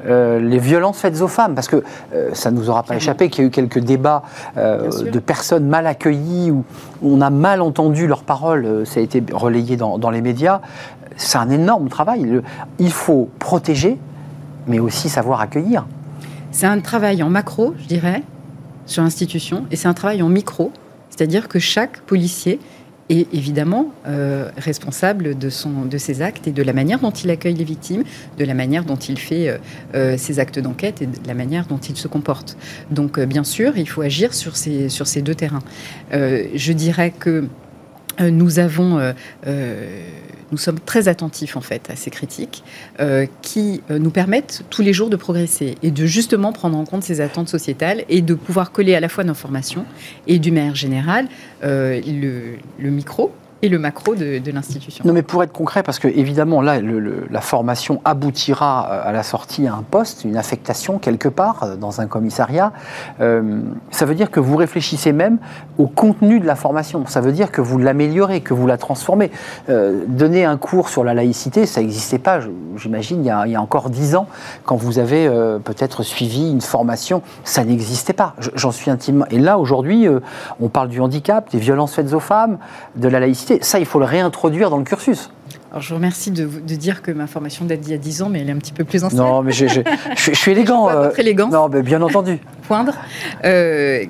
euh, 0.07 0.41
les 0.41 0.59
violences 0.59 0.99
faites 0.99 1.21
aux 1.21 1.29
femmes, 1.29 1.55
parce 1.55 1.69
que 1.69 1.85
euh, 2.13 2.31
ça 2.33 2.51
ne 2.51 2.57
nous 2.57 2.69
aura 2.69 2.83
pas 2.83 2.97
échappé 2.97 3.31
qu'il 3.31 3.43
y 3.43 3.45
a 3.45 3.49
eu 3.49 3.51
quelques 3.51 3.79
débats 3.79 4.25
euh, 4.57 5.11
de 5.11 5.19
personnes 5.21 5.69
mal 5.69 5.87
accueillies 5.87 6.51
où 6.51 6.65
on 7.03 7.21
a 7.21 7.31
mal 7.31 7.63
entendu 7.63 8.07
leurs 8.07 8.25
paroles, 8.25 8.85
ça 8.85 8.99
a 8.99 9.03
été 9.03 9.23
relayé 9.33 9.77
dans, 9.77 9.99
dans 9.99 10.11
les 10.11 10.21
médias. 10.21 10.61
C'est 11.17 11.39
un 11.39 11.51
énorme 11.51 11.89
travail. 11.89 12.23
Le, 12.23 12.43
il 12.81 12.91
faut 12.91 13.29
protéger, 13.39 13.97
mais 14.67 14.81
aussi 14.81 15.09
savoir 15.09 15.41
accueillir. 15.41 15.87
C'est 16.51 16.67
un 16.67 16.81
travail 16.81 17.23
en 17.23 17.31
macro, 17.31 17.75
je 17.79 17.87
dirais, 17.87 18.23
sur 18.87 19.03
l'institution, 19.03 19.67
et 19.71 19.77
c'est 19.77 19.89
un 19.89 19.95
travail 19.95 20.23
en 20.23 20.29
micro, 20.29 20.73
c'est-à-dire 21.11 21.47
que 21.49 21.61
chaque 21.61 22.01
policier 22.01 22.59
est 23.11 23.33
évidemment 23.35 23.93
euh, 24.07 24.51
responsable 24.57 25.37
de, 25.37 25.51
son, 25.51 25.85
de 25.85 25.99
ses 25.99 26.23
actes 26.23 26.47
et 26.49 26.53
de 26.53 26.63
la 26.63 26.73
manière 26.73 27.01
dont 27.01 27.11
il 27.11 27.31
accueille 27.31 27.55
les 27.55 27.65
victimes, 27.65 28.03
de 28.39 28.45
la 28.45 28.55
manière 28.55 28.85
dont 28.85 28.97
il 28.97 29.19
fait 29.19 29.49
euh, 29.49 29.59
euh, 29.95 30.17
ses 30.17 30.39
actes 30.39 30.59
d'enquête 30.59 31.03
et 31.03 31.07
de 31.07 31.17
la 31.27 31.35
manière 31.35 31.67
dont 31.67 31.79
il 31.79 31.97
se 31.97 32.09
comporte. 32.09 32.57
Donc, 32.91 33.21
bien 33.21 33.45
sûr, 33.45 33.77
il 33.77 33.89
faut 33.89 34.03
agir 34.03 34.33
sur 34.33 34.57
ces, 34.57 34.89
sur 34.89 35.07
ces 35.07 35.23
deux 35.23 35.35
terrains. 35.35 35.63
Je 36.13 36.73
dirais 36.73 37.11
que 37.11 37.49
nous 38.21 38.59
avons 38.59 39.13
nous 40.53 40.59
sommes 40.59 40.81
très 40.81 41.09
attentifs 41.09 41.57
en 41.57 41.61
fait 41.61 41.91
à 41.91 41.97
ces 41.97 42.11
critiques 42.11 42.63
euh, 43.01 43.27
qui 43.43 43.83
euh, 43.91 43.99
nous 43.99 44.11
permettent 44.11 44.65
tous 44.71 44.83
les 44.83 44.93
jours 44.93 45.11
de 45.11 45.17
progresser 45.17 45.77
et 45.83 45.91
de 45.91 46.07
justement 46.07 46.53
prendre 46.53 46.77
en 46.77 46.85
compte 46.85 47.03
ces 47.03 47.21
attentes 47.21 47.49
sociétales 47.49 48.05
et 48.09 48.23
de 48.23 48.35
pouvoir 48.35 48.73
coller 48.73 48.95
à 48.95 49.01
la 49.01 49.09
fois 49.09 49.25
nos 49.25 49.35
formations 49.35 49.85
et 50.27 50.39
du 50.39 50.51
manière 50.51 50.75
générale 50.75 51.29
euh, 51.63 52.01
le 52.79 52.91
micro 52.91 53.33
et 53.65 53.69
le 53.71 53.79
macro 53.79 54.15
de, 54.15 54.43
l'institution. 54.53 55.03
Non, 55.07 55.15
mais 55.15 55.23
pour 55.23 55.43
être 55.43 55.53
concret, 55.53 55.83
parce 55.83 55.99
que 55.99 56.07
évidemment, 56.07 56.61
là, 56.61 56.81
la 56.83 57.41
formation 57.41 58.03
aboutira 58.05 58.83
à 58.83 59.11
la 59.11 59.23
sortie 59.23 59.67
à 59.67 59.73
un 59.73 59.83
poste, 59.83 60.25
une 60.25 60.37
affectation 60.37 60.99
quelque 60.99 61.29
part 61.29 61.79
dans 61.79 62.03
un 62.03 62.07
commissariat. 62.07 62.73
Euh, 63.23 63.63
ça 63.91 64.05
veut 64.05 64.15
dire 64.15 64.31
que 64.31 64.39
vous 64.39 64.57
réfléchissez 64.57 65.13
même 65.13 65.39
au 65.79 65.87
contenu 65.87 66.41
de 66.41 66.47
la 66.47 66.57
formation. 66.57 67.07
Ça 67.07 67.23
veut 67.23 67.33
dire 67.33 67.51
que 67.51 67.63
vous 67.63 67.79
l'améliorez, 67.79 68.43
que 68.43 68.53
vous 68.53 68.67
la 68.67 68.77
transformez. 68.77 69.31
Euh, 69.71 70.05
donner 70.09 70.45
un 70.45 70.59
cours 70.59 70.91
sur 70.91 71.03
la 71.03 71.15
laïcité, 71.15 71.65
ça 71.65 71.81
n'existait 71.81 72.19
pas, 72.19 72.41
j'imagine, 72.77 73.25
il, 73.25 73.51
y 73.51 73.55
a 73.57 73.63
encore 73.63 73.89
dix 73.89 74.15
ans, 74.15 74.27
quand 74.65 74.77
vous 74.77 74.99
avez 74.99 75.27
euh, 75.27 75.59
peut-être 75.59 76.03
suivi 76.03 76.51
une 76.51 76.61
formation, 76.61 77.23
ça 77.45 77.65
n'existait 77.65 78.13
pas. 78.13 78.35
J'en 78.55 78.73
suis 78.73 78.91
intimement. 78.91 79.25
Et 79.31 79.39
là, 79.39 79.59
aujourd'hui, 79.59 80.07
euh, 80.07 80.21
on 80.61 80.69
parle 80.69 80.89
du 80.89 81.01
handicap, 81.01 81.51
des 81.51 81.59
violences 81.59 81.95
faites 81.95 82.13
aux 82.13 82.21
femmes, 82.21 82.59
de 82.97 83.09
la 83.09 83.21
laïcité 83.21 83.54
ça, 83.63 83.79
il 83.79 83.87
faut 83.87 83.99
le 83.99 84.05
réintroduire 84.05 84.71
dans 84.71 84.79
le 84.79 84.85
cursus. 84.85 85.31
Alors, 85.71 85.83
je 85.83 85.89
vous 85.89 85.97
remercie 85.97 86.31
de, 86.31 86.45
de 86.45 86.75
dire 86.77 87.03
que 87.03 87.11
ma 87.11 87.27
formation 87.27 87.65
date 87.65 87.81
d'il 87.81 87.91
y 87.91 87.95
a 87.95 87.99
10 87.99 88.23
ans, 88.23 88.29
mais 88.29 88.41
elle 88.41 88.49
est 88.49 88.53
un 88.53 88.59
petit 88.59 88.73
peu 88.73 88.85
plus 88.85 89.03
ancienne. 89.03 89.21
Non, 89.21 89.43
mais 89.43 89.51
je, 89.51 89.67
je, 89.67 89.81
je, 90.17 90.31
je 90.33 90.39
suis 90.39 90.53
élégant. 90.53 90.89
je 90.89 90.95
votre 90.95 91.19
élégance. 91.19 91.53
Non, 91.53 91.69
mais 91.69 91.83
bien 91.83 92.01
entendu. 92.01 92.39
Poindre. 92.69 92.95
Euh, 93.45 94.05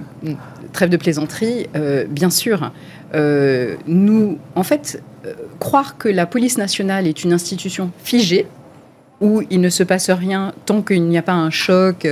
trêve 0.75 0.91
de 0.91 0.99
plaisanterie, 0.99 1.67
euh, 1.75 2.05
bien 2.07 2.29
sûr. 2.29 2.71
Euh, 3.15 3.77
nous, 3.87 4.39
en 4.57 4.63
fait, 4.63 5.03
croire 5.59 5.97
que 5.97 6.09
la 6.09 6.27
police 6.27 6.59
nationale 6.59 7.07
est 7.07 7.25
une 7.25 7.33
institution 7.33 7.91
figée, 8.03 8.47
où 9.25 9.43
il 9.51 9.61
ne 9.61 9.71
se 9.71 9.83
passe 9.83 10.11
rien 10.11 10.53
tant 10.67 10.83
qu'il 10.83 11.05
n'y 11.05 11.19
a 11.19 11.23
pas 11.23 11.33
un 11.33 11.51
choc 11.51 12.07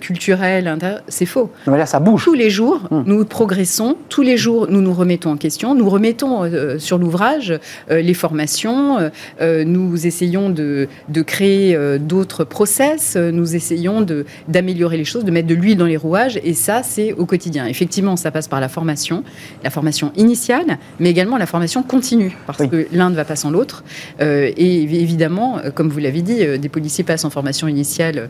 culturel, 0.00 0.78
c'est 1.08 1.26
faux. 1.26 1.50
Mais 1.66 1.78
là, 1.78 1.86
ça 1.86 1.98
bouge. 1.98 2.24
Tous 2.24 2.34
les 2.34 2.50
jours, 2.50 2.82
hmm. 2.90 3.02
nous 3.06 3.24
progressons, 3.24 3.96
tous 4.08 4.22
les 4.22 4.36
jours, 4.36 4.66
nous 4.68 4.80
nous 4.80 4.92
remettons 4.92 5.32
en 5.32 5.36
question, 5.36 5.74
nous 5.74 5.88
remettons 5.88 6.50
sur 6.78 6.98
l'ouvrage 6.98 7.58
les 7.88 8.14
formations, 8.14 9.10
nous 9.40 10.06
essayons 10.06 10.50
de, 10.50 10.88
de 11.08 11.22
créer 11.22 11.78
d'autres 11.98 12.44
process, 12.44 13.16
nous 13.16 13.56
essayons 13.56 14.06
d'améliorer 14.48 14.96
les 14.96 15.04
choses, 15.04 15.24
de 15.24 15.30
mettre 15.30 15.48
de 15.48 15.54
l'huile 15.54 15.78
dans 15.78 15.86
les 15.86 15.96
rouages, 15.96 16.38
et 16.44 16.54
ça, 16.54 16.82
c'est 16.82 17.12
au 17.12 17.26
quotidien. 17.26 17.66
Effectivement, 17.66 18.16
ça 18.16 18.30
passe 18.30 18.48
par 18.48 18.60
la 18.60 18.68
formation, 18.68 19.24
la 19.64 19.70
formation 19.70 20.12
initiale, 20.16 20.78
mais 20.98 21.10
également 21.10 21.38
la 21.38 21.46
formation 21.46 21.82
continue, 21.82 22.36
parce 22.46 22.66
que 22.66 22.86
l'un 22.92 23.10
ne 23.10 23.16
va 23.16 23.24
pas 23.24 23.36
sans 23.36 23.50
l'autre. 23.50 23.84
Euh, 24.20 24.50
et 24.56 24.82
évidemment, 24.82 25.58
euh, 25.58 25.70
comme 25.70 25.88
vous 25.88 25.98
l'avez 25.98 26.09
dit, 26.10 26.44
euh, 26.44 26.58
des 26.58 26.68
policiers 26.68 27.04
passent 27.04 27.24
en 27.24 27.30
formation 27.30 27.68
initiale 27.68 28.28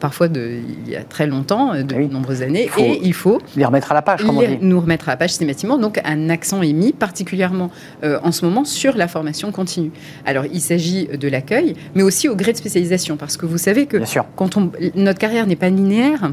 parfois 0.00 0.28
de, 0.28 0.60
il 0.86 0.90
y 0.90 0.96
a 0.96 1.02
très 1.02 1.26
longtemps, 1.26 1.74
de 1.74 1.94
nombreuses 1.94 2.42
années, 2.42 2.68
et 2.78 3.00
il 3.02 3.14
faut 3.14 3.40
les 3.56 3.64
remettre 3.64 3.92
à 3.92 3.94
la 3.94 4.02
page, 4.02 4.22
comme 4.22 4.38
on 4.38 4.40
dit. 4.40 4.58
nous 4.60 4.80
remettre 4.80 5.08
à 5.08 5.12
la 5.12 5.16
page 5.16 5.30
systématiquement. 5.30 5.78
Donc 5.78 6.00
un 6.04 6.30
accent 6.30 6.62
est 6.62 6.72
mis 6.72 6.92
particulièrement 6.92 7.70
en 8.02 8.32
ce 8.32 8.44
moment 8.44 8.64
sur 8.64 8.96
la 8.96 9.08
formation 9.08 9.52
continue. 9.52 9.90
Alors 10.24 10.44
il 10.46 10.60
s'agit 10.60 11.06
de 11.06 11.28
l'accueil, 11.28 11.74
mais 11.94 12.02
aussi 12.02 12.28
au 12.28 12.36
gré 12.36 12.52
de 12.52 12.58
spécialisation, 12.58 13.16
parce 13.16 13.36
que 13.36 13.46
vous 13.46 13.58
savez 13.58 13.86
que 13.86 13.98
quand 14.36 14.56
on, 14.56 14.70
notre 14.94 15.18
carrière 15.18 15.46
n'est 15.46 15.56
pas 15.56 15.70
linéaire, 15.70 16.30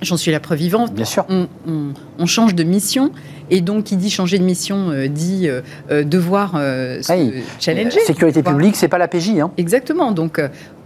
J'en 0.00 0.16
suis 0.16 0.30
la 0.30 0.40
preuve 0.40 0.58
vivante. 0.58 0.94
Bien 0.94 1.04
sûr. 1.04 1.26
On, 1.28 2.26
change 2.26 2.54
de 2.54 2.62
mission. 2.62 3.10
Et 3.50 3.60
donc, 3.60 3.84
qui 3.84 3.96
dit 3.96 4.10
changer 4.10 4.38
de 4.38 4.44
mission 4.44 4.90
euh, 4.90 5.08
dit 5.08 5.48
euh, 5.48 5.62
euh, 5.90 6.04
devoir 6.04 6.52
se 6.52 7.42
challenger. 7.58 8.00
Sécurité 8.00 8.42
publique, 8.42 8.76
c'est 8.76 8.88
pas 8.88 8.98
la 8.98 9.08
PJ. 9.08 9.38
Hein. 9.40 9.50
Exactement. 9.56 10.12
Donc, 10.12 10.40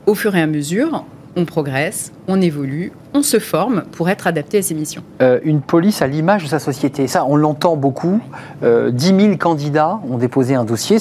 au 0.07 0.15
fur 0.15 0.35
et 0.37 0.43
à 0.43 0.47
mesure, 0.47 1.05
on 1.37 1.45
progresse, 1.45 2.13
on 2.29 2.41
évolue, 2.41 2.93
on 3.15 3.23
se 3.23 3.39
forme 3.39 3.85
pour 3.93 4.11
être 4.11 4.27
adapté 4.27 4.59
à 4.59 4.63
ces 4.63 4.75
missions. 4.75 5.03
une 5.45 5.63
police 5.63 6.03
à 6.03 6.07
l'image 6.07 6.45
de 6.45 6.49
sa 6.49 6.59
société, 6.59 7.07
ça 7.07 7.25
on 7.27 7.37
l'entend 7.37 7.77
beaucoup. 7.77 8.21
10 8.63 9.07
000 9.07 9.37
candidats 9.39 10.01
ont 10.11 10.19
déposé 10.19 10.55
un 10.55 10.65
dossier, 10.65 10.99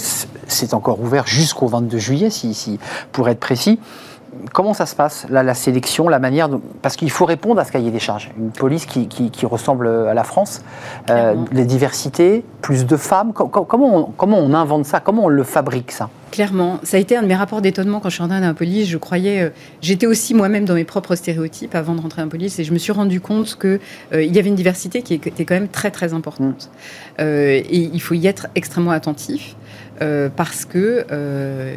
c'est 0.48 0.74
encore 0.74 1.02
ouvert 1.02 1.28
jusqu'au 1.28 1.68
22 1.68 1.98
juillet, 1.98 2.30
si, 2.30 2.54
si, 2.54 2.80
pour 3.12 3.28
être 3.28 3.40
précis 3.40 3.80
comment 4.54 4.74
ça 4.74 4.86
se 4.86 4.96
passe, 4.96 5.26
la 5.30 5.54
sélection, 5.54 6.08
la 6.10 6.20
manière 6.20 6.50
Parce 6.82 6.96
qu'il 6.96 7.12
faut 7.12 7.26
répondre 7.26 7.60
à 7.60 7.66
ce 7.66 7.72
cahier 7.72 7.92
des 7.92 8.00
charges. 8.00 8.32
Une 8.38 8.52
police 8.52 8.86
qui, 8.86 9.46
ressemble 9.46 9.88
à 9.88 10.14
la 10.14 10.24
France, 10.24 10.62
euh, 11.10 11.36
les 11.52 11.66
diversités, 11.66 12.44
plus 12.62 12.86
de 12.86 12.98
femmes. 12.98 13.34
comment, 13.34 13.98
on, 13.98 14.04
comment 14.04 14.38
on 14.40 14.54
invente 14.54 14.86
ça 14.86 15.00
Comment 15.00 15.26
on 15.26 15.30
le 15.30 15.44
fabrique, 15.44 15.92
ça? 15.92 16.10
Clairement, 16.32 16.80
ça 16.84 16.96
a 16.96 17.00
été 17.00 17.18
un 17.18 17.24
de 17.24 17.28
mes 17.28 17.36
rapports 17.36 17.62
d'étonnement 17.62 18.00
quand 18.00 18.08
je 18.08 18.16
suis 18.16 18.22
rentrée 18.24 18.40
dans 18.40 18.48
la 18.48 18.54
police. 18.54 18.88
Je 18.88 18.98
croyais, 18.98 19.42
euh, 19.42 19.50
j'étais 19.82 20.06
aussi 20.06 20.34
moi-même 20.34 20.64
dans 20.64 20.76
mes 20.76 20.86
propres 20.86 21.16
stéréotypes 21.16 21.76
avant 21.76 21.94
de 21.94 22.02
rentrer 22.02 22.22
dans 22.22 22.28
la 22.28 22.32
police, 22.32 22.58
et 22.60 22.64
je 22.64 22.72
me 22.72 22.78
suis 22.78 22.94
rendu 22.94 23.20
compte 23.20 23.56
que 23.56 23.80
euh, 24.14 24.24
il 24.24 24.34
y 24.34 24.40
avait 24.40 24.50
une 24.50 24.56
diversité 24.56 25.02
qui 25.02 25.16
était 25.16 25.44
quand 25.44 25.56
même 25.56 25.68
très 25.68 25.92
très 25.92 26.14
importante. 26.14 26.70
Mm. 27.20 27.24
et 27.24 27.90
il 27.94 28.02
faut 28.02 28.14
y 28.14 28.28
être 28.28 28.48
extrêmement 28.56 28.92
attentif. 28.92 29.56
Euh, 30.02 30.30
parce 30.36 30.66
que 30.66 31.06
euh, 31.12 31.76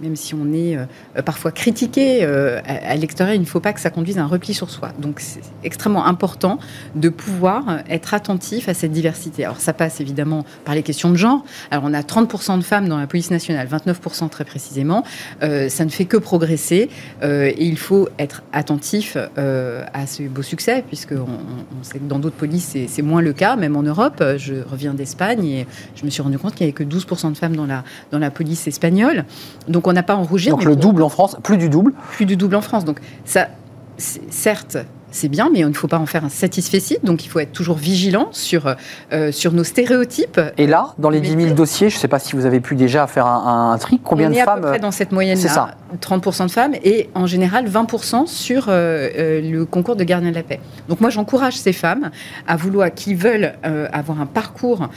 même 0.00 0.14
si 0.14 0.34
on 0.34 0.52
est 0.52 0.76
euh, 0.76 1.22
parfois 1.24 1.50
critiqué 1.50 2.24
à, 2.24 2.94
l'extérieur, 2.96 3.34
il 3.34 3.40
ne 3.40 3.46
faut 3.46 3.60
pas 3.60 3.72
que 3.72 3.80
ça 3.80 3.90
conduise 3.90 4.18
à 4.18 4.22
un 4.22 4.26
repli 4.26 4.54
sur 4.54 4.70
soi. 4.70 4.90
Donc 4.98 5.20
c'est 5.20 5.40
extrêmement 5.64 6.06
important 6.06 6.58
de 6.94 7.08
pouvoir 7.08 7.80
être 7.88 8.14
attentif 8.14 8.68
à 8.68 8.74
cette 8.74 8.92
diversité. 8.92 9.44
Alors 9.44 9.60
ça 9.60 9.72
passe 9.72 10.00
évidemment 10.00 10.44
par 10.64 10.74
les 10.74 10.82
questions 10.82 11.10
de 11.10 11.16
genre. 11.16 11.44
Alors 11.70 11.84
on 11.86 11.94
a 11.94 12.02
30% 12.02 12.58
de 12.58 12.62
femmes 12.62 12.88
dans 12.88 12.98
la 12.98 13.06
police 13.06 13.30
nationale, 13.30 13.66
29% 13.68 14.28
très 14.28 14.44
précisément. 14.44 15.04
ça 15.40 15.84
ne 15.84 15.90
fait 15.90 16.04
que 16.04 16.16
progresser 16.16 16.88
et 17.22 17.64
il 17.64 17.78
faut 17.78 18.08
être 18.18 18.42
attentif 18.52 19.16
à 19.16 20.06
ce 20.06 20.22
beau 20.24 20.42
succès, 20.42 20.84
puisque 20.86 21.12
on, 21.12 21.82
sait 21.82 21.98
que 21.98 22.04
dans 22.04 22.18
d'autres 22.18 22.36
polices 22.36 22.76
c'est 22.86 23.02
moins 23.02 23.22
le 23.22 23.32
cas, 23.32 23.56
même 23.56 23.76
en 23.76 23.82
Europe. 23.82 24.22
Je 24.36 24.54
reviens 24.68 24.94
d'Espagne 24.94 25.44
et 25.44 25.66
je 25.94 26.04
me 26.04 26.10
suis 26.10 26.22
rendu 26.22 26.38
compte 26.38 26.54
qu'il 26.54 26.66
n'y 26.66 26.72
avait 26.72 26.84
que 26.84 26.84
12% 26.84 27.32
de 27.32 27.36
femmes 27.40 27.56
dans 27.56 27.66
la, 27.66 27.84
dans 28.12 28.18
la 28.18 28.30
police 28.30 28.66
espagnole. 28.66 29.24
Donc 29.68 29.86
on 29.86 29.92
n'a 29.92 30.02
pas 30.02 30.16
en 30.16 30.22
rougir. 30.22 30.52
Donc 30.52 30.64
le 30.64 30.76
double 30.76 31.02
en 31.02 31.08
France, 31.08 31.36
plus 31.42 31.56
du 31.56 31.68
double 31.68 31.92
Plus 32.12 32.26
du 32.26 32.36
double 32.36 32.56
en 32.56 32.60
France. 32.60 32.84
Donc 32.84 33.00
ça, 33.24 33.48
certes, 33.96 34.78
c'est 35.10 35.28
bien, 35.28 35.50
mais 35.52 35.60
il 35.60 35.66
ne 35.66 35.72
faut 35.72 35.88
pas 35.88 35.98
en 35.98 36.06
faire 36.06 36.24
un 36.24 36.28
satisfait 36.28 36.80
Donc 37.02 37.24
il 37.24 37.28
faut 37.28 37.40
être 37.40 37.52
toujours 37.52 37.76
vigilant 37.76 38.28
sur, 38.32 38.74
euh, 39.12 39.32
sur 39.32 39.52
nos 39.52 39.64
stéréotypes. 39.64 40.40
Et 40.56 40.66
là, 40.66 40.94
dans 40.98 41.10
les 41.10 41.20
10 41.20 41.42
000 41.42 41.54
dossiers, 41.54 41.90
je 41.90 41.96
ne 41.96 42.00
sais 42.00 42.08
pas 42.08 42.18
si 42.18 42.36
vous 42.36 42.46
avez 42.46 42.60
pu 42.60 42.76
déjà 42.76 43.06
faire 43.06 43.26
un, 43.26 43.72
un, 43.72 43.78
tri, 43.78 44.00
combien 44.02 44.28
on 44.28 44.30
de 44.30 44.36
est 44.36 44.44
femmes 44.44 44.58
à 44.58 44.62
peu 44.62 44.68
près 44.68 44.78
dans 44.78 44.90
cette 44.90 45.12
moyenne-là, 45.12 45.74
30% 46.00 46.46
de 46.46 46.50
femmes 46.50 46.74
et 46.84 47.10
en 47.14 47.26
général 47.26 47.68
20% 47.68 48.26
sur 48.26 48.68
euh, 48.68 49.08
euh, 49.18 49.40
le 49.40 49.64
concours 49.64 49.96
de 49.96 50.04
gardien 50.04 50.30
de 50.30 50.36
la 50.36 50.42
paix. 50.42 50.60
Donc 50.88 51.00
moi 51.00 51.10
j'encourage 51.10 51.56
ces 51.56 51.72
femmes 51.72 52.10
à 52.46 52.56
vouloir, 52.56 52.92
qui 52.94 53.14
veulent 53.14 53.54
avoir 53.92 54.20
un 54.20 54.26
parcours 54.26 54.88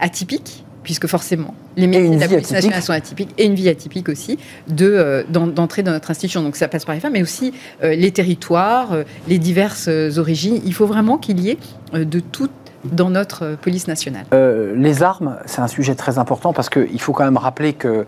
atypique, 0.00 0.64
puisque 0.88 1.06
forcément, 1.06 1.52
les 1.76 1.86
métiers 1.86 2.16
de 2.16 2.18
la 2.18 2.28
police 2.28 2.50
nationale 2.50 2.82
sont 2.82 2.94
atypiques, 2.94 3.28
et 3.36 3.44
une 3.44 3.54
vie 3.54 3.68
atypique 3.68 4.08
aussi, 4.08 4.38
de, 4.68 5.26
d'entrer 5.28 5.82
dans 5.82 5.90
notre 5.90 6.10
institution. 6.10 6.42
Donc 6.42 6.56
ça 6.56 6.66
passe 6.66 6.86
par 6.86 6.94
les 6.94 7.00
femmes, 7.02 7.12
mais 7.12 7.20
aussi 7.20 7.52
euh, 7.84 7.94
les 7.94 8.10
territoires, 8.10 8.94
euh, 8.94 9.02
les 9.28 9.38
diverses 9.38 9.88
euh, 9.90 10.16
origines. 10.16 10.62
Il 10.64 10.72
faut 10.72 10.86
vraiment 10.86 11.18
qu'il 11.18 11.40
y 11.40 11.50
ait 11.50 11.58
de 11.92 12.20
tout 12.20 12.48
dans 12.84 13.10
notre 13.10 13.58
police 13.60 13.86
nationale. 13.86 14.24
les 14.32 15.02
armes, 15.02 15.36
c'est 15.44 15.60
un 15.60 15.68
sujet 15.68 15.94
très 15.94 16.16
important 16.16 16.54
parce 16.54 16.70
qu'il 16.70 17.00
faut 17.02 17.12
quand 17.12 17.24
même 17.24 17.36
rappeler 17.36 17.72
que 17.74 18.06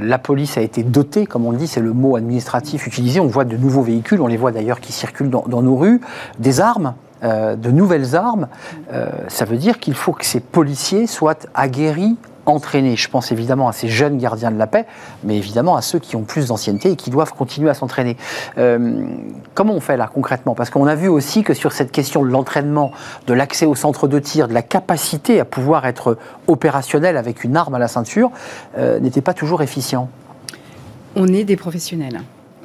la 0.00 0.18
police 0.18 0.56
a 0.56 0.62
été 0.62 0.82
dotée, 0.82 1.26
comme 1.26 1.44
on 1.44 1.52
le 1.52 1.58
dit, 1.58 1.68
c'est 1.68 1.82
le 1.82 1.92
mot 1.92 2.16
administratif 2.16 2.88
utilisé. 2.88 3.20
On 3.20 3.26
voit 3.26 3.44
de 3.44 3.56
nouveaux 3.58 3.82
véhicules, 3.82 4.20
on 4.22 4.26
les 4.26 4.38
voit 4.38 4.52
d'ailleurs 4.52 4.80
qui 4.80 4.92
circulent 4.92 5.30
dans, 5.30 5.44
dans 5.46 5.62
nos 5.62 5.76
rues, 5.76 6.00
des 6.38 6.60
armes 6.60 6.94
euh, 7.24 7.56
de 7.56 7.70
nouvelles 7.70 8.14
armes, 8.16 8.48
euh, 8.92 9.06
ça 9.28 9.44
veut 9.44 9.56
dire 9.56 9.80
qu'il 9.80 9.94
faut 9.94 10.12
que 10.12 10.24
ces 10.24 10.40
policiers 10.40 11.06
soient 11.06 11.38
aguerris, 11.54 12.16
entraînés. 12.46 12.96
Je 12.96 13.08
pense 13.08 13.32
évidemment 13.32 13.68
à 13.68 13.72
ces 13.72 13.88
jeunes 13.88 14.18
gardiens 14.18 14.50
de 14.50 14.58
la 14.58 14.66
paix, 14.66 14.84
mais 15.22 15.36
évidemment 15.36 15.76
à 15.76 15.82
ceux 15.82 15.98
qui 15.98 16.16
ont 16.16 16.24
plus 16.24 16.48
d'ancienneté 16.48 16.90
et 16.90 16.96
qui 16.96 17.08
doivent 17.08 17.32
continuer 17.32 17.70
à 17.70 17.74
s'entraîner. 17.74 18.18
Euh, 18.58 19.06
comment 19.54 19.72
on 19.72 19.80
fait 19.80 19.96
là 19.96 20.10
concrètement? 20.12 20.54
Parce 20.54 20.68
qu'on 20.68 20.86
a 20.86 20.94
vu 20.94 21.08
aussi 21.08 21.42
que 21.42 21.54
sur 21.54 21.72
cette 21.72 21.90
question 21.90 22.22
de 22.22 22.28
l'entraînement, 22.28 22.92
de 23.26 23.32
l'accès 23.32 23.64
au 23.64 23.74
centre 23.74 24.08
de 24.08 24.18
tir, 24.18 24.46
de 24.46 24.54
la 24.54 24.62
capacité 24.62 25.40
à 25.40 25.46
pouvoir 25.46 25.86
être 25.86 26.18
opérationnel 26.46 27.16
avec 27.16 27.44
une 27.44 27.56
arme 27.56 27.74
à 27.74 27.78
la 27.78 27.88
ceinture, 27.88 28.30
n'était 29.00 29.22
pas 29.22 29.32
toujours 29.32 29.62
efficient. 29.62 30.08
On 31.16 31.28
est 31.28 31.44
des 31.44 31.56
professionnels 31.56 32.20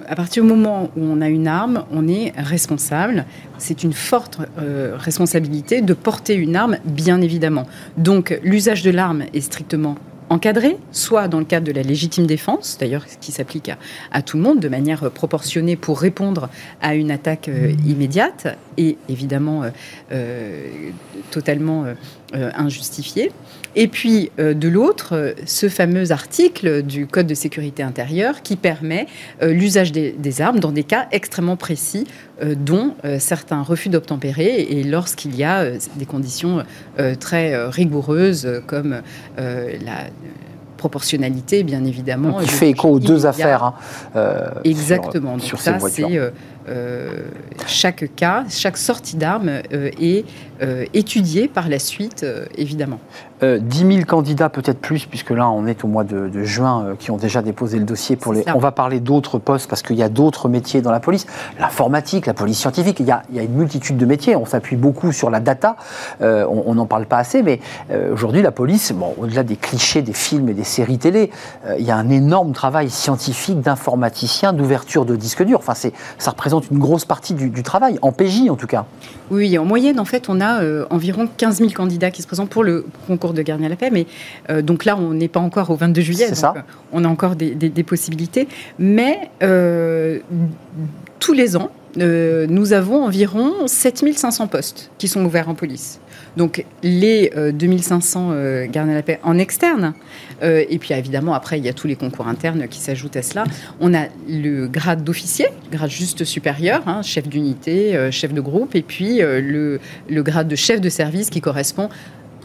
à 0.10 0.16
partir 0.16 0.44
du 0.44 0.50
moment 0.50 0.90
où 0.98 1.04
on 1.04 1.22
a 1.22 1.30
une 1.30 1.48
arme, 1.48 1.86
on 1.92 2.08
est 2.08 2.34
responsable. 2.36 3.26
C'est 3.60 3.84
une 3.84 3.94
forte 3.94 4.40
euh, 4.58 4.96
responsabilité 4.98 5.82
de 5.82 5.94
porter 5.94 6.34
une 6.34 6.56
arme, 6.56 6.78
bien 6.84 7.22
évidemment. 7.22 7.68
Donc 7.96 8.38
l'usage 8.44 8.82
de 8.82 8.90
l'arme 8.90 9.24
est 9.36 9.42
strictement 9.42 9.96
encadré, 10.30 10.78
soit 10.92 11.28
dans 11.28 11.38
le 11.40 11.46
cadre 11.46 11.68
de 11.68 11.72
la 11.72 11.84
légitime 11.84 12.26
défense, 12.26 12.78
d'ailleurs 12.80 13.06
qui 13.06 13.32
s'applique 13.32 13.72
à, 14.12 14.22
tout 14.24 14.38
le 14.38 14.44
monde 14.44 14.60
de 14.60 14.70
manière 14.70 15.12
proportionnée 15.12 15.76
pour 15.76 16.00
répondre 16.00 16.50
à 16.82 16.96
une 16.96 17.12
attaque 17.12 17.48
euh, 17.48 17.72
immédiate 17.86 18.48
et 18.78 18.98
évidemment 19.10 19.62
euh, 20.12 20.90
totalement 21.30 21.86
injustifiée. 22.34 23.32
Et 23.76 23.88
puis, 23.88 24.32
euh, 24.40 24.54
de 24.54 24.68
l'autre, 24.68 25.36
ce 25.46 25.70
fameux 25.70 26.12
article 26.12 26.82
du 26.82 27.08
Code 27.08 27.28
de 27.28 27.34
sécurité 27.34 27.84
intérieure 27.84 28.42
qui 28.42 28.56
permet 28.56 29.08
euh, 29.42 29.54
l'usage 29.54 29.92
des, 29.92 30.42
armes 30.42 30.60
dans 30.60 30.72
des 30.72 30.84
cas 30.84 31.08
extrêmement 31.12 31.56
précis, 31.56 32.08
euh, 32.42 32.56
dont 32.56 32.94
certains 33.20 33.62
refus 33.62 33.90
d'obtempérer 33.90 34.62
et 34.62 34.84
lorsqu'il 34.84 35.36
y 35.36 35.44
a 35.44 35.72
des 35.96 36.06
conditions 36.06 36.64
très 37.20 37.56
rigoureuses 37.70 38.62
comme 38.68 39.02
la 39.38 40.08
proportionnalité, 40.78 41.64
bien 41.64 41.84
évidemment. 41.84 42.40
Qui 42.40 42.48
fait 42.48 42.70
écho 42.70 42.90
aux 42.90 43.00
deux 43.00 43.26
affaires. 43.26 43.74
Hein, 44.16 44.52
Exactement. 44.64 45.40
Sur, 45.40 45.58
Donc 45.58 45.62
ça, 45.62 45.80
c'est 45.90 46.32
chaque 47.68 48.16
cas, 48.16 48.46
chaque 48.50 48.78
sortie 48.78 49.18
d'armes 49.18 49.62
est 49.72 50.26
étudiée 50.94 51.48
par 51.48 51.70
la 51.70 51.80
suite, 51.80 52.26
évidemment. 52.58 53.00
10 53.42 53.46
euh, 53.46 53.92
000 53.92 54.06
candidats, 54.06 54.50
peut-être 54.50 54.80
plus, 54.80 55.06
puisque 55.06 55.30
là, 55.30 55.50
on 55.50 55.66
est 55.66 55.84
au 55.84 55.88
mois 55.88 56.04
de, 56.04 56.44
juin, 56.44 56.84
euh, 56.84 56.96
qui 56.98 57.12
ont 57.12 57.18
déjà 57.18 57.42
déposé 57.42 57.80
le 57.80 57.86
dossier 57.86 58.16
pour 58.16 58.34
les. 58.34 58.44
On 58.54 58.60
va 58.60 58.72
parler 58.72 59.00
d'autres 59.00 59.40
postes, 59.40 59.70
parce 59.70 59.82
qu'il 59.82 59.96
y 59.96 60.04
a 60.04 60.10
d'autres 60.10 60.50
métiers 60.50 60.82
dans 60.82 60.92
la 60.92 61.00
police. 61.00 61.26
L'informatique, 61.60 62.26
la 62.26 62.34
police 62.34 62.60
scientifique, 62.60 63.00
il 63.00 63.06
y, 63.06 63.12
a, 63.12 63.24
une 63.32 63.54
multitude 63.54 63.98
de 63.98 64.06
métiers. 64.06 64.36
On 64.36 64.46
s'appuie 64.46 64.76
beaucoup 64.76 65.12
sur 65.12 65.30
la 65.30 65.40
data. 65.40 65.78
Euh, 66.22 66.46
on 66.50 66.76
n'en 66.76 66.86
parle 66.86 67.06
pas 67.06 67.18
assez, 67.18 67.42
mais 67.42 67.60
aujourd'hui, 68.12 68.42
la 68.42 68.52
police, 68.52 68.92
bon, 68.92 69.14
au-delà 69.18 69.44
des 69.44 69.56
clichés 69.56 70.02
des 70.02 70.14
films 70.14 70.50
et 70.50 70.54
des 70.54 70.64
séries 70.64 70.98
télé, 70.98 71.32
il 71.78 71.86
y 71.86 71.92
a 71.92 71.96
un 71.96 72.10
énorme 72.10 72.52
travail 72.52 72.90
scientifique 72.90 73.62
d'informaticien, 73.62 74.54
d'ouverture 74.54 75.06
de 75.06 75.16
disques 75.16 75.44
durs. 75.44 75.60
Enfin, 75.60 75.74
ça 75.74 76.32
représente 76.32 76.59
une 76.72 76.80
grosse 76.80 77.06
partie 77.06 77.34
du, 77.34 77.64
travail, 77.64 78.00
en 78.02 78.12
PJ 78.12 78.50
en 78.50 78.56
tout 78.56 78.68
cas. 78.68 78.86
Oui, 79.32 79.58
en 79.58 79.66
moyenne, 79.66 80.00
en 80.00 80.06
fait, 80.06 80.30
on 80.30 80.42
a 80.42 80.62
euh, 80.62 80.86
environ 80.90 81.28
15 81.38 81.58
000 81.58 81.72
candidats 81.72 82.12
qui 82.12 82.22
se 82.22 82.28
présentent 82.28 82.50
pour 82.50 82.64
le 82.64 82.86
concours 83.08 83.34
de 83.34 83.42
gardien 83.42 83.68
à 83.68 83.70
la 83.70 83.76
paix. 83.76 83.90
Mais 83.92 84.08
euh, 84.50 84.62
donc 84.62 84.86
là, 84.86 84.98
on 84.98 85.14
n'est 85.14 85.28
pas 85.28 85.40
encore 85.40 85.70
au 85.70 85.76
22 85.76 86.02
juillet. 86.02 86.26
C'est 86.30 86.36
ça. 86.36 86.54
on 86.92 87.04
a 87.04 87.08
encore 87.08 87.36
des, 87.36 87.54
des 87.54 87.84
possibilités. 87.84 88.48
Mais 88.78 89.30
tous 91.20 91.34
les 91.34 91.58
ans, 91.58 91.72
nous 91.96 92.74
avons 92.74 93.04
environ 93.04 93.68
7500 93.68 94.48
postes 94.48 94.92
qui 94.98 95.08
sont 95.08 95.24
ouverts 95.26 95.50
en 95.50 95.56
police. 95.56 96.00
Donc 96.40 96.64
les 96.84 97.34
2500 97.52 98.32
euh, 98.32 98.34
euh, 98.34 98.66
gardiens 98.68 98.94
de 98.94 98.98
la 98.98 99.04
paix 99.04 99.20
en 99.24 99.38
externe, 99.38 99.94
euh, 100.42 100.64
et 100.70 100.80
puis 100.80 100.94
évidemment 100.94 101.34
après 101.34 101.60
il 101.60 101.66
y 101.66 101.68
a 101.68 101.74
tous 101.74 101.86
les 101.86 101.98
concours 101.98 102.30
internes 102.30 102.66
qui 102.70 102.80
s'ajoutent 102.80 103.18
à 103.18 103.22
cela. 103.22 103.44
On 103.82 103.94
a 103.94 104.06
le 104.26 104.68
grade 104.68 105.04
d'officier, 105.04 105.48
grade 105.70 105.90
juste 105.90 106.24
supérieur, 106.24 106.84
hein, 106.88 107.02
chef 107.02 107.28
d'unité, 107.28 108.10
chef 108.12 108.34
de 108.34 108.40
groupe, 108.40 108.74
et 108.74 108.84
puis 108.84 109.18
le, 109.18 109.82
le, 110.10 110.24
grade 110.24 110.48
de 110.48 110.56
chef 110.56 110.80
de 110.80 110.88
service 110.88 111.30
qui 111.30 111.42
correspond 111.42 111.90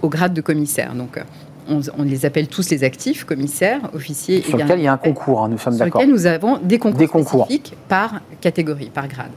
au 0.03 0.09
grade 0.09 0.35
de 0.35 0.41
commissaire. 0.41 0.95
Donc 0.97 1.23
on, 1.69 2.03
les 2.03 2.27
appelle 2.27 2.49
tous 2.49 2.71
les 2.71 2.85
actifs, 2.85 3.25
commissaires, 3.25 3.81
officiers. 3.95 4.43
Sur 4.43 4.57
lesquels 4.57 4.79
il 4.79 4.85
y 4.85 4.89
a 4.89 4.93
un 4.93 4.99
concours, 4.99 5.43
hein, 5.43 5.49
nous 5.49 5.59
sommes 5.59 5.77
d'accord. 5.77 6.01
Sur 6.01 6.09
lesquels 6.09 6.15
nous 6.15 6.27
avons 6.27 6.59
des 6.59 6.79
concours, 6.79 7.45
spécifiques 7.47 7.75
par 7.89 8.21
catégorie, 8.41 8.91
par 8.93 9.09
grade. 9.09 9.31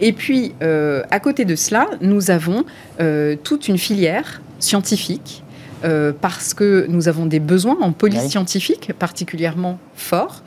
Et 0.00 0.12
puis, 0.12 0.54
euh, 0.62 1.02
à 1.10 1.20
côté 1.20 1.44
de 1.44 1.56
cela, 1.56 1.88
nous 2.00 2.30
avons 2.30 2.64
euh, 3.00 3.36
toute 3.42 3.68
une 3.68 3.78
filière 3.78 4.42
scientifique 4.58 5.42
euh, 5.84 6.12
parce 6.18 6.54
que 6.54 6.86
nous 6.88 7.08
avons 7.08 7.26
des 7.26 7.40
besoins 7.40 7.76
en 7.80 7.92
police 7.92 8.28
scientifique 8.28 8.92
particulièrement 8.98 9.78
forts. 9.94 10.42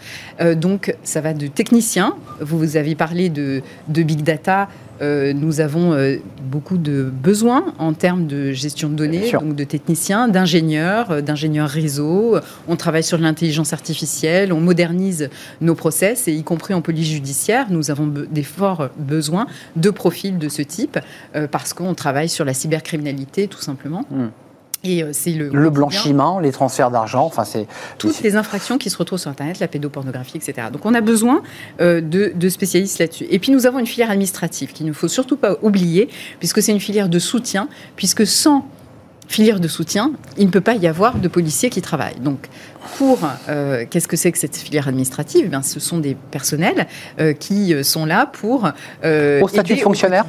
donc, 0.55 0.95
ça 1.03 1.21
va 1.21 1.33
de 1.33 1.47
techniciens. 1.47 2.15
Vous 2.41 2.75
avez 2.75 2.95
parlé 2.95 3.29
de, 3.29 3.61
de 3.87 4.03
big 4.03 4.23
data, 4.23 4.67
euh, 5.01 5.33
nous 5.33 5.59
avons 5.59 5.93
euh, 5.93 6.17
beaucoup 6.41 6.77
de 6.77 7.03
besoins 7.03 7.73
en 7.77 7.93
termes 7.93 8.27
de 8.27 8.51
gestion 8.51 8.89
de 8.89 8.95
données, 8.95 9.31
donc 9.31 9.55
de 9.55 9.63
techniciens, 9.63 10.27
d'ingénieurs, 10.27 11.11
euh, 11.11 11.21
d'ingénieurs 11.21 11.69
réseau. 11.69 12.37
On 12.67 12.75
travaille 12.75 13.03
sur 13.03 13.17
l'intelligence 13.17 13.73
artificielle, 13.73 14.51
on 14.53 14.59
modernise 14.59 15.29
nos 15.61 15.75
process, 15.75 16.27
et 16.27 16.33
y 16.33 16.43
compris 16.43 16.73
en 16.73 16.81
police 16.81 17.07
judiciaire, 17.07 17.67
nous 17.69 17.91
avons 17.91 18.07
des 18.07 18.43
forts 18.43 18.89
besoins 18.97 19.47
de 19.75 19.89
profils 19.89 20.37
de 20.37 20.49
ce 20.49 20.61
type, 20.61 20.99
parce 21.51 21.73
qu'on 21.73 21.93
travaille 21.93 22.29
sur 22.29 22.45
la 22.45 22.53
cybercriminalité, 22.53 23.47
tout 23.47 23.61
simplement. 23.61 24.05
Hmm. 24.09 24.27
Et 24.83 25.03
euh, 25.03 25.09
c'est 25.11 25.31
le, 25.31 25.49
le 25.49 25.69
blanchiment, 25.69 26.39
les 26.39 26.51
transferts 26.51 26.91
d'argent, 26.91 27.25
enfin 27.25 27.45
c'est 27.45 27.67
toutes 27.97 28.21
les 28.21 28.35
infractions 28.35 28.77
qui 28.77 28.89
se 28.89 28.97
retrouvent 28.97 29.19
sur 29.19 29.31
Internet, 29.31 29.59
la 29.59 29.67
pédopornographie, 29.67 30.37
etc. 30.37 30.67
Donc 30.71 30.85
on 30.85 30.93
a 30.93 31.01
besoin 31.01 31.41
euh, 31.81 31.99
de, 31.99 32.31
de, 32.35 32.49
spécialistes 32.49 32.99
là-dessus. 32.99 33.25
Et 33.29 33.39
puis 33.39 33.51
nous 33.51 33.65
avons 33.65 33.79
une 33.79 33.87
filière 33.87 34.11
administrative 34.11 34.73
qu'il 34.73 34.85
ne 34.85 34.93
faut 34.93 35.07
surtout 35.07 35.37
pas 35.37 35.57
oublier, 35.63 36.09
puisque 36.39 36.61
c'est 36.61 36.71
une 36.71 36.79
filière 36.79 37.09
de 37.09 37.19
soutien, 37.19 37.67
puisque 37.95 38.27
sans 38.27 38.67
filière 39.27 39.59
de 39.59 39.67
soutien, 39.67 40.13
il 40.37 40.45
ne 40.45 40.51
peut 40.51 40.61
pas 40.61 40.75
y 40.75 40.87
avoir 40.87 41.15
de 41.15 41.27
policiers 41.27 41.69
qui 41.69 41.81
travaillent. 41.81 42.19
Donc, 42.21 42.47
pour 42.97 43.19
euh, 43.49 43.83
qu'est-ce 43.89 44.07
que 44.07 44.15
c'est 44.15 44.31
que 44.31 44.37
cette 44.37 44.55
filière 44.55 44.87
administrative? 44.87 45.51
Eh 45.51 45.63
Ce 45.63 45.81
sont 45.81 45.97
des 45.97 46.15
personnels 46.31 46.87
qui 47.39 47.75
sont 47.83 48.05
là 48.05 48.25
pour 48.25 48.69
au 49.03 49.47
statut 49.49 49.75
de 49.75 49.81
fonctionnaire? 49.81 50.25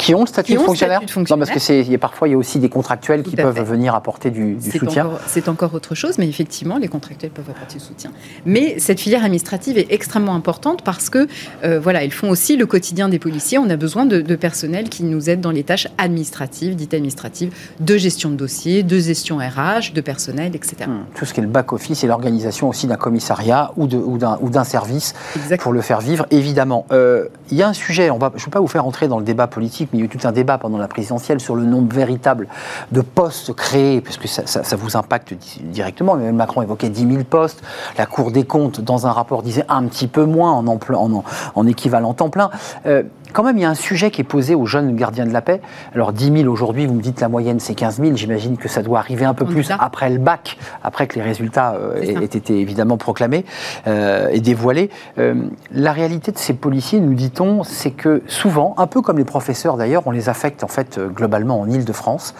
Qui 0.00 0.14
ont 0.14 0.20
le 0.20 0.26
statut, 0.26 0.54
de, 0.54 0.58
fonctionnaire 0.58 1.00
Non, 1.30 1.38
parce 1.38 1.50
que 1.50 1.58
c'est 1.58 1.98
parfois 1.98 2.28
il 2.28 2.32
y 2.32 2.34
a 2.34 2.38
aussi 2.38 2.58
des 2.58 2.68
contractuels 2.68 3.22
qui 3.22 3.36
peuvent 3.36 3.62
venir 3.62 3.94
apporter 3.94 4.30
du, 4.30 4.56
soutien. 4.60 5.10
C'est 5.26 5.48
encore 5.48 5.74
autre 5.74 5.94
chose, 5.94 6.18
mais 6.18 6.28
effectivement, 6.28 6.78
les 6.78 6.88
contractuels 6.88 7.30
peuvent 7.30 7.48
apporter 7.48 7.78
du 7.78 7.84
soutien. 7.84 8.10
Mais 8.46 8.78
cette 8.78 9.00
filière 9.00 9.24
administrative 9.24 9.78
est 9.78 9.92
extrêmement 9.92 10.34
importante 10.34 10.82
parce 10.82 11.10
que 11.10 11.28
euh, 11.64 11.78
voilà, 11.78 12.04
ils 12.04 12.12
font 12.12 12.30
aussi 12.30 12.56
le 12.56 12.66
quotidien 12.66 13.08
des 13.08 13.18
policiers. 13.18 13.58
On 13.58 13.68
a 13.68 13.76
besoin 13.76 14.06
de, 14.06 14.20
personnel 14.36 14.88
qui 14.88 15.02
nous 15.04 15.28
aide 15.28 15.40
dans 15.40 15.50
les 15.50 15.64
tâches 15.64 15.88
administratives, 15.98 16.74
dites 16.74 16.94
administratives, 16.94 17.52
de 17.80 17.96
gestion 17.96 18.30
de 18.30 18.36
dossiers, 18.36 18.82
de 18.82 18.98
gestion 18.98 19.38
RH, 19.38 19.92
de 19.92 20.00
personnel, 20.00 20.56
etc. 20.56 20.76
Hmm. 20.86 21.04
tout 21.14 21.26
ce 21.26 21.34
qui 21.34 21.40
est 21.40 21.42
le 21.42 21.48
back 21.48 21.72
office 21.72 22.04
et 22.04 22.06
l'organisation 22.06 22.68
aussi 22.68 22.86
d'un 22.86 22.96
commissariat 22.96 23.72
ou 23.76 23.86
d'un 23.86 24.38
ou 24.40 24.50
d'un 24.50 24.64
service 24.64 25.14
pour 25.58 25.72
le 25.72 25.82
faire 25.82 26.00
vivre, 26.00 26.26
évidemment. 26.30 26.86
Euh, 26.92 27.26
il 27.50 27.58
y 27.58 27.62
a 27.62 27.68
un 27.68 27.72
sujet. 27.72 28.10
On 28.10 28.18
va, 28.18 28.32
je 28.36 28.42
ne 28.42 28.44
vais 28.46 28.50
pas 28.50 28.60
vous 28.60 28.68
faire 28.68 28.86
entrer 28.86 29.08
dans 29.08 29.18
le 29.18 29.24
débat 29.24 29.46
politique 29.46 29.89
il 29.92 29.98
y 29.98 30.02
a 30.02 30.04
eu 30.04 30.08
tout 30.08 30.26
un 30.26 30.32
débat 30.32 30.58
pendant 30.58 30.78
la 30.78 30.88
présidentielle 30.88 31.40
sur 31.40 31.56
le 31.56 31.64
nombre 31.64 31.94
véritable 31.94 32.48
de 32.92 33.00
postes 33.00 33.54
créés, 33.54 34.00
puisque 34.00 34.28
ça, 34.28 34.46
ça, 34.46 34.76
vous 34.76 34.96
impacte 34.96 35.34
directement. 35.60 36.14
Même 36.14 36.36
Macron 36.36 36.62
évoquait 36.62 36.88
10 36.88 37.12
000 37.12 37.24
postes. 37.24 37.62
La 37.98 38.06
Cour 38.06 38.30
des 38.30 38.44
comptes, 38.44 38.80
dans 38.80 39.06
un 39.06 39.12
rapport, 39.12 39.42
disait 39.42 39.64
un 39.68 39.84
petit 39.84 40.06
peu 40.06 40.24
moins 40.24 40.52
en, 40.52 40.66
en, 40.66 41.24
en 41.54 41.66
équivalent 41.66 42.14
temps 42.14 42.30
plein. 42.30 42.50
Euh, 42.86 43.02
quand 43.32 43.42
même, 43.42 43.56
il 43.56 43.62
y 43.62 43.64
a 43.64 43.70
un 43.70 43.74
sujet 43.74 44.10
qui 44.10 44.20
est 44.20 44.24
posé 44.24 44.54
aux 44.54 44.66
jeunes 44.66 44.94
gardiens 44.96 45.26
de 45.26 45.32
la 45.32 45.42
paix. 45.42 45.60
Alors, 45.94 46.12
10 46.12 46.42
000 46.42 46.52
aujourd'hui, 46.52 46.86
vous 46.86 46.94
me 46.94 47.02
dites 47.02 47.20
la 47.20 47.28
moyenne, 47.28 47.60
c'est 47.60 47.74
15 47.74 48.00
000. 48.00 48.16
J'imagine 48.16 48.56
que 48.56 48.68
ça 48.68 48.82
doit 48.82 48.98
arriver 48.98 49.24
un 49.24 49.34
peu 49.34 49.44
plus 49.44 49.70
après 49.78 50.10
le 50.10 50.18
bac, 50.18 50.58
après 50.82 51.06
que 51.06 51.16
les 51.16 51.22
résultats 51.22 51.74
euh, 51.74 52.00
aient, 52.00 52.24
été 52.24 52.58
évidemment 52.58 52.96
proclamés 52.96 53.44
euh, 53.86 54.28
et 54.30 54.40
dévoilés. 54.40 54.90
Euh, 55.18 55.34
la 55.72 55.92
réalité 55.92 56.32
de 56.32 56.38
ces 56.38 56.54
policiers, 56.54 57.00
nous 57.00 57.14
dit-on, 57.14 57.64
c'est 57.64 57.90
que 57.90 58.22
souvent, 58.26 58.74
un 58.78 58.86
peu 58.86 59.02
comme 59.02 59.18
les 59.18 59.24
professeurs 59.24 59.76
d'ailleurs, 59.76 60.02
on 60.06 60.10
les 60.10 60.28
affecte 60.28 60.64
en 60.64 60.68
fait 60.68 60.98
globalement 60.98 61.60
en 61.60 61.68
Ile-de-France, 61.68 62.34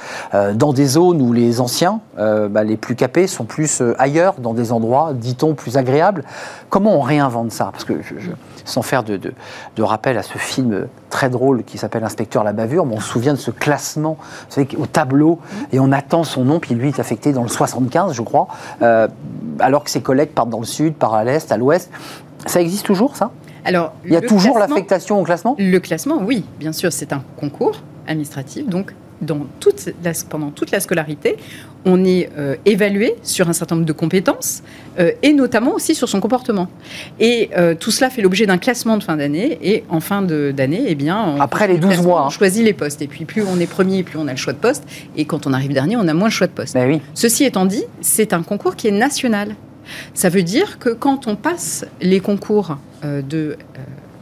dans 0.55 0.73
des 0.73 0.87
zones 0.87 1.23
où 1.23 1.33
les 1.33 1.61
anciens, 1.61 2.01
bah, 2.17 2.65
les 2.65 2.77
plus 2.77 2.95
capés, 2.95 3.27
sont 3.27 3.45
plus 3.45 3.83
ailleurs, 3.99 4.35
dans 4.39 4.55
des 4.55 4.73
endroits, 4.73 5.13
dit-on, 5.15 5.55
plus 5.55 5.77
agréables. 5.77 6.25
Comment 6.69 6.97
on 6.97 7.01
réinvente 7.01 7.53
ça? 7.53 7.71
Parce 7.73 7.85
que 7.85 7.95
je 8.03 8.31
sans 8.71 8.83
faire 8.83 9.03
de, 9.03 9.17
de, 9.17 9.83
rappel 9.83 10.17
à 10.17 10.23
ce 10.23 10.39
film 10.39 10.87
très 11.11 11.29
drôle 11.29 11.65
qui 11.65 11.79
s'appelle 11.79 12.05
Inspecteur 12.05 12.45
la 12.45 12.53
bavure, 12.53 12.87
mais 12.87 12.95
on 12.95 13.01
se 13.01 13.09
souvient 13.09 13.35
de 13.35 13.39
ce 13.39 13.51
classement 13.51 14.17
vous 14.21 14.55
savez, 14.55 14.69
au 14.79 14.87
tableau, 14.87 15.39
et 15.73 15.81
on 15.81 15.93
attend 15.93 16.25
son 16.25 16.45
nom, 16.45 16.61
puis 16.61 16.75
lui 16.75 16.89
est 16.89 17.01
affecté 17.01 17.33
dans 17.33 17.43
le 17.43 17.49
75, 17.49 18.15
je 18.15 18.23
crois, 18.23 18.49
euh, 18.83 19.09
alors 19.59 19.85
que 19.85 19.91
ses 19.91 20.01
collègues 20.01 20.31
partent 20.31 20.51
dans 20.51 20.61
le 20.61 20.67
sud, 20.67 20.95
partent 20.95 21.15
à 21.15 21.25
l'est, 21.25 21.51
à 21.53 21.57
l'ouest. 21.57 21.91
Ça 22.47 22.61
existe 22.61 22.87
toujours, 22.87 23.17
ça? 23.17 23.31
Alors, 23.65 23.93
il 24.05 24.13
y 24.13 24.17
a 24.17 24.23
toujours 24.23 24.59
l'affectation 24.59 25.21
au 25.21 25.25
classement? 25.25 25.55
Le 25.59 25.79
classement, 25.79 26.19
oui, 26.23 26.45
bien 26.59 26.73
sûr, 26.73 26.93
c'est 26.93 27.13
un 27.13 27.23
concours 27.37 27.83
administratif, 28.07 28.67
donc 28.69 28.95
dans 29.21 29.41
toute 29.61 29.91
pendant 30.29 30.51
toute 30.51 30.71
la 30.71 30.81
scolarité, 30.81 31.37
on 31.85 32.05
est 32.05 32.31
euh, 32.37 32.57
évalué 32.67 33.15
sur 33.23 33.49
un 33.49 33.53
certain 33.53 33.77
nombre 33.77 33.87
de 33.87 33.93
compétences 33.93 34.63
euh, 34.99 35.13
et 35.23 35.33
notamment 35.33 35.75
aussi 35.75 35.95
sur 35.95 36.09
son 36.09 36.21
comportement. 36.21 36.69
Et 37.19 37.51
euh, 37.57 37.75
tout 37.75 37.91
cela 37.91 38.11
fait 38.11 38.23
l'objet 38.23 38.47
d'un 38.47 38.59
classement 38.59 38.97
de 38.97 39.03
fin 39.03 39.17
d'année 39.17 39.59
et 39.63 39.85
en 39.89 40.01
fin 40.01 40.23
d'année, 40.23 40.85
eh 40.87 40.95
bien, 40.95 41.37
après 41.41 41.69
les 41.69 41.79
12 41.79 42.03
mois, 42.03 42.25
on 42.25 42.27
hein. 42.27 42.31
choisit 42.31 42.65
les 42.65 42.73
postes. 42.73 43.03
Et 43.03 43.07
puis 43.07 43.25
plus 43.25 43.43
on 43.43 43.59
est 43.61 43.67
premier, 43.67 44.03
plus 44.03 44.19
on 44.19 44.29
a 44.29 44.33
le 44.33 44.37
choix 44.37 44.53
de 44.53 44.59
poste. 44.59 44.85
Et 45.17 45.25
quand 45.25 45.47
on 45.47 45.53
arrive 45.53 45.73
dernier, 45.73 45.97
on 45.97 46.09
a 46.09 46.15
moins 46.15 46.29
le 46.29 46.33
choix 46.33 46.47
de 46.47 46.53
poste. 46.53 46.75
Ben 46.75 46.89
oui. 46.89 47.01
Ceci 47.15 47.45
étant 47.45 47.67
dit, 47.67 47.85
c'est 48.01 48.33
un 48.33 48.43
concours 48.43 48.77
qui 48.77 48.89
est 48.89 48.93
national. 48.93 49.55
Ça 50.15 50.29
veut 50.29 50.43
dire 50.43 50.79
que 50.79 50.91
quand 50.91 51.27
on 51.27 51.37
passe 51.37 51.85
les 52.01 52.21
concours 52.21 52.77
de 53.03 53.57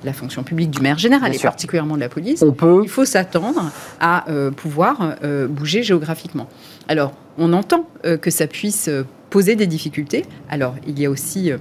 la 0.04 0.12
fonction 0.12 0.42
publique 0.42 0.70
du 0.70 0.80
maire 0.80 0.98
général 0.98 1.34
et 1.34 1.38
particulièrement 1.38 1.96
de 1.96 2.00
la 2.00 2.08
police, 2.08 2.44
il 2.82 2.88
faut 2.88 3.04
s'attendre 3.04 3.70
à 4.00 4.28
euh, 4.30 4.50
pouvoir 4.50 5.16
euh, 5.22 5.46
bouger 5.48 5.82
géographiquement. 5.82 6.48
Alors, 6.88 7.12
on 7.36 7.52
entend 7.52 7.88
euh, 8.04 8.16
que 8.16 8.30
ça 8.30 8.46
puisse 8.46 8.90
poser 9.30 9.56
des 9.56 9.66
difficultés. 9.66 10.24
Alors, 10.48 10.74
il 10.86 10.98
y 10.98 11.06
a 11.06 11.10
aussi 11.10 11.52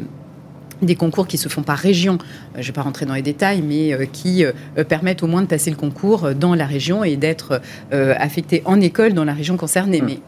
des 0.81 0.95
concours 0.95 1.27
qui 1.27 1.37
se 1.37 1.49
font 1.49 1.63
par 1.63 1.77
région, 1.77 2.17
je 2.53 2.59
ne 2.59 2.63
vais 2.65 2.71
pas 2.71 2.83
rentrer 2.83 3.05
dans 3.05 3.15
les 3.15 3.21
détails, 3.21 3.61
mais 3.61 4.07
qui 4.13 4.45
permettent 4.87 5.23
au 5.23 5.27
moins 5.27 5.41
de 5.41 5.47
passer 5.47 5.69
le 5.69 5.75
concours 5.75 6.33
dans 6.35 6.55
la 6.55 6.65
région 6.65 7.03
et 7.03 7.17
d'être 7.17 7.61
affecté 7.91 8.61
en 8.65 8.79
école 8.79 9.13
dans 9.13 9.25
la 9.25 9.33
région 9.33 9.57
concernée. 9.57 10.01
Mmh. 10.01 10.05
Mais 10.05 10.19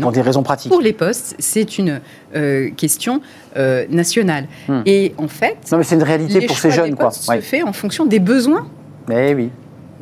pour 0.00 0.12
des 0.12 0.20
raisons 0.20 0.42
pratiques. 0.42 0.70
Pour 0.70 0.80
les 0.80 0.92
postes, 0.92 1.34
c'est 1.38 1.78
une 1.78 2.00
euh, 2.34 2.70
question 2.70 3.20
euh, 3.56 3.84
nationale. 3.90 4.46
Hmm. 4.68 4.82
Et 4.86 5.14
en 5.18 5.28
fait, 5.28 5.56
non 5.70 5.78
mais 5.78 5.84
c'est 5.84 5.96
une 5.96 6.02
réalité 6.02 6.46
pour 6.46 6.58
ces 6.58 6.70
jeunes 6.70 6.94
quoi. 6.94 7.10
Se 7.10 7.40
fait 7.40 7.62
en 7.62 7.72
fonction 7.72 8.06
des 8.06 8.18
besoins. 8.18 8.66
Mais 9.08 9.34
oui. 9.34 9.50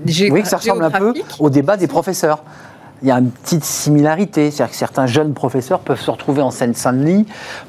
Oui, 0.07 0.43
que 0.43 0.49
ça 0.49 0.57
ressemble 0.57 0.85
un 0.85 0.91
peu 0.91 1.14
au 1.39 1.51
débat 1.51 1.77
des 1.77 1.87
professeurs 1.87 2.43
il 3.03 3.09
y 3.09 3.11
a 3.11 3.18
une 3.18 3.30
petite 3.30 3.64
similarité. 3.64 4.51
C'est-à-dire 4.51 4.72
que 4.72 4.78
certains 4.78 5.07
jeunes 5.07 5.34
professeurs 5.34 5.80
peuvent 5.80 6.01
se 6.01 6.11
retrouver 6.11 6.42
en 6.42 6.51
Seine-Saint-Denis 6.51 7.26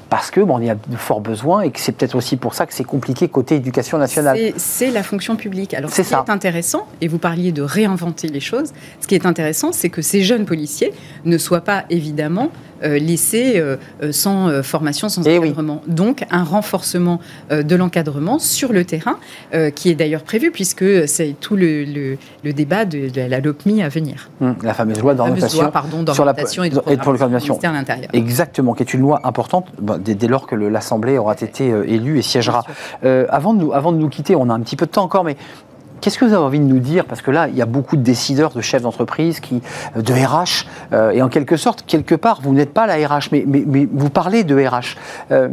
parce 0.09 0.32
que 0.32 0.39
bon, 0.39 0.59
il 0.59 0.65
y 0.65 0.69
a 0.69 0.76
de 0.76 0.95
forts 0.95 1.21
besoins 1.21 1.61
et 1.61 1.71
que 1.71 1.80
c'est 1.80 1.91
peut-être 1.91 2.15
aussi 2.15 2.38
pour 2.38 2.53
ça 2.53 2.65
que 2.65 2.73
c'est 2.73 2.84
compliqué 2.84 3.28
côté 3.28 3.55
éducation 3.55 3.97
nationale. 3.97 4.38
C'est 4.57 4.91
la 4.91 5.03
fonction 5.03 5.36
publique. 5.36 5.73
Alors, 5.73 5.89
ce 5.89 6.01
qui 6.01 6.13
est 6.13 6.30
intéressant, 6.30 6.88
et 7.01 7.07
vous 7.07 7.17
parliez 7.17 7.51
de 7.51 7.61
réinventer 7.61 8.28
les 8.28 8.39
choses, 8.39 8.71
ce 9.01 9.07
qui 9.07 9.15
est 9.15 9.26
intéressant, 9.26 9.71
c'est 9.71 9.89
que 9.89 10.01
ces 10.01 10.21
jeunes 10.21 10.45
policiers 10.45 10.93
ne 11.26 11.38
soient 11.38 11.61
pas 11.61 11.86
évidemment 11.89 12.49
laissés 12.86 13.53
euh, 13.57 13.77
euh, 14.03 14.11
sans 14.11 14.61
formation, 14.63 15.09
sans 15.09 15.23
eh 15.25 15.38
encadrement. 15.38 15.81
Donc, 15.88 16.25
un 16.31 16.43
renforcement 16.43 17.19
de 17.51 17.75
l'encadrement 17.75 18.39
sur 18.39 18.71
le 18.71 18.86
terrain, 18.86 19.17
qui 19.75 19.89
est 19.89 19.95
d'ailleurs 19.95 20.23
prévu, 20.23 20.51
puisque 20.51 21.07
c'est 21.07 21.36
tout 21.39 21.55
le, 21.55 22.17
débat 22.43 22.86
de, 22.86 23.09
la 23.15 23.39
LOPMI 23.39 23.83
à 23.83 23.89
venir. 23.89 24.29
Hum, 24.41 24.55
la 24.63 24.73
fameuse 24.73 24.99
loi 24.99 25.13
d'orientation 25.13 25.71
sur 26.13 26.25
la 26.25 26.33
et 26.33 26.69
de, 26.69 26.81
et 26.89 26.97
de 26.97 27.73
l'Intérieur. 27.73 28.09
Exactement, 28.13 28.73
qui 28.73 28.83
est 28.83 28.93
une 28.93 29.01
loi 29.01 29.21
importante 29.23 29.67
bah, 29.81 29.97
dès, 29.99 30.27
lors 30.27 30.47
que 30.47 30.55
l'Assemblée 30.55 31.17
aura 31.17 31.33
été 31.33 31.67
élue 31.67 32.19
et 32.19 32.21
siégera. 32.21 32.63
avant, 33.03 33.53
de 33.53 33.59
nous, 33.59 33.73
avant 33.73 33.91
de 33.91 33.97
nous 33.97 34.09
quitter, 34.09 34.36
on 34.36 34.49
a 34.49 34.53
un 34.53 34.59
petit 34.61 34.75
peu 34.75 34.86
de 34.86 34.91
temps 34.91 35.03
encore, 35.03 35.23
mais 35.23 35.38
Qu'est-ce 36.02 36.20
que 36.20 36.26
vous 36.26 36.34
avez 36.34 36.43
envie 36.43 36.60
de 36.60 36.66
nous 36.66 36.80
dire? 36.80 37.06
Parce 37.06 37.22
que 37.22 37.32
là, 37.32 37.48
il 37.48 37.56
y 37.56 37.62
a 37.62 37.66
beaucoup 37.66 37.96
de 37.96 38.02
décideurs, 38.02 38.52
de 38.52 38.62
chefs 38.62 38.82
d'entreprise, 38.82 39.39
qui, 39.39 39.62
de 39.96 40.14
RH, 40.14 40.66
euh, 40.93 41.12
et 41.12 41.22
en 41.22 41.30
quelque 41.30 41.58
sorte, 41.58 41.84
quelque 41.86 42.16
part, 42.16 42.41
vous 42.41 42.54
n'êtes 42.54 42.74
pas 42.74 42.86
la 42.86 42.96
RH, 42.96 43.30
mais, 43.32 43.46
vous 43.91 44.10
parlez 44.10 44.43
de 44.43 44.56
RH. 44.56 44.98
Euh, 45.32 45.50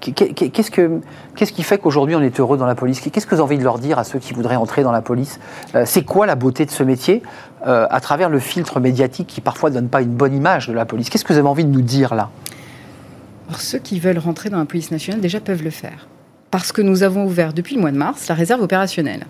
qu'est-ce, 0.00 0.70
que, 0.70 1.00
qu'est-ce 1.34 1.52
qui 1.52 1.62
fait 1.62 1.78
qu'aujourd'hui 1.78 2.14
on 2.16 2.20
est 2.20 2.38
heureux 2.40 2.58
dans 2.58 2.66
la 2.66 2.74
police? 2.74 3.00
Qu'est-ce 3.00 3.26
que 3.26 3.34
vous 3.34 3.40
avez 3.40 3.44
envie 3.44 3.58
de 3.58 3.64
leur 3.64 3.78
dire 3.78 3.98
à 3.98 4.04
ceux 4.04 4.18
qui 4.18 4.34
voudraient 4.34 4.56
entrer 4.56 4.82
dans 4.82 4.92
la 4.92 5.02
police? 5.02 5.40
Euh, 5.74 5.84
C'est 5.86 6.02
quoi 6.02 6.26
la 6.26 6.34
beauté 6.34 6.66
de 6.66 6.70
ce 6.70 6.82
métier 6.82 7.22
à 7.64 8.00
travers 8.00 8.28
le 8.28 8.38
filtre 8.38 8.78
médiatique 8.78 9.26
qui 9.26 9.40
parfois 9.40 9.70
ne 9.70 9.76
donne 9.76 9.88
pas 9.88 10.00
une 10.00 10.14
bonne 10.14 10.34
image 10.34 10.68
de 10.68 10.72
la 10.72 10.84
police? 10.84 11.10
Qu'est-ce 11.10 11.24
que 11.24 11.32
vous 11.32 11.38
avez 11.38 11.48
envie 11.48 11.64
de 11.64 11.70
nous 11.70 11.80
dire 11.80 12.14
là? 12.14 12.30
Alors, 13.48 13.60
Ceux 13.60 13.78
qui 13.78 13.98
veulent 13.98 14.18
rentrer 14.18 14.50
dans 14.50 14.58
la 14.58 14.66
police 14.66 14.92
nationale 14.92 15.20
déjà 15.20 15.40
peuvent 15.40 15.64
le 15.64 15.70
faire. 15.70 16.06
Parce 16.52 16.70
que 16.70 16.80
nous 16.80 17.02
avons 17.02 17.24
ouvert 17.24 17.52
depuis 17.52 17.74
le 17.74 17.80
mois 17.80 17.90
de 17.90 17.96
mars 17.96 18.28
la 18.28 18.36
réserve 18.36 18.62
opérationnelle. 18.62 19.26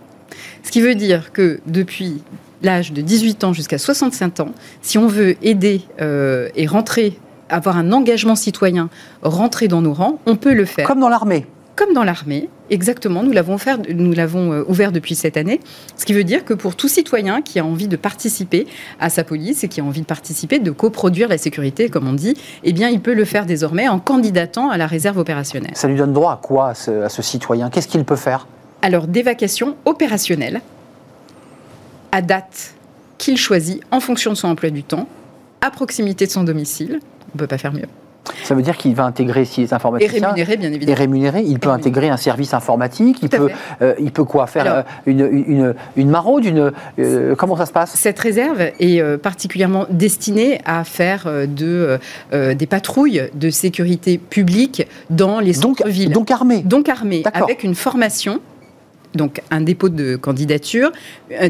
Ce 0.62 0.70
qui 0.70 0.80
veut 0.80 0.94
dire 0.94 1.32
que 1.32 1.60
depuis 1.66 2.22
l'âge 2.62 2.92
de 2.92 3.00
18 3.00 3.44
ans 3.44 3.52
jusqu'à 3.52 3.78
65 3.78 4.40
ans, 4.40 4.50
si 4.82 4.98
on 4.98 5.06
veut 5.06 5.36
aider 5.42 5.82
euh, 6.00 6.48
et 6.56 6.66
rentrer, 6.66 7.18
avoir 7.48 7.76
un 7.76 7.92
engagement 7.92 8.36
citoyen, 8.36 8.88
rentrer 9.22 9.68
dans 9.68 9.82
nos 9.82 9.92
rangs, 9.92 10.18
on 10.26 10.36
peut 10.36 10.54
le 10.54 10.64
faire. 10.64 10.86
Comme 10.86 11.00
dans 11.00 11.08
l'armée 11.08 11.46
comme 11.76 11.92
dans 11.92 12.04
l'armée, 12.04 12.48
exactement, 12.70 13.22
nous 13.22 13.32
l'avons 13.32 13.58
nous 13.94 14.12
l'avons 14.14 14.52
euh, 14.52 14.64
ouvert 14.66 14.92
depuis 14.92 15.14
cette 15.14 15.36
année. 15.36 15.60
Ce 15.96 16.06
qui 16.06 16.14
veut 16.14 16.24
dire 16.24 16.46
que 16.46 16.54
pour 16.54 16.74
tout 16.74 16.88
citoyen 16.88 17.42
qui 17.42 17.58
a 17.58 17.66
envie 17.66 17.86
de 17.86 17.96
participer 17.96 18.66
à 18.98 19.10
sa 19.10 19.24
police 19.24 19.62
et 19.62 19.68
qui 19.68 19.82
a 19.82 19.84
envie 19.84 20.00
de 20.00 20.06
participer, 20.06 20.58
de 20.58 20.70
coproduire 20.70 21.28
la 21.28 21.36
sécurité, 21.36 21.90
comme 21.90 22.08
on 22.08 22.14
dit, 22.14 22.34
eh 22.64 22.72
bien, 22.72 22.88
il 22.88 23.00
peut 23.00 23.12
le 23.12 23.26
faire 23.26 23.44
désormais 23.44 23.88
en 23.88 23.98
candidatant 23.98 24.70
à 24.70 24.78
la 24.78 24.86
réserve 24.86 25.18
opérationnelle. 25.18 25.72
Ça 25.74 25.86
lui 25.86 25.96
donne 25.96 26.14
droit 26.14 26.32
à 26.32 26.36
quoi 26.42 26.70
à 26.70 26.74
ce 26.74 27.22
citoyen? 27.22 27.68
Qu'est-ce 27.68 27.88
qu'il 27.88 28.04
peut 28.04 28.16
faire? 28.16 28.46
Alors 28.86 29.08
d'évacuation 29.08 29.74
opérationnelle 29.84 30.60
à 32.12 32.22
date 32.22 32.74
qu'il 33.18 33.36
choisit 33.36 33.82
en 33.90 33.98
fonction 33.98 34.30
de 34.30 34.36
son 34.36 34.46
emploi 34.46 34.70
du 34.70 34.84
temps, 34.84 35.08
à 35.60 35.72
proximité 35.72 36.24
de 36.24 36.30
son 36.30 36.44
domicile. 36.44 37.00
On 37.00 37.32
ne 37.34 37.38
peut 37.40 37.48
pas 37.48 37.58
faire 37.58 37.72
mieux. 37.72 37.88
Ça 38.44 38.54
veut 38.54 38.62
dire 38.62 38.76
qu'il 38.76 38.94
va 38.94 39.04
intégrer 39.04 39.44
si 39.44 39.62
les 39.62 39.74
informaticiens... 39.74 40.18
Et 40.18 40.20
rémunéré, 40.20 40.56
bien 40.56 40.68
évidemment. 40.72 40.92
Et 40.92 40.94
rémunéré, 40.94 41.42
il 41.42 41.58
peut 41.58 41.70
intégrer 41.70 42.10
un 42.10 42.16
service 42.16 42.54
informatique, 42.54 43.18
il 43.22 43.28
peut, 43.28 43.48
euh, 43.82 43.94
il 43.98 44.12
peut 44.12 44.24
quoi 44.24 44.46
Faire 44.46 44.72
euh, 44.72 44.82
une, 45.06 45.20
une, 45.20 45.74
une, 45.96 46.08
maraude 46.08 46.44
une, 46.44 46.72
euh, 47.00 47.34
Comment 47.34 47.56
ça 47.56 47.66
se 47.66 47.72
passe? 47.72 47.92
Cette 47.96 48.20
réserve 48.20 48.60
est 48.78 49.18
particulièrement 49.18 49.86
destinée 49.90 50.60
à 50.64 50.84
faire 50.84 51.28
de, 51.48 51.98
des 52.32 52.66
patrouilles 52.66 53.30
de 53.34 53.50
sécurité 53.50 54.18
publique 54.18 54.86
dans 55.10 55.40
les 55.40 55.54
centres-villes. 55.54 56.12
Donc, 56.12 56.28
donc 56.28 56.30
armée 56.30 56.62
Donc 56.62 56.88
armée, 56.88 57.24
avec 57.34 57.64
une 57.64 57.74
formation 57.74 58.40
donc 59.16 59.40
un 59.50 59.60
dépôt 59.60 59.88
de 59.88 60.16
candidature, 60.16 60.92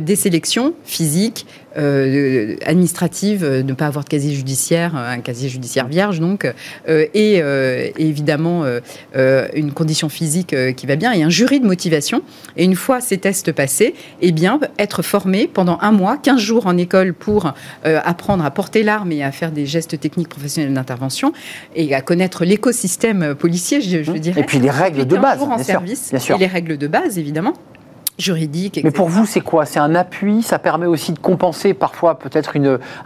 des 0.01 0.17
sélections 0.17 0.75
physiques, 0.85 1.47
euh, 1.77 2.57
administrative, 2.64 3.45
euh, 3.45 3.62
ne 3.62 3.72
pas 3.74 3.87
avoir 3.87 4.05
de 4.05 4.09
casier 4.09 4.35
judiciaire, 4.35 4.97
euh, 4.97 5.12
un 5.12 5.20
casier 5.20 5.49
judiciaire 5.49 5.89
vierge 5.89 6.20
donc, 6.20 6.51
et, 6.89 7.43
évidemment 7.99 8.64
une 9.14 9.72
condition 9.72 10.09
physique 10.09 10.55
qui 10.77 10.87
va 10.87 10.97
bien 10.97 11.12
et 11.12 11.22
un 11.22 11.31
jury 11.31 11.61
de 11.61 11.66
motivation. 11.66 12.22
Et 12.57 12.64
une 12.64 12.74
fois 12.74 13.01
ces 13.01 13.18
tests 13.18 13.53
passés, 13.53 13.95
eh 14.20 14.33
bien, 14.33 14.61
être 14.79 15.03
formé 15.03 15.49
pendant 15.53 15.79
un 15.81 15.93
mois, 15.93 16.16
15 16.16 16.41
jours 16.41 16.66
en 16.66 16.77
école 16.77 17.12
pour 17.12 17.53
apprendre 17.85 18.45
à 18.45 18.51
porter 18.51 18.83
l'arme 18.83 19.12
et 19.12 19.22
à 19.22 19.33
faire 19.33 19.53
des 19.53 19.66
gestes 19.66 19.99
techniques 19.99 20.29
professionnels 20.29 20.74
d'intervention 20.74 21.33
et 21.74 21.95
à 21.95 22.01
connaître 22.01 22.45
l'écosystème 22.45 23.35
policier, 23.35 23.81
je, 23.81 24.03
je, 24.03 24.11
mmh. 24.11 24.18
dirais. 24.18 24.41
Et 24.41 24.45
puis 24.45 24.59
les 24.59 24.70
règles 24.70 25.07
de 25.07 25.16
base, 25.16 25.43
en 25.43 25.59
service, 25.59 26.12
Et 26.12 26.39
les 26.39 26.47
règles 26.47 26.79
de 26.79 26.87
base, 26.87 27.18
évidemment 27.18 27.55
juridique. 28.19 28.81
Mais 28.83 28.91
pour 28.91 29.09
vous, 29.09 29.27
c'est 29.27 29.41
quoi? 29.41 29.67
C'est 29.67 29.79
un 29.79 29.95
appui? 29.95 30.43
Ça 30.43 30.59
permet 30.59 30.87
aussi 30.87 31.12
de 31.12 31.19
compenser 31.19 31.75
parfois 31.75 32.19
peut-être 32.19 32.55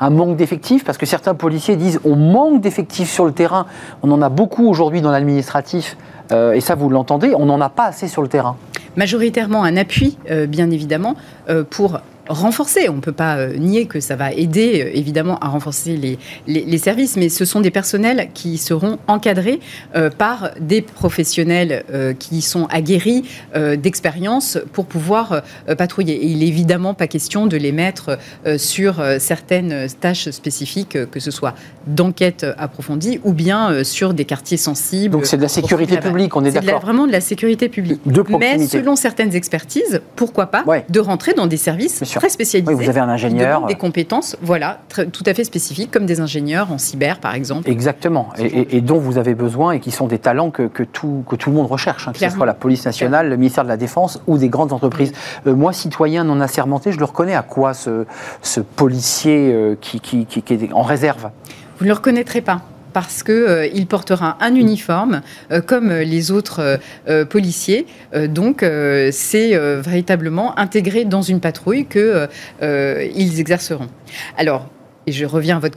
un 0.00 0.10
manque 0.10 0.36
d'effectifs? 0.36 0.84
Parce 0.84 0.98
que 0.98 1.06
certains 1.06 1.34
policiers 1.34 1.76
disent 1.76 2.00
on 2.04 2.16
manque 2.16 2.60
d'effectifs 2.60 3.10
sur 3.10 3.24
le 3.24 3.32
terrain. 3.32 3.66
On 4.02 4.10
en 4.10 4.22
a 4.22 4.28
beaucoup 4.28 4.68
aujourd'hui 4.68 5.00
dans 5.00 5.10
l'administratif. 5.10 5.96
Euh, 6.32 6.52
et 6.52 6.60
ça, 6.60 6.74
vous 6.74 6.88
l'entendez, 6.88 7.34
on 7.36 7.46
n'en 7.46 7.60
a 7.60 7.68
pas 7.68 7.86
assez 7.86 8.08
sur 8.08 8.22
le 8.22 8.28
terrain. 8.28 8.56
Majoritairement 8.96 9.64
un 9.64 9.76
appui, 9.76 10.18
euh, 10.30 10.46
bien 10.46 10.70
évidemment, 10.70 11.14
euh, 11.48 11.64
pour 11.68 12.00
renforcer. 12.30 12.88
On 12.88 12.94
ne 12.94 13.00
peut 13.00 13.12
pas 13.12 13.36
euh, 13.36 13.56
nier 13.56 13.86
que 13.86 14.00
ça 14.00 14.16
va 14.16 14.32
aider 14.32 14.82
euh, 14.82 14.90
évidemment 14.96 15.38
à 15.40 15.48
renforcer 15.48 15.96
les, 15.96 16.18
les, 16.46 16.78
services, 16.78 17.16
mais 17.16 17.28
ce 17.28 17.44
sont 17.44 17.60
des 17.60 17.70
personnels 17.70 18.28
qui 18.32 18.56
seront 18.56 18.98
encadrés 19.08 19.60
euh, 19.96 20.10
par 20.10 20.52
des 20.60 20.80
professionnels 20.80 21.84
qui 22.18 22.40
sont 22.42 22.66
aguerris 22.66 23.24
d'expérience 23.54 24.58
pour 24.72 24.86
pouvoir 24.86 25.42
patrouiller. 25.76 26.14
Et 26.14 26.26
il 26.26 26.38
n'est 26.38 26.46
évidemment 26.46 26.94
pas 26.94 27.06
question 27.06 27.46
de 27.46 27.56
les 27.56 27.72
mettre 27.72 28.18
sur 28.56 29.02
certaines 29.18 29.88
tâches 30.00 30.30
spécifiques, 30.30 30.96
que 31.10 31.20
ce 31.20 31.30
soit 31.30 31.54
d'enquête 31.86 32.46
approfondie 32.58 33.20
ou 33.24 33.32
bien 33.32 33.84
sur 33.84 34.14
des 34.14 34.24
quartiers 34.24 34.56
sensibles. 34.56 35.12
Donc 35.12 35.26
c'est 35.26 35.36
de 35.36 35.42
la 35.42 35.48
sécurité 35.48 35.98
publique, 35.98 36.36
on 36.36 36.44
est, 36.44 36.52
d'accord 36.52 36.80
C'est 36.80 36.86
vraiment 36.86 37.06
de 37.06 37.12
la 37.12 37.20
sécurité 37.20 37.68
publique. 37.68 38.00
Mais 38.38 38.66
selon 38.66 38.96
certaines 38.96 39.34
expertises, 39.34 40.00
pourquoi 40.16 40.46
pas 40.46 40.64
de 40.88 41.00
rentrer 41.00 41.34
dans 41.34 41.46
des 41.46 41.56
services 41.56 42.02
très 42.20 42.28
spécialisés. 42.28 42.74
vous 42.74 42.88
avez 42.88 43.00
un 43.00 43.08
ingénieur. 43.08 43.66
Des 43.66 43.76
compétences, 43.76 44.36
voilà, 44.42 44.80
tout 45.12 45.24
à 45.24 45.32
fait 45.32 45.44
spécifiques, 45.44 45.90
comme 45.90 46.04
des 46.04 46.20
ingénieurs 46.20 46.70
en 46.70 46.76
cyber, 46.76 47.18
par 47.18 47.34
exemple. 47.34 47.68
Exactement, 47.68 48.28
et, 48.38 48.80
dont 48.82 48.98
vous 48.98 49.16
avez 49.16 49.34
besoin 49.34 49.72
et 49.72 49.80
qui 49.80 49.90
sont 49.90 50.06
des 50.06 50.18
talents 50.18 50.50
que, 50.50 50.64
que, 50.64 50.82
tout, 50.82 51.24
que 51.26 51.36
tout 51.36 51.48
le 51.50 51.56
monde 51.56 51.66
recherche, 51.66 52.06
hein, 52.08 52.12
que 52.12 52.18
ce 52.18 52.28
soit 52.28 52.46
la 52.46 52.54
police 52.54 52.84
nationale, 52.84 53.30
le 53.30 53.36
ministère 53.36 53.64
de 53.64 53.68
la 53.68 53.78
Défense 53.78 54.20
ou 54.26 54.36
des 54.36 54.48
grandes 54.48 54.72
entreprises. 54.72 55.12
Euh, 55.46 55.54
moi, 55.54 55.72
citoyen 55.72 56.24
non 56.24 56.40
assermenté, 56.40 56.92
je 56.92 56.98
le 56.98 57.04
reconnais 57.06 57.34
à 57.34 57.42
quoi 57.42 57.72
ce, 57.72 58.04
ce 58.42 58.60
policier 58.60 59.52
euh, 59.52 59.76
qui, 59.80 60.00
qui, 60.00 60.26
qui, 60.26 60.42
qui 60.42 60.54
est 60.54 60.72
en 60.72 60.82
réserve? 60.82 61.30
Vous 61.78 61.84
ne 61.84 61.88
le 61.88 61.94
reconnaîtrez 61.94 62.42
pas 62.42 62.60
parce 62.92 63.22
qu'il 63.22 63.34
euh, 63.34 63.66
il 63.66 63.86
portera 63.86 64.36
un 64.40 64.54
uniforme 64.54 65.22
euh, 65.50 65.60
comme 65.60 65.90
les 65.92 66.30
autres 66.30 66.78
euh, 67.08 67.24
policiers. 67.24 67.86
donc, 68.28 68.64
c'est 69.12 69.56
véritablement 69.80 70.58
intégré 70.58 71.04
dans 71.04 71.22
une 71.22 71.40
patrouille 71.40 71.86
qu'ils 71.86 73.40
exerceront. 73.40 73.88
Alors, 74.36 74.68
et 75.06 75.12
je 75.12 75.24
reviens 75.24 75.56
à 75.56 75.60
votre 75.60 75.76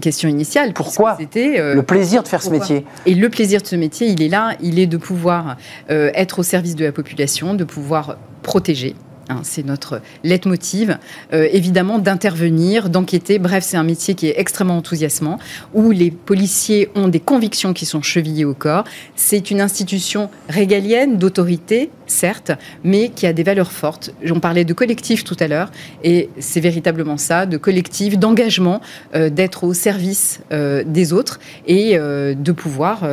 question 0.00 0.28
initiale. 0.28 0.72
Pourquoi 0.72 1.16
Le 1.18 1.80
plaisir 1.82 2.22
de 2.22 2.28
faire 2.28 2.42
ce 2.42 2.50
métier? 2.50 2.84
Et 3.06 3.14
le 3.14 3.28
plaisir 3.28 3.60
de 3.62 3.66
ce 3.66 3.76
métier, 3.76 4.08
il 4.08 4.22
est 4.22 4.28
là, 4.28 4.54
il 4.60 4.78
est 4.78 4.86
de 4.86 4.96
pouvoir 4.96 5.56
être 5.88 6.38
au 6.38 6.42
service 6.42 6.76
de 6.76 6.84
la 6.84 6.92
population, 6.92 7.54
de 7.54 7.64
pouvoir 7.64 8.16
protéger, 8.42 8.94
Hein, 9.32 9.40
c'est 9.44 9.64
notre 9.64 10.00
leitmotiv, 10.24 10.98
euh, 11.32 11.48
évidemment 11.52 11.98
d'intervenir, 11.98 12.88
d'enquêter. 12.90 13.38
Bref, 13.38 13.64
c'est 13.66 13.76
un 13.76 13.82
métier 13.82 14.14
qui 14.14 14.28
est 14.28 14.34
extrêmement 14.38 14.76
enthousiasmant, 14.76 15.38
où 15.72 15.90
les 15.90 16.10
policiers 16.10 16.90
ont 16.94 17.08
des 17.08 17.20
convictions 17.20 17.72
qui 17.72 17.86
sont 17.86 18.02
chevillées 18.02 18.44
au 18.44 18.54
corps. 18.54 18.84
C'est 19.16 19.50
une 19.50 19.60
institution 19.60 20.28
régalienne, 20.48 21.16
d'autorité, 21.16 21.90
certes, 22.06 22.52
mais 22.84 23.08
qui 23.08 23.26
a 23.26 23.32
des 23.32 23.42
valeurs 23.42 23.72
fortes. 23.72 24.10
J'en 24.22 24.40
parlais 24.40 24.64
de 24.64 24.74
collectif 24.74 25.24
tout 25.24 25.36
à 25.40 25.48
l'heure, 25.48 25.70
et 26.04 26.28
c'est 26.38 26.60
véritablement 26.60 27.16
ça, 27.16 27.46
de 27.46 27.56
collectif, 27.56 28.18
d'engagement, 28.18 28.80
euh, 29.14 29.30
d'être 29.30 29.64
au 29.64 29.72
service 29.72 30.40
euh, 30.52 30.84
des 30.86 31.12
autres 31.12 31.40
et 31.66 31.96
de 31.96 32.52
pouvoir 32.52 33.04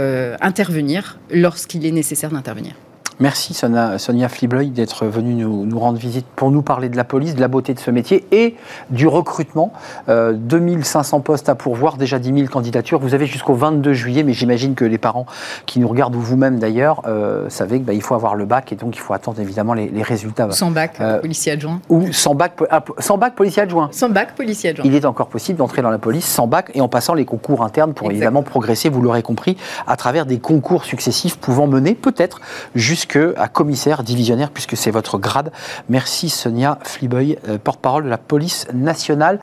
intervenir 0.42 1.20
lorsqu'il 1.32 1.86
est 1.86 1.92
nécessaire 1.92 2.32
d'intervenir. 2.32 2.74
Merci 3.20 3.54
Sonia, 3.54 3.98
Sonia 3.98 4.30
d'être 4.68 5.06
venue 5.06 5.34
nous, 5.34 5.78
rendre 5.78 5.98
visite 5.98 6.26
pour 6.38 6.52
nous 6.52 6.62
parler 6.62 6.88
de 6.88 6.96
la 6.96 7.04
police, 7.04 7.36
de 7.36 7.42
la 7.42 7.50
beauté 7.50 7.74
de 7.74 7.80
ce 7.80 7.92
métier 7.92 8.26
et 8.32 8.56
du 8.92 9.08
recrutement. 9.08 9.74
2500 10.08 11.18
euh, 11.18 11.20
postes 11.20 11.50
à 11.50 11.56
pourvoir, 11.56 11.98
déjà 11.98 12.18
10 12.18 12.34
000 12.34 12.48
candidatures. 12.48 12.98
Vous 13.00 13.14
avez 13.14 13.26
jusqu'au 13.26 13.56
22 13.56 13.92
juillet, 13.92 14.24
mais 14.24 14.32
j'imagine 14.32 14.74
que 14.74 14.86
les 14.86 14.98
parents 14.98 15.26
qui 15.66 15.82
nous 15.82 15.90
regardent, 15.90 16.16
ou 16.16 16.22
vous-même 16.22 16.60
d'ailleurs, 16.60 17.02
euh, 17.08 17.50
savez 17.50 17.78
qu'il 17.78 17.86
bah, 17.86 17.94
faut 18.00 18.16
avoir 18.16 18.36
le 18.36 18.46
bac 18.46 18.72
et 18.72 18.78
donc 18.78 18.96
il 18.96 19.00
faut 19.00 19.14
attendre 19.14 19.42
évidemment 19.42 19.74
les, 19.74 20.02
résultats. 20.02 20.50
Sans 20.52 20.72
bac, 20.72 21.02
euh, 21.02 21.20
policier 21.20 21.52
adjoint. 21.52 21.82
Ou 21.90 22.14
sans 22.14 22.36
bac, 22.36 22.54
ah, 22.70 22.84
sans 23.00 23.18
bac, 23.18 23.36
policier 23.36 23.64
adjoint. 23.64 23.90
Sans 23.92 24.08
bac, 24.08 24.34
policier 24.36 24.70
adjoint. 24.70 24.86
Il 24.86 24.96
est 24.96 25.04
encore 25.04 25.28
possible 25.28 25.60
d'entrer 25.60 25.82
dans 25.82 25.92
la 25.92 25.98
police 25.98 26.26
sans 26.26 26.48
bac 26.48 26.72
et 26.74 26.80
en 26.80 26.88
passant 26.88 27.16
les 27.16 27.26
concours 27.26 27.64
internes 27.64 27.94
pour 27.94 28.10
évidemment 28.12 28.44
progresser, 28.44 28.88
vous 28.88 29.02
l'aurez 29.02 29.24
compris, 29.24 29.58
à 29.88 29.98
travers 29.98 30.26
des 30.26 30.40
concours 30.40 30.86
successifs 30.86 31.38
pouvant 31.38 31.68
mener 31.68 31.96
peut-être 31.96 32.40
jusqu'à 32.76 33.09
à 33.16 33.48
commissaire 33.48 34.04
divisionnaire, 34.04 34.52
puisque 34.52 34.78
c'est 34.78 34.92
votre 34.92 35.18
grade. 35.18 35.52
Merci 35.90 36.30
Sonia 36.30 36.80
Fliboy, 36.84 37.38
euh, 37.48 37.58
porte-parole 37.58 38.04
de 38.04 38.10
la 38.10 38.18
police 38.18 38.68
nationale. 38.74 39.40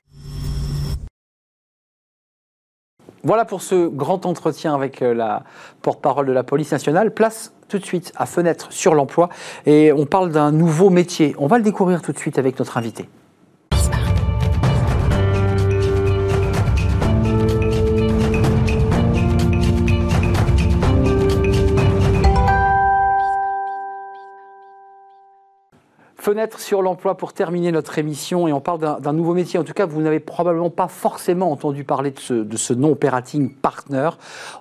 Voilà 3.23 3.43
pour 3.43 3.61
ce 3.61 3.87
grand 3.87 4.25
entretien 4.25 4.73
avec 4.73 5.01
euh, 5.01 5.13
la 5.13 5.43
porte-parole 5.81 6.27
de 6.27 6.31
la 6.31 6.43
police 6.43 6.71
nationale. 6.71 7.13
Place 7.13 7.53
tout 7.67 7.77
de 7.77 7.85
suite 7.85 8.13
à 8.15 8.25
Fenêtre 8.25 8.71
sur 8.71 8.93
l'emploi 8.93 9.29
et 9.65 9.91
on 9.91 10.05
parle 10.05 10.31
d'un 10.31 10.51
nouveau 10.51 10.89
métier. 10.89 11.35
On 11.37 11.47
va 11.47 11.57
le 11.57 11.63
découvrir 11.63 12.01
tout 12.01 12.13
de 12.13 12.19
suite 12.19 12.39
avec 12.39 12.57
notre 12.59 12.77
invité. 12.77 13.09
Fenêtre 26.27 26.59
sur 26.59 26.81
l'emploi 26.81 27.15
pour 27.15 27.31
terminer 27.31 27.71
notre 27.71 27.99
émission 27.99 28.49
et 28.49 28.51
on 28.51 28.59
parle 28.59 28.99
d'un 28.99 29.13
nouveau 29.13 29.33
métier. 29.33 29.57
En 29.59 29.63
tout 29.63 29.71
cas, 29.71 29.85
vous 29.85 30.01
n'avez 30.01 30.19
probablement 30.19 30.69
pas 30.69 30.89
forcément 30.89 31.53
entendu 31.53 31.85
parler 31.85 32.11
de 32.11 32.19
ce, 32.19 32.33
de 32.33 32.57
ce 32.57 32.73
nom 32.73 32.91
operating 32.91 33.49
partner. 33.49 34.09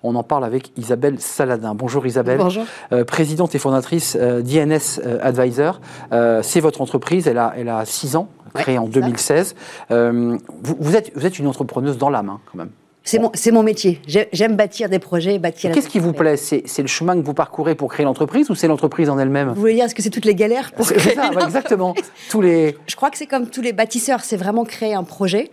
On 0.04 0.14
en 0.14 0.22
parle 0.22 0.44
avec 0.44 0.70
Isabelle 0.78 1.20
Saladin. 1.20 1.74
Bonjour 1.74 2.06
Isabelle. 2.06 2.38
Bonjour. 2.38 2.62
Euh, 2.92 3.04
présidente 3.04 3.56
et 3.56 3.58
fondatrice 3.58 4.16
euh, 4.20 4.42
d'INS 4.42 5.00
euh, 5.04 5.18
Advisor. 5.20 5.80
Euh, 6.12 6.40
C'est 6.44 6.60
votre 6.60 6.82
entreprise, 6.82 7.26
elle 7.26 7.38
a, 7.38 7.52
elle 7.56 7.68
a 7.68 7.84
six 7.84 8.14
ans, 8.14 8.28
créée 8.54 8.78
Ouais, 8.78 8.84
en 8.84 8.86
c'est 8.86 9.00
ça. 9.00 9.00
2016. 9.00 9.54
Euh, 9.90 10.38
vous, 10.62 10.76
vous 10.78 10.94
êtes, 10.94 11.10
vous 11.16 11.26
êtes 11.26 11.40
une 11.40 11.48
entrepreneuse 11.48 11.98
dans 11.98 12.10
l'âme, 12.10 12.28
hein, 12.28 12.38
quand 12.52 12.58
même. 12.58 12.70
C'est 13.06 13.52
mon, 13.52 13.62
métier. 13.62 14.00
J'ai- 14.06 14.28
J'aime 14.32 14.56
bâtir 14.56 14.88
des 14.88 14.98
projets, 14.98 15.38
bâtir. 15.38 15.70
Qu'est-ce 15.70 15.88
qui 15.88 16.00
vous 16.00 16.12
plaît? 16.12 16.36
C'est 16.36 16.62
le 16.78 16.88
chemin 16.88 17.14
que 17.18 17.24
vous 17.24 17.34
parcourez 17.34 17.74
pour 17.76 17.90
créer 17.92 18.04
l'entreprise 18.04 18.50
ou 18.50 18.54
c'est 18.56 18.66
l'entreprise 18.66 19.08
en 19.08 19.18
elle-même? 19.18 19.50
Vous 19.50 19.60
voulez 19.60 19.74
dire, 19.74 19.84
est-ce 19.84 19.94
que 19.94 20.02
c'est 20.02 20.10
toutes 20.10 20.24
les 20.24 20.34
galères 20.34 20.72
pour 20.72 20.86
créer 20.90 21.14
ça, 21.14 21.30
ouais, 21.30 21.44
exactement. 21.44 21.94
Tous 22.30 22.40
les. 22.42 22.76
Je 22.88 22.96
crois 22.96 23.10
que 23.10 23.16
c'est 23.16 23.26
comme 23.26 23.48
tous 23.48 23.62
les 23.62 23.72
bâtisseurs, 23.72 24.20
c'est 24.24 24.36
vraiment 24.36 24.64
créer 24.64 24.94
un 24.94 25.04
projet 25.04 25.50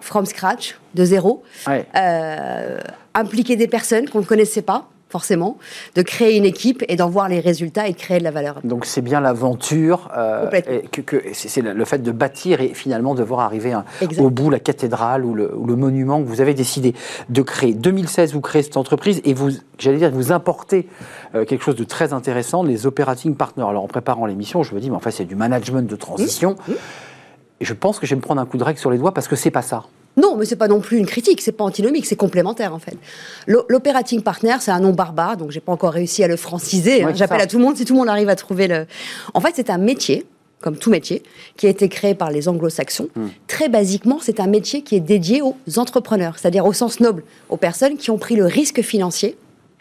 from 0.00 0.26
scratch, 0.26 0.76
de 0.94 1.04
zéro, 1.04 1.42
Ouais. 1.66 1.86
euh, 1.96 2.78
impliquer 3.14 3.56
des 3.56 3.68
personnes 3.68 4.08
qu'on 4.08 4.18
ne 4.18 4.24
connaissait 4.24 4.60
pas 4.62 4.88
forcément, 5.08 5.56
de 5.94 6.02
créer 6.02 6.36
une 6.36 6.44
équipe 6.44 6.84
et 6.88 6.96
d'en 6.96 7.08
voir 7.08 7.28
les 7.28 7.40
résultats 7.40 7.88
et 7.88 7.92
de 7.92 7.96
créer 7.96 8.18
de 8.18 8.24
la 8.24 8.30
valeur. 8.30 8.60
Donc 8.64 8.84
c'est 8.84 9.00
bien 9.00 9.20
l'aventure, 9.20 10.10
euh, 10.16 10.50
que, 10.92 11.00
que- 11.00 11.22
c'est 11.32 11.62
le 11.62 11.84
fait 11.84 11.98
de 12.02 12.12
bâtir 12.12 12.60
et 12.60 12.74
finalement 12.74 13.14
de 13.14 13.22
voir 13.22 13.40
arriver 13.40 13.72
un- 13.72 13.84
au 14.18 14.30
bout 14.30 14.50
la 14.50 14.58
cathédrale 14.60 15.24
ou 15.24 15.34
le, 15.34 15.54
ou 15.56 15.66
le 15.66 15.76
monument 15.76 16.22
que 16.22 16.26
vous 16.28 16.40
avez 16.40 16.52
décidé 16.54 16.94
de 17.30 17.42
créer. 17.42 17.72
2016, 17.74 18.32
vous 18.34 18.40
créez 18.40 18.62
cette 18.62 18.76
entreprise 18.76 19.20
et 19.24 19.32
vous, 19.34 19.50
j'allais 19.78 19.98
dire, 19.98 20.10
vous 20.10 20.30
importez 20.32 20.88
euh, 21.34 21.44
quelque 21.44 21.62
chose 21.64 21.76
de 21.76 21.84
très 21.84 22.12
intéressant, 22.12 22.62
les 22.62 22.86
operating 22.86 23.34
partners. 23.34 23.64
Alors 23.68 23.84
en 23.84 23.88
préparant 23.88 24.26
l'émission, 24.26 24.62
je 24.62 24.74
me 24.74 24.80
dis, 24.80 24.90
mais 24.90 24.96
en 24.96 25.00
fait 25.00 25.10
c'est 25.10 25.24
du 25.24 25.36
management 25.36 25.88
de 25.88 25.96
transition. 25.96 26.56
Et 27.60 27.64
je 27.64 27.74
pense 27.74 27.98
que 27.98 28.06
je 28.06 28.10
vais 28.14 28.16
me 28.16 28.22
prendre 28.22 28.40
un 28.40 28.46
coup 28.46 28.56
de 28.58 28.62
règle 28.64 28.78
sur 28.78 28.90
les 28.90 28.98
doigts 28.98 29.12
parce 29.14 29.26
que 29.26 29.36
c'est 29.36 29.50
pas 29.50 29.62
ça. 29.62 29.84
Non, 30.18 30.36
mais 30.36 30.44
c'est 30.44 30.56
pas 30.56 30.68
non 30.68 30.80
plus 30.80 30.98
une 30.98 31.06
critique, 31.06 31.40
c'est 31.40 31.52
pas 31.52 31.64
antinomique, 31.64 32.04
c'est 32.04 32.16
complémentaire 32.16 32.74
en 32.74 32.78
fait. 32.78 32.96
L'o- 33.46 33.64
L'operating 33.68 34.20
partner, 34.22 34.56
c'est 34.60 34.70
un 34.72 34.80
nom 34.80 34.90
barbare, 34.92 35.36
donc 35.38 35.50
j'ai 35.52 35.60
pas 35.60 35.72
encore 35.72 35.92
réussi 35.92 36.22
à 36.24 36.28
le 36.28 36.36
franciser. 36.36 37.04
Ouais, 37.04 37.14
J'appelle 37.14 37.40
à 37.40 37.46
tout 37.46 37.58
le 37.58 37.64
monde 37.64 37.76
si 37.76 37.84
tout 37.84 37.94
le 37.94 37.98
monde 38.00 38.08
arrive 38.08 38.28
à 38.28 38.36
trouver 38.36 38.66
le. 38.68 38.86
En 39.34 39.40
fait, 39.40 39.52
c'est 39.54 39.70
un 39.70 39.78
métier, 39.78 40.26
comme 40.60 40.76
tout 40.76 40.90
métier, 40.90 41.22
qui 41.56 41.66
a 41.66 41.70
été 41.70 41.88
créé 41.88 42.14
par 42.14 42.30
les 42.30 42.48
Anglo-Saxons. 42.48 43.08
Hmm. 43.14 43.28
Très 43.46 43.68
basiquement, 43.68 44.18
c'est 44.20 44.40
un 44.40 44.46
métier 44.48 44.82
qui 44.82 44.96
est 44.96 45.00
dédié 45.00 45.40
aux 45.40 45.54
entrepreneurs, 45.76 46.36
c'est-à-dire 46.38 46.66
au 46.66 46.72
sens 46.72 46.98
noble, 47.00 47.22
aux 47.48 47.56
personnes 47.56 47.96
qui 47.96 48.10
ont 48.10 48.18
pris 48.18 48.34
le 48.36 48.44
risque 48.46 48.82
financier 48.82 49.36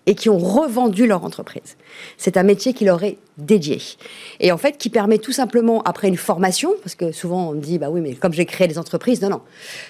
et 0.08 0.16
qui 0.16 0.30
ont 0.30 0.38
revendu 0.38 1.06
leur 1.06 1.24
entreprise. 1.24 1.76
C'est 2.18 2.38
un 2.38 2.44
métier 2.44 2.74
qui 2.74 2.86
leur 2.86 3.04
est 3.04 3.18
dédié. 3.38 3.80
Et 4.40 4.52
en 4.52 4.58
fait, 4.58 4.78
qui 4.78 4.90
permet 4.90 5.18
tout 5.20 5.34
simplement, 5.34 5.84
après 5.84 6.08
une 6.08 6.18
formation, 6.18 6.74
parce 6.82 6.96
que 6.96 7.12
souvent 7.12 7.50
on 7.50 7.54
me 7.54 7.60
dit, 7.60 7.78
bah 7.78 7.90
oui, 7.92 8.02
mais 8.02 8.16
comme 8.16 8.34
j'ai 8.34 8.46
créé 8.46 8.68
des 8.68 8.80
entreprises, 8.80 9.22
non, 9.22 9.30
non. 9.30 9.42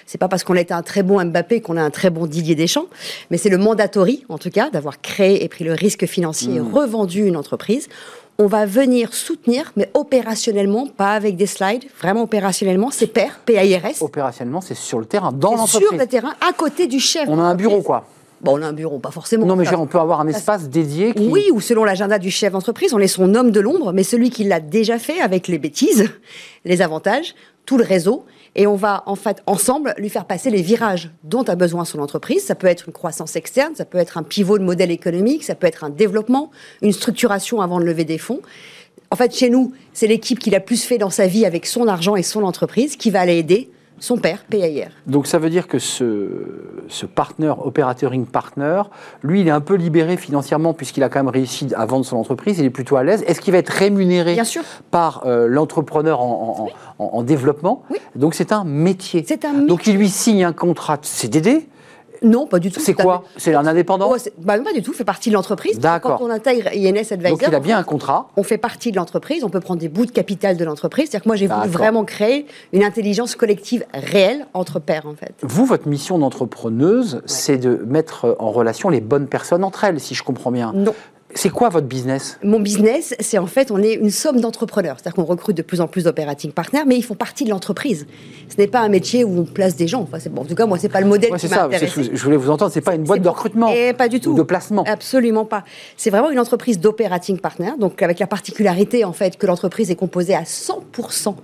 C'est 0.06 0.18
pas 0.18 0.28
parce 0.28 0.42
qu'on 0.44 0.56
était 0.56 0.74
un 0.74 0.82
très 0.82 1.02
bon 1.02 1.24
Mbappé 1.24 1.60
qu'on 1.60 1.76
a 1.76 1.82
un 1.82 1.90
très 1.90 2.10
bon 2.10 2.26
Didier 2.26 2.56
Deschamps, 2.56 2.88
mais 3.30 3.38
c'est 3.38 3.48
le 3.48 3.58
mandatory, 3.58 4.26
en 4.28 4.38
tout 4.38 4.50
cas, 4.50 4.70
d'avoir 4.70 5.00
créé 5.00 5.44
et 5.44 5.48
pris 5.48 5.64
le 5.64 5.72
risque 5.72 6.06
financier 6.06 6.56
et 6.56 6.60
revendu 6.60 7.24
une 7.24 7.36
entreprise. 7.36 7.88
On 8.40 8.46
va 8.46 8.66
venir 8.66 9.14
soutenir, 9.14 9.72
mais 9.76 9.90
opérationnellement, 9.94 10.86
pas 10.86 11.12
avec 11.12 11.36
des 11.36 11.46
slides, 11.46 11.84
vraiment 12.00 12.22
opérationnellement, 12.22 12.90
c'est 12.90 13.08
PAIR, 13.08 13.40
P-A-I-R-S, 13.44 14.00
Opérationnellement, 14.00 14.60
c'est 14.60 14.76
sur 14.76 14.98
le 14.98 15.06
terrain, 15.06 15.32
dans 15.32 15.66
c'est 15.66 15.72
sur 15.72 15.80
l'entreprise. 15.80 16.00
le 16.00 16.06
terrain, 16.06 16.34
à 16.48 16.52
côté 16.52 16.86
du 16.86 17.00
chef. 17.00 17.28
On 17.28 17.38
a 17.38 17.42
un 17.42 17.54
bureau, 17.54 17.82
quoi. 17.82 18.06
Bon, 18.40 18.58
on 18.58 18.62
a 18.62 18.66
un 18.66 18.72
bureau, 18.72 18.98
pas 18.98 19.10
forcément. 19.10 19.46
Non, 19.46 19.56
mais 19.56 19.64
Ça- 19.64 19.78
on 19.78 19.86
peut 19.86 19.98
avoir 19.98 20.20
un 20.20 20.28
espace 20.28 20.68
dédié 20.68 21.12
qui. 21.12 21.28
oui, 21.28 21.44
ou 21.52 21.60
selon 21.60 21.84
l'agenda 21.84 22.18
du 22.18 22.30
chef 22.30 22.52
d'entreprise, 22.52 22.94
on 22.94 22.98
est 22.98 23.08
son 23.08 23.34
homme 23.34 23.50
de 23.50 23.60
l'ombre, 23.60 23.92
mais 23.92 24.02
celui 24.04 24.30
qui 24.30 24.44
l'a 24.44 24.60
déjà 24.60 24.98
fait 24.98 25.20
avec 25.20 25.48
les 25.48 25.58
bêtises, 25.58 26.08
les 26.64 26.82
avantages, 26.82 27.34
tout 27.66 27.76
le 27.78 27.84
réseau, 27.84 28.24
et 28.54 28.66
on 28.66 28.76
va 28.76 29.02
en 29.06 29.14
fait 29.14 29.42
ensemble 29.46 29.94
lui 29.98 30.08
faire 30.08 30.24
passer 30.24 30.50
les 30.50 30.62
virages 30.62 31.10
dont 31.24 31.42
a 31.42 31.54
besoin 31.54 31.84
son 31.84 31.98
entreprise. 31.98 32.44
Ça 32.44 32.54
peut 32.54 32.66
être 32.66 32.84
une 32.86 32.92
croissance 32.92 33.36
externe, 33.36 33.74
ça 33.74 33.84
peut 33.84 33.98
être 33.98 34.16
un 34.18 34.22
pivot 34.22 34.58
de 34.58 34.64
modèle 34.64 34.90
économique, 34.90 35.44
ça 35.44 35.54
peut 35.54 35.66
être 35.66 35.84
un 35.84 35.90
développement, 35.90 36.50
une 36.82 36.92
structuration 36.92 37.60
avant 37.60 37.78
de 37.80 37.84
lever 37.84 38.04
des 38.04 38.18
fonds. 38.18 38.40
En 39.10 39.16
fait, 39.16 39.34
chez 39.34 39.50
nous, 39.50 39.72
c'est 39.92 40.06
l'équipe 40.06 40.38
qui 40.38 40.50
l'a 40.50 40.60
plus 40.60 40.82
fait 40.84 40.98
dans 40.98 41.10
sa 41.10 41.26
vie 41.26 41.44
avec 41.46 41.66
son 41.66 41.88
argent 41.88 42.14
et 42.16 42.22
son 42.22 42.42
entreprise 42.42 42.96
qui 42.96 43.10
va 43.10 43.20
aller 43.20 43.36
aider 43.38 43.70
son 44.00 44.16
père, 44.16 44.44
PAIR. 44.48 44.88
Donc 45.06 45.26
ça 45.26 45.38
veut 45.38 45.50
dire 45.50 45.66
que 45.68 45.78
ce, 45.78 46.28
ce 46.88 47.06
partner, 47.06 47.52
operating 47.62 48.26
partner, 48.26 48.82
lui, 49.22 49.40
il 49.42 49.48
est 49.48 49.52
un 49.52 49.60
peu 49.60 49.74
libéré 49.74 50.16
financièrement 50.16 50.72
puisqu'il 50.74 51.02
a 51.02 51.08
quand 51.08 51.18
même 51.20 51.28
réussi 51.32 51.68
à 51.76 51.86
vendre 51.86 52.04
son 52.04 52.16
entreprise, 52.16 52.58
il 52.58 52.64
est 52.64 52.70
plutôt 52.70 52.96
à 52.96 53.04
l'aise. 53.04 53.22
Est-ce 53.26 53.40
qu'il 53.40 53.52
va 53.52 53.58
être 53.58 53.70
rémunéré 53.70 54.34
Bien 54.34 54.44
sûr. 54.44 54.62
par 54.90 55.22
euh, 55.26 55.46
l'entrepreneur 55.48 56.20
en, 56.20 56.68
en- 56.98 57.04
en- 57.04 57.10
en 57.18 57.22
développement? 57.22 57.82
Oui. 57.90 57.98
Donc 58.14 58.34
c'est 58.34 58.52
un 58.52 58.64
métier. 58.64 59.24
C'est 59.26 59.44
un 59.44 59.52
Donc 59.62 59.86
il 59.86 59.96
lui 59.96 60.08
signe 60.08 60.44
un 60.44 60.52
contrat 60.52 60.96
de 60.96 61.04
CDD. 61.06 61.66
Non, 62.22 62.46
pas 62.46 62.58
du 62.58 62.70
tout. 62.70 62.80
C'est 62.80 62.94
quoi. 62.94 63.24
C'est 63.36 63.54
un 63.54 63.66
indépendant 63.66 64.10
Oh, 64.12 64.16
bah, 64.38 64.58
Pas 64.58 64.72
du 64.72 64.82
tout, 64.82 64.92
fait 64.92 65.04
partie 65.04 65.28
de 65.30 65.34
l'entreprise. 65.34 65.78
D'accord. 65.78 66.18
Quand 66.18 66.24
on 66.26 66.30
intègre 66.30 66.68
INS 66.74 67.12
Advisor, 67.12 67.38
Donc 67.38 67.44
il 67.46 67.54
a 67.54 67.60
bien 67.60 67.78
un 67.78 67.82
contrat. 67.82 68.28
on 68.36 68.42
fait 68.42 68.58
partie 68.58 68.90
de 68.92 68.96
l'entreprise, 68.96 69.44
on 69.44 69.48
peut 69.50 69.60
prendre 69.60 69.80
des 69.80 69.88
bouts 69.88 70.06
de 70.06 70.10
capital 70.10 70.56
de 70.56 70.64
l'entreprise. 70.64 71.06
C'est-à-dire 71.10 71.24
que 71.24 71.28
moi, 71.28 71.36
j'ai 71.36 71.46
voulu 71.46 71.68
vraiment 71.68 72.04
créer 72.04 72.46
une 72.72 72.82
intelligence 72.84 73.34
collective 73.36 73.84
réelle 73.94 74.46
entre 74.54 74.80
pairs, 74.80 75.06
en 75.06 75.14
fait. 75.14 75.34
Vous, 75.42 75.64
votre 75.66 75.88
mission 75.88 76.18
d'entrepreneuse, 76.18 77.22
c'est 77.26 77.58
de 77.58 77.84
mettre 77.86 78.36
en 78.38 78.50
relation 78.50 78.88
les 78.88 79.00
bonnes 79.00 79.26
personnes 79.26 79.64
entre 79.64 79.84
elles, 79.84 80.00
si 80.00 80.14
je 80.14 80.22
comprends 80.22 80.50
bien. 80.50 80.72
Non. 80.74 80.94
C'est 81.34 81.50
quoi 81.50 81.68
votre 81.68 81.86
business? 81.86 82.38
Mon 82.42 82.58
business, 82.58 83.14
c'est 83.20 83.38
en 83.38 83.46
fait, 83.46 83.70
on 83.70 83.82
est 83.82 83.94
une 83.94 84.10
somme 84.10 84.40
d'entrepreneurs. 84.40 84.96
C'est-à-dire 84.98 85.14
qu'on 85.14 85.28
recrute 85.28 85.56
de 85.56 85.62
plus 85.62 85.80
en 85.80 85.86
plus 85.86 86.04
d'operating 86.04 86.52
partners, 86.52 86.84
mais 86.86 86.96
ils 86.96 87.02
font 87.02 87.14
partie 87.14 87.44
de 87.44 87.50
l'entreprise. 87.50 88.06
Ce 88.48 88.56
n'est 88.56 88.66
pas 88.66 88.80
un 88.80 88.88
métier 88.88 89.24
où 89.24 89.40
on 89.40 89.44
place 89.44 89.76
des 89.76 89.86
gens. 89.86 90.00
Enfin, 90.00 90.18
c'est 90.18 90.32
bon. 90.32 90.42
En 90.42 90.44
tout 90.46 90.54
cas, 90.54 90.66
moi, 90.66 90.78
c'est 90.78 90.88
pas 90.88 91.00
le 91.00 91.06
modèle 91.06 91.30
Ouais, 91.30 91.38
qui 91.38 91.48
ça, 91.48 91.68
je 91.70 92.24
voulais 92.24 92.36
vous 92.36 92.50
entendre, 92.50 92.72
c'est 92.72 92.80
pas 92.80 92.94
une 92.94 93.04
boîte 93.04 93.20
de 93.20 93.28
recrutement. 93.28 93.70
Eh, 93.74 93.92
pas 93.92 94.08
du 94.08 94.20
tout. 94.20 94.30
Ou 94.30 94.34
de 94.34 94.42
placement. 94.42 94.84
Absolument 94.84 95.44
pas. 95.44 95.64
C'est 95.96 96.10
vraiment 96.10 96.30
une 96.30 96.40
entreprise 96.40 96.80
d'operating 96.80 97.38
partner, 97.38 97.72
donc 97.78 98.02
avec 98.02 98.18
la 98.18 98.26
particularité 98.26 99.04
en 99.04 99.12
fait 99.12 99.36
que 99.36 99.46
l'entreprise 99.46 99.90
est 99.90 99.96
composée 99.96 100.34
à 100.34 100.42
100% 100.42 101.34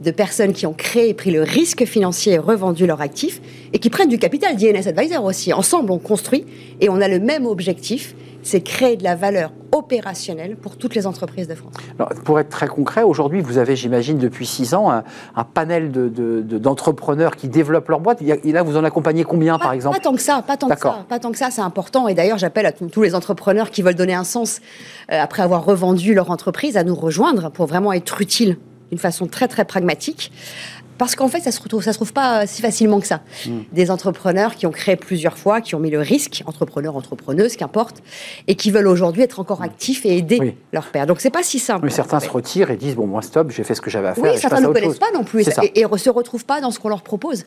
de 0.00 0.10
personnes 0.10 0.54
qui 0.54 0.66
ont 0.66 0.72
créé 0.72 1.10
et 1.10 1.14
pris 1.14 1.30
le 1.30 1.42
risque 1.42 1.84
financier 1.84 2.34
et 2.34 2.38
revendu 2.38 2.86
leurs 2.86 3.00
actifs 3.00 3.40
et 3.72 3.78
qui 3.78 3.90
prennent 3.90 4.08
du 4.08 4.18
capital 4.18 4.56
d'INS 4.56 4.86
Advisor 4.86 5.24
aussi. 5.24 5.52
Ensemble, 5.52 5.92
on 5.92 5.98
construit 5.98 6.46
et 6.80 6.88
on 6.88 7.00
a 7.00 7.08
le 7.08 7.18
même 7.18 7.46
objectif, 7.46 8.14
c'est 8.46 8.60
créer 8.60 8.96
de 8.96 9.02
la 9.02 9.16
valeur 9.16 9.50
opérationnelle 9.72 10.56
pour 10.56 10.76
toutes 10.76 10.94
les 10.94 11.06
entreprises 11.06 11.48
de 11.48 11.54
France. 11.54 11.72
Alors, 11.98 12.10
pour 12.24 12.38
être 12.38 12.48
très 12.48 12.68
concret, 12.68 13.02
aujourd'hui, 13.02 13.40
vous 13.40 13.58
avez, 13.58 13.76
j'imagine, 13.76 14.18
depuis 14.18 14.46
six 14.46 14.74
ans, 14.74 14.90
un, 14.90 15.04
un 15.34 15.44
panel 15.44 15.90
de- 15.90 16.08
de- 16.08 16.42
de- 16.42 16.58
d'entrepreneurs 16.58 17.36
qui 17.36 17.48
développent 17.48 17.88
leur 17.88 18.00
boîte. 18.00 18.22
Et 18.22 18.52
là, 18.52 18.62
vous 18.62 18.76
en 18.76 18.84
accompagnez 18.84 19.24
combien, 19.24 19.58
par 19.58 19.72
exemple 19.72 19.96
Pas 19.96 20.02
tant 20.02 20.14
que 20.14 20.20
ça, 20.22 20.42
pas 20.46 20.56
tant 20.56 20.68
que 20.68 20.78
ça, 20.78 21.04
pas 21.08 21.18
tant 21.18 21.32
que 21.32 21.38
ça, 21.38 21.50
c'est 21.50 21.60
important. 21.60 22.08
Et 22.08 22.14
d'ailleurs, 22.14 22.38
j'appelle 22.38 22.66
à 22.66 22.72
tous 22.72 22.86
tous 22.88 23.02
les 23.02 23.14
entrepreneurs 23.14 23.70
qui 23.70 23.82
veulent 23.82 23.94
donner 23.96 24.14
un 24.14 24.24
sens 24.24 24.60
euh, 25.12 25.20
après 25.20 25.42
avoir 25.42 25.64
revendu 25.64 26.14
leur 26.14 26.30
entreprise 26.30 26.76
à 26.76 26.84
nous 26.84 26.94
rejoindre 26.94 27.50
pour 27.50 27.66
vraiment 27.66 27.92
être 27.92 28.20
utiles 28.20 28.56
d'une 28.90 28.98
façon 29.00 29.26
très 29.26 29.48
très 29.48 29.64
pragmatique. 29.64 30.30
Parce 30.98 31.14
qu'en 31.14 31.28
fait, 31.28 31.40
ça 31.40 31.50
se 31.52 31.60
retrouve, 31.60 31.82
ça 31.82 31.92
se 31.92 31.98
trouve 31.98 32.12
pas 32.12 32.42
euh, 32.42 32.44
si 32.46 32.62
facilement 32.62 33.00
que 33.00 33.06
ça. 33.06 33.20
Hmm. 33.46 33.60
Des 33.72 33.90
entrepreneurs 33.90 34.54
qui 34.54 34.66
ont 34.66 34.70
créé 34.70 34.96
plusieurs 34.96 35.36
fois, 35.38 35.60
qui 35.60 35.74
ont 35.74 35.78
mis 35.78 35.90
le 35.90 36.00
risque, 36.00 36.42
entrepreneurs, 36.46 36.96
entrepreneuses, 36.96 37.56
qu'importe, 37.56 38.02
et 38.48 38.54
qui 38.54 38.70
veulent 38.70 38.86
aujourd'hui 38.88 39.22
être 39.22 39.40
encore 39.40 39.62
actifs 39.62 40.04
et 40.06 40.16
aider 40.16 40.38
Hmm. 40.40 40.44
Oui. 40.44 40.56
leur 40.72 40.86
père. 40.88 41.06
Donc 41.06 41.20
c'est 41.20 41.30
pas 41.30 41.42
si 41.42 41.58
simple. 41.58 41.84
Mais 41.86 41.90
certains 41.90 42.20
se 42.20 42.28
retirent 42.28 42.70
et 42.70 42.76
disent 42.76 42.94
bon, 42.96 43.06
moi, 43.06 43.22
stop, 43.22 43.50
j'ai 43.50 43.64
fait 43.64 43.74
ce 43.74 43.80
que 43.80 43.90
j'avais 43.90 44.08
à 44.08 44.14
faire. 44.14 44.24
et 44.24 44.28
Oui, 44.30 44.34
je 44.36 44.40
certains 44.40 44.60
ne 44.60 44.66
connaissent 44.66 44.98
pas 44.98 45.10
non 45.14 45.24
plus 45.24 45.46
et. 45.48 45.50
Hmm. 45.50 45.64
et, 45.74 45.80
et 45.80 45.98
se 45.98 46.10
retrouvent 46.10 46.44
pas 46.44 46.60
dans 46.60 46.70
ce 46.70 46.78
qu'on 46.78 46.88
leur 46.90 47.02
propose. 47.02 47.44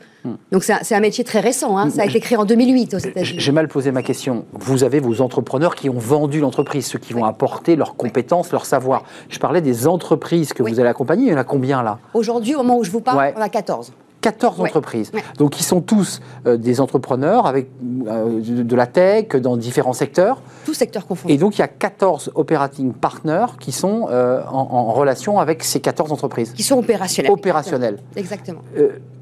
Donc 0.51 0.63
c'est 0.63 0.95
un, 0.95 0.99
métier 0.99 1.23
très 1.23 1.39
récent. 1.39 1.77
hein. 1.77 1.89
Ça 1.89 2.01
a 2.01 2.05
été 2.05 2.19
créé 2.19 2.37
en 2.37 2.45
2008 2.45 2.93
aux 2.93 2.97
États-Unis. 2.97 3.39
J'ai 3.39 3.51
mal 3.51 3.67
posé 3.67 3.91
ma 3.91 4.01
question. 4.03 4.45
Vous 4.53 4.83
avez 4.83 4.99
vos 4.99 5.21
entrepreneurs 5.21 5.75
qui 5.75 5.89
ont 5.89 5.97
vendu 5.99 6.39
l'entreprise, 6.39 6.85
ceux 6.87 6.99
qui 6.99 7.13
vont 7.13 7.25
apporter 7.25 7.75
leurs 7.75 7.95
compétences, 7.95 8.51
leur 8.51 8.65
savoir. 8.65 9.03
Je 9.29 9.39
parlais 9.39 9.61
des 9.61 9.87
entreprises 9.87 10.51
que 10.53 10.63
Oui. 10.63 10.71
vous 10.73 10.79
allez 10.79 10.89
accompagner. 10.89 11.27
Il 11.27 11.31
y 11.31 11.35
en 11.35 11.37
a 11.37 11.43
combien 11.43 11.83
là? 11.83 11.99
Aujourd'hui, 12.13 12.55
au 12.55 12.59
moment 12.59 12.77
où 12.79 12.83
je 12.83 12.91
vous 12.91 13.01
parle, 13.01 13.17
Ouais. 13.17 13.33
On 13.39 13.41
a 13.41 13.49
14. 13.49 13.91
14 14.21 14.59
Ouais. 14.59 14.67
entreprises. 14.67 15.11
Ouais. 15.13 15.23
Donc, 15.37 15.61
ils 15.61 15.63
sont 15.63 15.79
tous 15.79 16.19
euh, 16.45 16.57
des 16.57 16.81
entrepreneurs 16.81 17.45
avec 17.47 17.69
euh, 18.07 18.41
de, 18.41 18.63
de 18.63 18.75
la 18.75 18.85
tech 18.85 19.29
dans 19.29 19.55
différents 19.55 19.93
secteurs. 19.93 20.41
Tout 20.65 20.73
secteur 20.73 21.07
confondu. 21.07 21.33
Et 21.33 21.37
donc, 21.37 21.55
il 21.57 21.59
y 21.59 21.63
a 21.63 21.69
14 21.69 22.31
operating 22.35 22.91
partners 22.91 23.45
qui 23.61 23.71
sont 23.71 24.07
euh, 24.11 24.41
en, 24.51 24.57
en 24.71 24.91
relation 24.91 25.39
avec 25.39 25.63
ces 25.63 25.79
14 25.79 26.11
entreprises 26.11 26.51
Qui 26.51 26.63
sont 26.63 26.77
opérationnels. 26.77 27.31
opérationnelles. 27.31 27.99
Exactement. 28.17 28.59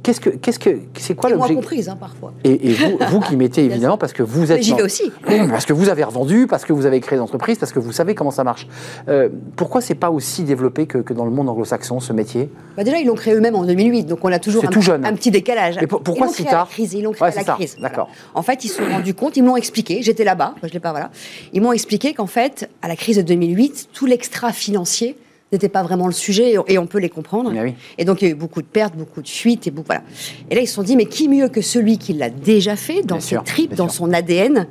Qu'est-ce 0.08 0.22
que, 0.22 0.30
qu'est-ce 0.30 0.60
que, 0.60 0.70
c'est 0.98 1.16
quoi 1.16 1.30
Et 1.30 1.34
moi 1.34 1.48
l'objectif 1.48 1.66
comprise, 1.70 1.90
hein, 1.90 1.98
parfois. 2.00 2.34
Et, 2.46 2.70
et 2.70 2.74
vous, 2.74 2.98
vous 3.10 3.20
qui 3.20 3.36
mettez 3.36 3.66
évidemment, 3.66 3.98
parce 3.98 4.14
que 4.14 4.24
vous 4.24 4.52
êtes 4.52 4.60
Mais 4.60 4.64
j'y 4.64 4.74
vais 4.74 4.82
aussi. 4.82 5.12
parce 5.50 5.66
que 5.66 5.74
vous 5.74 5.90
avez 5.90 6.04
revendu, 6.06 6.48
parce 6.48 6.64
que 6.64 6.72
vous 6.72 6.86
avez 6.86 7.02
créé 7.02 7.18
des 7.18 7.22
entreprises, 7.22 7.58
parce 7.58 7.74
que 7.74 7.80
vous 7.80 7.92
savez 7.92 8.16
comment 8.16 8.32
ça 8.32 8.46
marche. 8.46 8.68
Euh, 9.10 9.28
pourquoi 9.58 9.82
c'est 9.82 9.96
pas 9.96 10.10
aussi 10.10 10.44
développé 10.44 10.86
que, 10.86 11.00
que 11.00 11.14
dans 11.14 11.26
le 11.26 11.32
monde 11.32 11.50
anglo-saxon 11.50 12.00
ce 12.00 12.14
métier? 12.14 12.50
Bah 12.78 12.84
déjà, 12.86 12.98
ils 13.00 13.06
l'ont 13.08 13.16
créé 13.16 13.34
eux-mêmes 13.34 13.56
en 13.56 13.66
2008, 13.66 14.06
donc 14.06 14.20
on 14.24 14.32
a 14.32 14.40
toujours 14.40 14.64
un, 14.66 14.70
tout 14.70 14.82
jeune. 14.82 15.06
un 15.06 15.14
petit 15.14 15.32
décalage. 15.32 15.78
Pour- 15.88 16.02
pourquoi 16.02 16.28
ils 16.28 16.34
si 16.34 16.46
tard? 16.46 16.70
crise, 16.70 16.94
Ils 16.94 17.04
l'ont 17.04 17.12
créé 17.12 17.28
Ouais, 17.28 17.34
à 17.34 17.36
la 17.36 17.44
ça. 17.44 17.54
crise. 17.56 17.76
D'accord. 17.82 18.10
En 18.34 18.42
fait, 18.44 18.64
ils 18.64 18.70
se 18.70 18.78
sont 18.78 18.90
rendus 18.90 19.14
compte, 19.14 19.36
ils 19.36 19.44
me 19.44 19.48
l'ont 19.50 19.58
expliqué, 19.58 20.02
j'étais 20.02 20.24
là-bas, 20.24 20.56
je 20.64 20.70
l'ai 20.70 20.80
pas, 20.80 20.92
voilà. 20.92 21.12
Ils 21.54 21.62
m'ont 21.62 21.74
expliqué 21.74 22.14
qu'en 22.14 22.28
fait, 22.28 22.70
à 22.82 22.88
la 22.88 22.96
crise 22.96 23.18
de 23.18 23.22
2008, 23.24 23.90
tout 23.94 24.06
l'extra 24.06 24.52
financier 24.54 25.18
n'était 25.52 25.70
pas 25.70 25.84
vraiment 25.84 26.08
le 26.08 26.14
sujet 26.14 26.56
et 26.68 26.78
on 26.78 26.88
peut 26.88 27.00
les 27.00 27.10
comprendre. 27.10 27.52
Ah 27.58 27.62
oui. 27.64 27.74
Et 27.98 28.06
donc 28.06 28.22
il 28.22 28.26
y 28.26 28.28
a 28.28 28.32
eu 28.32 28.36
beaucoup 28.36 28.62
de 28.62 28.68
pertes, 28.68 28.96
beaucoup 28.96 29.22
de 29.22 29.28
fuites 29.30 29.66
et 29.68 29.72
beaucoup, 29.72 29.88
voilà. 29.88 30.02
Et 30.50 30.56
là 30.56 30.62
ils 30.62 30.68
se 30.68 30.74
sont 30.74 30.84
dit 30.84 30.96
mais 30.98 31.06
qui 31.06 31.28
mieux 31.30 31.48
que 31.48 31.62
celui 31.62 31.98
qui 31.98 32.14
l'a 32.14 32.30
déjà 32.30 32.76
fait 32.76 33.02
dans 33.02 33.16
Bien 33.16 33.20
ses 33.22 33.28
sûr, 33.30 33.44
tripes, 33.44 33.74
dans 33.76 33.88
sûr. 33.90 34.08
son 34.08 34.14
ADN, 34.14 34.68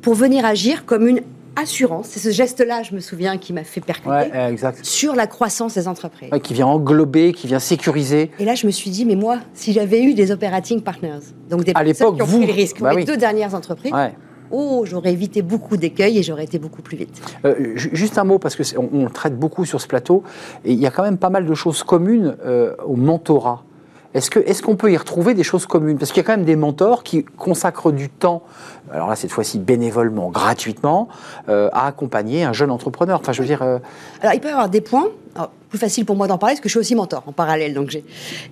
pour 0.00 0.14
venir 0.14 0.44
agir 0.44 0.84
comme 0.84 1.06
une 1.06 1.20
assurance. 1.54 2.06
C'est 2.08 2.18
ce 2.18 2.30
geste-là, 2.30 2.82
je 2.82 2.94
me 2.94 3.00
souviens, 3.00 3.36
qui 3.36 3.52
m'a 3.52 3.62
fait 3.62 3.82
percuter 3.82 4.08
Ouais, 4.08 4.30
euh, 4.34 4.56
sur 4.82 5.14
la 5.14 5.26
croissance 5.26 5.74
des 5.74 5.86
entreprises. 5.86 6.30
Ouais, 6.32 6.40
qui 6.40 6.54
vient 6.54 6.66
englober, 6.66 7.32
qui 7.34 7.46
vient 7.46 7.58
sécuriser. 7.58 8.30
Et 8.38 8.46
là, 8.46 8.54
je 8.54 8.66
me 8.66 8.72
suis 8.72 8.88
dit, 8.88 9.04
mais 9.04 9.16
moi, 9.16 9.38
si 9.52 9.74
j'avais 9.74 10.02
eu 10.02 10.14
des 10.14 10.30
operating 10.32 10.80
partners, 10.80 11.18
donc 11.50 11.64
des 11.64 11.72
À 11.72 11.84
personnes 11.84 11.86
l'époque, 12.06 12.16
qui 12.16 12.22
ont 12.22 12.24
vous- 12.24 12.38
pris 12.38 12.46
le 12.46 12.52
risque, 12.54 12.80
bah 12.80 12.90
mes 12.90 12.96
oui. 12.96 13.04
deux 13.04 13.18
dernières 13.18 13.54
entreprises, 13.54 13.92
Ouais. 13.92 14.14
Oh, 14.52 14.84
j'aurais 14.86 15.12
évité 15.12 15.42
beaucoup 15.42 15.76
d'écueils 15.76 16.18
et 16.18 16.22
j'aurais 16.22 16.44
été 16.44 16.58
beaucoup 16.58 16.82
plus 16.82 16.96
vite. 16.96 17.20
Euh, 17.44 17.72
ju- 17.76 17.90
juste 17.92 18.18
un 18.18 18.24
mot, 18.24 18.38
parce 18.38 18.60
c'est- 18.62 18.76
on, 18.78 19.08
traite 19.08 19.36
beaucoup 19.38 19.64
sur 19.64 19.80
ce 19.80 19.86
plateau, 19.88 20.22
et 20.64 20.72
il 20.72 20.78
y 20.78 20.86
a 20.86 20.90
quand 20.90 21.02
même 21.02 21.18
pas 21.18 21.30
mal 21.30 21.46
de 21.46 21.54
choses 21.54 21.82
communes 21.82 22.36
euh, 22.44 22.74
au 22.86 22.96
mentorat. 22.96 23.62
Est-ce 24.14 24.60
qu'on 24.62 24.76
peut 24.76 24.92
y 24.92 24.96
retrouver 24.98 25.32
des 25.32 25.42
choses 25.42 25.64
communes? 25.64 25.96
Parce 25.96 26.12
qu'il 26.12 26.22
y 26.22 26.24
a 26.24 26.26
quand 26.26 26.36
même 26.36 26.44
des 26.44 26.54
mentors 26.56 27.02
qui 27.02 27.24
consacrent 27.24 27.92
du 27.92 28.10
temps, 28.10 28.42
alors 28.92 29.08
là 29.08 29.16
cette 29.16 29.30
fois-ci 29.30 29.58
bénévolement, 29.58 30.28
gratuitement, 30.28 31.08
euh, 31.48 31.70
à 31.72 31.86
accompagner 31.86 32.44
un 32.44 32.52
jeune 32.52 32.70
entrepreneur. 32.70 33.18
Enfin, 33.20 33.32
je 33.32 33.40
veux 33.40 33.46
dire, 33.48 33.62
euh, 33.62 33.78
Alors, 34.20 34.34
il 34.34 34.40
peut 34.40 34.48
y 34.48 34.52
avoir 34.52 34.68
des 34.68 34.82
points. 34.82 35.06
alors, 35.34 35.50
plus 35.72 35.78
facile 35.78 36.04
pour 36.04 36.16
moi 36.16 36.26
d'en 36.26 36.36
parler 36.36 36.52
parce 36.54 36.60
que 36.60 36.68
je 36.68 36.74
suis 36.74 36.80
aussi 36.80 36.94
mentor 36.94 37.22
en 37.26 37.32
parallèle. 37.32 37.72
Donc 37.72 37.96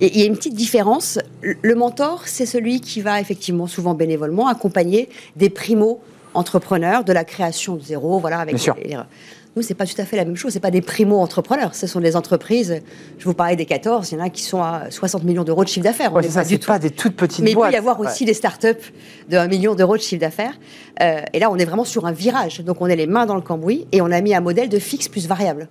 il 0.00 0.18
y 0.18 0.22
a 0.22 0.24
une 0.24 0.36
petite 0.36 0.54
différence. 0.54 1.18
Le 1.42 1.74
mentor, 1.74 2.22
c'est 2.24 2.46
celui 2.46 2.80
qui 2.80 3.02
va 3.02 3.20
effectivement, 3.20 3.66
souvent 3.66 3.92
bénévolement, 3.92 4.48
accompagner 4.48 5.10
des 5.36 5.50
primo 5.50 6.00
entrepreneurs 6.32 7.04
de 7.04 7.12
la 7.12 7.24
création 7.24 7.76
de 7.76 7.82
zéro, 7.82 8.18
voilà, 8.20 8.38
avec 8.38 8.54
les- 8.54 8.96
Nous, 9.56 9.62
c'est 9.62 9.74
pas 9.74 9.84
tout 9.84 10.00
à 10.00 10.04
fait 10.06 10.16
la 10.16 10.24
même 10.24 10.36
chose. 10.36 10.52
C'est 10.52 10.60
pas 10.60 10.70
des 10.70 10.80
primo-entrepreneurs. 10.80 11.74
Ce 11.74 11.86
sont 11.88 11.98
des 12.00 12.14
entreprises. 12.16 12.80
Je 13.18 13.24
vous 13.24 13.34
parlais 13.34 13.56
des 13.56 13.66
14. 13.66 14.12
Il 14.12 14.14
y 14.14 14.20
en 14.22 14.24
a 14.24 14.30
qui 14.30 14.42
sont 14.44 14.62
à 14.62 14.84
60 14.90 15.24
millions 15.24 15.42
d'euros 15.42 15.64
de 15.64 15.68
chiffre 15.68 15.82
d'affaires. 15.84 16.12
Ouais, 16.14 16.22
c'est 16.22 16.28
ça, 16.30 16.42
pas 16.42 16.74
c'est 16.74 16.78
des 16.78 16.90
toutes 16.90 17.16
petites 17.16 17.44
mais 17.44 17.50
il 17.50 17.56
peut 17.58 17.70
y 17.72 17.76
avoir 17.76 17.98
Ouais. 18.00 18.06
aussi 18.08 18.24
des 18.24 18.32
startups 18.32 18.92
de 19.28 19.36
1 19.36 19.48
million 19.48 19.74
d'euros 19.74 19.96
de 19.96 20.02
chiffre 20.02 20.20
d'affaires. 20.20 20.54
Euh, 21.02 21.20
et 21.34 21.40
là, 21.40 21.50
on 21.50 21.56
est 21.56 21.64
vraiment 21.66 21.84
sur 21.84 22.06
un 22.06 22.12
virage. 22.12 22.60
Donc, 22.60 22.80
on 22.80 22.86
est 22.86 22.94
les 22.96 23.08
mains 23.08 23.26
dans 23.26 23.34
le 23.34 23.40
cambouis 23.40 23.86
et 23.90 24.00
on 24.00 24.10
a 24.12 24.20
mis 24.20 24.34
un 24.36 24.40
modèle 24.40 24.68
de 24.68 24.78
fixe 24.78 25.08
plus 25.08 25.26
variable. 25.26 25.68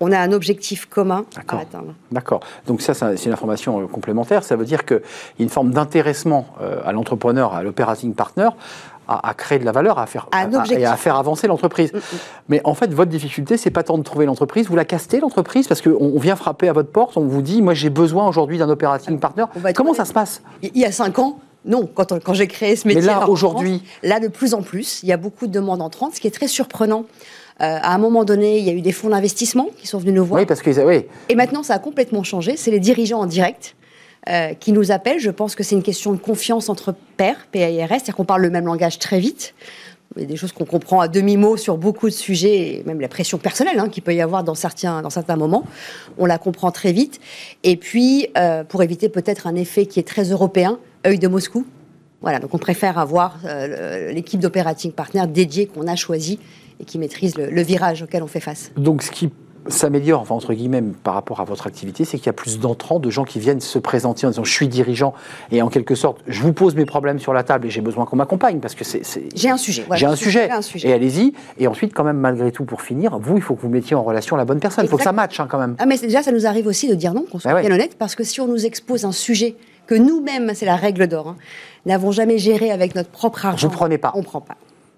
On 0.00 0.12
a 0.12 0.18
un 0.18 0.32
objectif 0.32 0.86
commun 0.86 1.24
D'accord. 1.36 1.58
à 1.58 1.62
atteindre. 1.62 1.94
D'accord. 2.12 2.40
Donc 2.66 2.80
ça, 2.82 2.94
c'est 2.94 3.24
une 3.26 3.32
information 3.32 3.80
euh, 3.82 3.86
complémentaire. 3.86 4.44
Ça 4.44 4.56
veut 4.56 4.64
dire 4.64 4.84
qu'il 4.84 5.00
y 5.38 5.42
a 5.42 5.44
une 5.44 5.48
forme 5.50 5.70
d'intéressement 5.72 6.46
euh, 6.60 6.80
à 6.84 6.92
l'entrepreneur, 6.92 7.54
à 7.54 7.62
l'operating 7.62 8.14
partner, 8.14 8.48
à, 9.06 9.28
à 9.28 9.34
créer 9.34 9.58
de 9.58 9.64
la 9.64 9.72
valeur, 9.72 9.98
à 9.98 10.06
faire, 10.06 10.28
à- 10.32 10.46
et 10.72 10.84
à 10.86 10.96
faire 10.96 11.16
avancer 11.16 11.46
l'entreprise. 11.46 11.92
Mais 12.48 12.60
en 12.64 12.74
fait, 12.74 12.92
votre 12.92 13.10
difficulté, 13.10 13.56
c'est 13.56 13.70
pas 13.70 13.82
tant 13.82 13.98
de 13.98 14.02
trouver 14.02 14.24
l'entreprise, 14.26 14.66
vous 14.68 14.76
la 14.76 14.84
castez 14.86 15.20
l'entreprise 15.20 15.68
parce 15.68 15.82
qu'on 15.82 15.90
on 16.00 16.18
vient 16.18 16.36
frapper 16.36 16.68
à 16.68 16.72
votre 16.72 16.90
porte, 16.90 17.16
on 17.16 17.24
vous 17.26 17.42
dit, 17.42 17.60
moi 17.62 17.74
j'ai 17.74 17.90
besoin 17.90 18.26
aujourd'hui 18.26 18.58
d'un 18.58 18.68
operating 18.70 19.18
partner. 19.18 19.44
Comment 19.74 19.94
ça 19.94 20.04
se 20.06 20.12
passe? 20.12 20.42
Il 20.62 20.76
y 20.78 20.84
a 20.86 20.92
cinq 20.92 21.18
ans, 21.18 21.38
non, 21.66 21.86
quand, 21.94 22.18
quand 22.22 22.34
j'ai 22.34 22.46
créé 22.48 22.76
ce 22.76 22.86
métier. 22.88 23.02
Mais 23.02 23.06
là, 23.06 23.28
aujourd'hui- 23.28 23.82
Là, 24.02 24.20
de 24.20 24.28
plus 24.28 24.54
en 24.54 24.62
plus, 24.62 25.02
il 25.02 25.08
y 25.08 25.12
a 25.12 25.16
beaucoup 25.18 25.46
de 25.46 25.52
demandes 25.52 25.82
entrantes, 25.82 26.14
ce 26.14 26.20
qui 26.20 26.26
est 26.26 26.30
très 26.34 26.48
surprenant. 26.48 27.04
Euh, 27.60 27.78
à 27.80 27.94
un 27.94 27.98
moment 27.98 28.24
donné, 28.24 28.58
il 28.58 28.64
y 28.64 28.70
a 28.70 28.72
eu 28.72 28.80
des 28.80 28.92
fonds 28.92 29.10
d'investissement 29.10 29.68
qui 29.76 29.86
sont 29.86 29.98
venus 29.98 30.14
nous 30.14 30.24
voir. 30.24 30.40
Oui, 30.40 30.46
parce 30.46 30.60
que 30.60 30.70
oui, 30.84 31.06
Et 31.28 31.34
maintenant, 31.36 31.62
ça 31.62 31.74
a 31.74 31.78
complètement 31.78 32.24
changé. 32.24 32.56
C'est 32.56 32.72
les 32.72 32.80
dirigeants 32.80 33.20
en 33.20 33.26
direct 33.26 33.76
euh, 34.28 34.54
qui 34.54 34.72
nous 34.72 34.90
appellent. 34.90 35.20
Je 35.20 35.30
pense 35.30 35.54
que 35.54 35.62
c'est 35.62 35.76
une 35.76 35.82
question 35.82 36.12
de 36.12 36.18
confiance 36.18 36.68
entre 36.68 36.94
pairs, 37.16 37.46
PAIRS, 37.52 37.88
c'est-à-dire 37.90 38.16
qu'on 38.16 38.24
parle 38.24 38.42
le 38.42 38.50
même 38.50 38.66
langage 38.66 38.98
très 38.98 39.20
vite. 39.20 39.54
Il 40.16 40.22
y 40.22 40.24
a 40.24 40.28
des 40.28 40.36
choses 40.36 40.52
qu'on 40.52 40.64
comprend 40.64 41.00
à 41.00 41.08
demi-mot 41.08 41.56
sur 41.56 41.76
beaucoup 41.76 42.08
de 42.08 42.14
sujets, 42.14 42.76
et 42.76 42.82
même 42.84 43.00
la 43.00 43.08
pression 43.08 43.38
personnelle 43.38 43.78
hein, 43.78 43.88
qu'il 43.88 44.02
peut 44.02 44.14
y 44.14 44.20
avoir 44.20 44.44
dans 44.44 44.54
certains, 44.54 45.02
dans 45.02 45.10
certains 45.10 45.36
moments. 45.36 45.64
On 46.18 46.26
la 46.26 46.38
comprend 46.38 46.70
très 46.70 46.92
vite. 46.92 47.20
Et 47.62 47.76
puis, 47.76 48.28
euh, 48.36 48.64
pour 48.64 48.82
éviter 48.82 49.08
peut-être 49.08 49.46
un 49.46 49.54
effet 49.54 49.86
qui 49.86 50.00
est 50.00 50.06
très 50.06 50.24
européen, 50.24 50.78
œil 51.06 51.18
de 51.18 51.28
Moscou. 51.28 51.64
Voilà, 52.20 52.38
donc 52.38 52.54
on 52.54 52.58
préfère 52.58 52.98
avoir 52.98 53.38
euh, 53.44 54.12
l'équipe 54.12 54.40
d'operating 54.40 54.92
partner 54.92 55.26
dédiée 55.26 55.66
qu'on 55.66 55.86
a 55.86 55.96
choisie 55.96 56.38
et 56.80 56.84
qui 56.84 56.98
maîtrise 56.98 57.36
le, 57.36 57.50
le 57.50 57.62
virage 57.62 58.02
auquel 58.02 58.22
on 58.22 58.26
fait 58.26 58.40
face. 58.40 58.72
Donc, 58.76 59.02
ce 59.02 59.10
qui 59.10 59.30
s'améliore, 59.66 60.20
enfin, 60.20 60.34
entre 60.34 60.52
guillemets, 60.52 60.82
par 61.02 61.14
rapport 61.14 61.40
à 61.40 61.44
votre 61.44 61.66
activité, 61.66 62.04
c'est 62.04 62.18
qu'il 62.18 62.26
y 62.26 62.30
a 62.30 62.34
plus 62.34 62.58
d'entrants, 62.58 62.98
de 62.98 63.08
gens 63.08 63.24
qui 63.24 63.38
viennent 63.38 63.60
se 63.60 63.78
présenter 63.78 64.26
en 64.26 64.30
disant 64.30 64.44
je 64.44 64.52
suis 64.52 64.68
dirigeant 64.68 65.14
et 65.50 65.62
en 65.62 65.68
quelque 65.68 65.94
sorte, 65.94 66.18
je 66.26 66.42
vous 66.42 66.52
pose 66.52 66.74
mes 66.74 66.84
problèmes 66.84 67.18
sur 67.18 67.32
la 67.32 67.44
table 67.44 67.66
et 67.66 67.70
j'ai 67.70 67.80
besoin 67.80 68.04
qu'on 68.04 68.16
m'accompagne 68.16 68.60
parce 68.60 68.74
que 68.74 68.84
c'est. 68.84 69.02
J'ai 69.34 69.48
un 69.50 69.56
sujet. 69.56 69.84
voilà. 69.86 70.00
J'ai 70.00 70.06
un 70.06 70.16
sujet. 70.16 70.44
J'ai 70.46 70.52
un 70.52 70.62
sujet. 70.62 70.88
Et 70.88 70.92
allez-y. 70.92 71.32
Et 71.58 71.66
ensuite, 71.66 71.94
quand 71.94 72.04
même, 72.04 72.18
malgré 72.18 72.52
tout, 72.52 72.64
pour 72.64 72.82
finir, 72.82 73.18
vous, 73.18 73.36
il 73.36 73.42
faut 73.42 73.54
que 73.54 73.62
vous 73.62 73.70
mettiez 73.70 73.96
en 73.96 74.02
relation 74.02 74.36
la 74.36 74.44
bonne 74.44 74.60
personne. 74.60 74.84
Il 74.84 74.88
faut 74.88 74.98
que 74.98 75.02
ça 75.02 75.12
matche 75.12 75.40
hein, 75.40 75.46
quand 75.50 75.58
même. 75.58 75.76
Ah, 75.78 75.86
mais 75.86 75.96
déjà, 75.96 76.22
ça 76.22 76.32
nous 76.32 76.46
arrive 76.46 76.66
aussi 76.66 76.88
de 76.88 76.94
dire 76.94 77.14
non, 77.14 77.24
qu'on 77.30 77.38
soit 77.38 77.50
Ah 77.50 77.54
ouais. 77.54 77.62
bien 77.62 77.72
honnête, 77.72 77.96
parce 77.98 78.14
que 78.14 78.24
si 78.24 78.40
on 78.40 78.46
nous 78.46 78.66
expose 78.66 79.04
un 79.06 79.12
sujet 79.12 79.56
que 79.86 79.94
nous-mêmes, 79.94 80.52
c'est 80.54 80.66
la 80.66 80.76
règle 80.76 81.06
d'or, 81.06 81.28
hein, 81.28 81.36
n'avons 81.86 82.12
jamais 82.12 82.38
géré 82.38 82.70
avec 82.70 82.94
notre 82.94 83.10
propre 83.10 83.46
argent. 83.46 83.68
Pas. 83.68 84.12
On 84.14 84.22
prend 84.22 84.40
pas. 84.40 84.56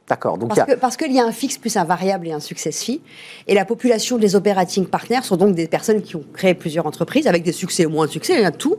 D'accord. 0.09 0.39
Donc, 0.39 0.51
il 0.53 0.55
y 0.55 0.57
Parce 0.59 0.71
a- 0.71 0.75
que- 0.75 0.81
parce 0.81 0.97
qu'il 0.97 1.13
y 1.13 1.19
a 1.19 1.25
un 1.25 1.33
fixe 1.33 1.59
plus 1.59 1.77
un 1.77 1.83
variable 1.85 2.29
et 2.29 2.33
un 2.33 2.39
success 2.41 2.85
fee. 2.85 3.01
Et 3.49 3.55
la 3.55 3.65
population 3.65 4.19
des 4.19 4.37
operating 4.37 4.87
partners 4.87 5.23
sont 5.25 5.37
donc 5.37 5.55
des 5.57 5.67
personnes 5.67 6.01
qui 6.01 6.15
ont 6.15 6.25
créé 6.33 6.55
plusieurs 6.55 6.87
entreprises 6.87 7.27
avec 7.27 7.43
des 7.43 7.51
succès 7.53 7.87
ou 7.87 7.91
moins 7.91 8.07
de 8.07 8.13
succès, 8.13 8.35
il 8.35 8.43
y 8.43 8.45
a 8.45 8.53
tout. 8.53 8.77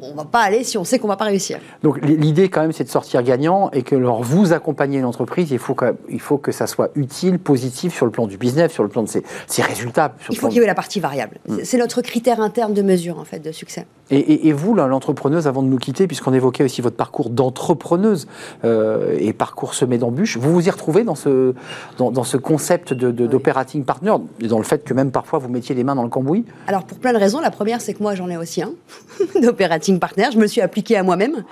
On 0.00 0.14
va 0.14 0.24
pas 0.24 0.40
aller 0.40 0.64
si 0.64 0.78
on 0.78 0.84
sait 0.84 0.98
qu'on 0.98 1.08
va 1.08 1.16
pas 1.16 1.24
réussir. 1.26 1.58
Donc 1.82 1.98
l'idée 2.04 2.48
quand 2.48 2.60
même 2.60 2.72
c'est 2.72 2.84
de 2.84 2.88
sortir 2.88 3.22
gagnant 3.22 3.70
et 3.72 3.82
que 3.82 3.94
leur 3.96 4.22
vous 4.22 4.52
accompagnez 4.52 5.00
l'entreprise, 5.00 5.50
il 5.50 5.58
faut, 5.58 5.74
même- 5.74 5.94
il 6.08 6.20
faut 6.20 6.38
que 6.38 6.52
ça 6.52 6.66
soit 6.66 6.90
utile, 6.94 7.38
positif 7.38 7.94
sur 7.94 8.06
le 8.06 8.12
plan 8.12 8.26
du 8.26 8.36
business, 8.38 8.72
sur 8.72 8.82
le 8.82 8.88
plan 8.88 9.02
de 9.02 9.08
ses, 9.08 9.22
ses 9.46 9.62
résultats. 9.62 10.14
sur 10.20 10.32
Il 10.32 10.38
faut 10.38 10.48
qu'il 10.48 10.58
y 10.60 10.64
ait 10.64 10.66
la 10.66 10.74
partie 10.74 11.00
variable. 11.00 11.38
Mm. 11.48 11.56
C'est- 11.64 11.78
notre 11.78 12.02
critère 12.02 12.40
interne 12.40 12.74
de 12.74 12.82
mesure, 12.82 13.18
en 13.18 13.24
fait, 13.24 13.38
de 13.38 13.52
succès. 13.52 13.86
Et, 14.10 14.18
et- 14.18 14.48
et 14.48 14.52
vous, 14.52 14.74
l'entrepreneuse, 14.74 15.46
avant 15.46 15.62
de 15.62 15.68
nous 15.68 15.78
quitter, 15.78 16.06
puisqu'on 16.06 16.32
évoquait 16.32 16.64
aussi 16.64 16.80
votre 16.80 16.96
parcours 16.96 17.30
d'entrepreneuse 17.30 18.26
euh, 18.64 19.16
et 19.18 19.32
parcours 19.32 19.74
semé 19.74 19.98
d'embûches, 19.98 20.36
vous 20.36 20.52
vous 20.52 20.66
y 20.66 20.70
retrouvez 20.70 21.04
dans 21.04 21.14
ce, 21.14 21.54
dans, 21.98 22.10
dans 22.10 22.24
ce 22.24 22.36
concept 22.36 22.92
de- 22.92 23.10
de- 23.10 23.26
d'operating 23.26 23.84
partner, 23.84 24.14
et 24.40 24.48
dans 24.48 24.58
le 24.58 24.64
fait 24.64 24.84
que 24.84 24.94
même 24.94 25.10
parfois 25.10 25.38
vous 25.38 25.48
mettiez 25.48 25.74
les 25.74 25.84
mains 25.84 25.94
dans 25.94 26.02
le 26.02 26.08
cambouis? 26.08 26.44
Alors, 26.66 26.84
pour 26.84 26.98
plein 26.98 27.12
de 27.12 27.18
raisons. 27.18 27.40
La 27.40 27.50
première, 27.50 27.80
c'est 27.80 27.94
que 27.94 28.02
moi, 28.02 28.14
j'en 28.14 28.28
ai 28.28 28.36
aussi 28.36 28.62
un, 28.62 28.72
d'operating 29.42 29.87
partner. 29.96 30.26
Je 30.32 30.38
me 30.38 30.46
suis 30.46 30.60
appliqué 30.60 30.96
à 30.96 31.02
moi-même. 31.02 31.44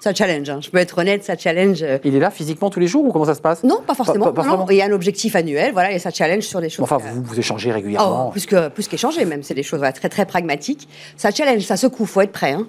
Ça 0.00 0.12
challenge, 0.12 0.50
hein. 0.50 0.58
je 0.60 0.68
peux 0.68 0.78
être 0.78 0.98
honnête, 0.98 1.22
ça 1.22 1.36
challenge. 1.36 1.80
euh, 1.84 1.98
Il 2.02 2.16
est 2.16 2.18
là 2.18 2.32
physiquement 2.32 2.70
tous 2.70 2.80
les 2.80 2.88
jours 2.88 3.04
ou 3.04 3.12
comment 3.12 3.24
ça 3.24 3.36
se 3.36 3.40
passe? 3.40 3.62
Non, 3.62 3.80
pas 3.86 3.94
forcément. 3.94 4.24
Pas- 4.24 4.32
pas 4.32 4.42
non, 4.42 4.48
non. 4.48 4.54
vraiment. 4.56 4.70
Il 4.72 4.76
y 4.78 4.82
a 4.82 4.86
un 4.86 4.90
objectif 4.92 5.36
annuel, 5.36 5.72
voilà, 5.72 5.92
et 5.92 6.00
ça 6.00 6.10
challenge 6.10 6.42
sur 6.42 6.60
des 6.60 6.70
choses. 6.70 6.82
Enfin, 6.82 6.96
euh, 6.96 7.10
vous, 7.14 7.22
vous 7.22 7.38
échangez 7.38 7.70
oh, 7.70 7.74
régulièrement. 7.74 8.30
plus 8.30 8.46
que 8.46 8.66
plus 8.68 8.88
qu'échanger, 8.88 9.24
même. 9.24 9.44
C'est 9.44 9.54
des 9.54 9.62
choses 9.62 9.78
voilà, 9.78 9.92
très 9.92 10.08
très 10.08 10.26
pragmatiques. 10.26 10.88
Ça 11.16 11.30
challenge, 11.30 11.62
ça 11.62 11.76
secoue. 11.76 12.04
Faut 12.06 12.20
être 12.20 12.32
prêt. 12.32 12.50
Hein. 12.50 12.66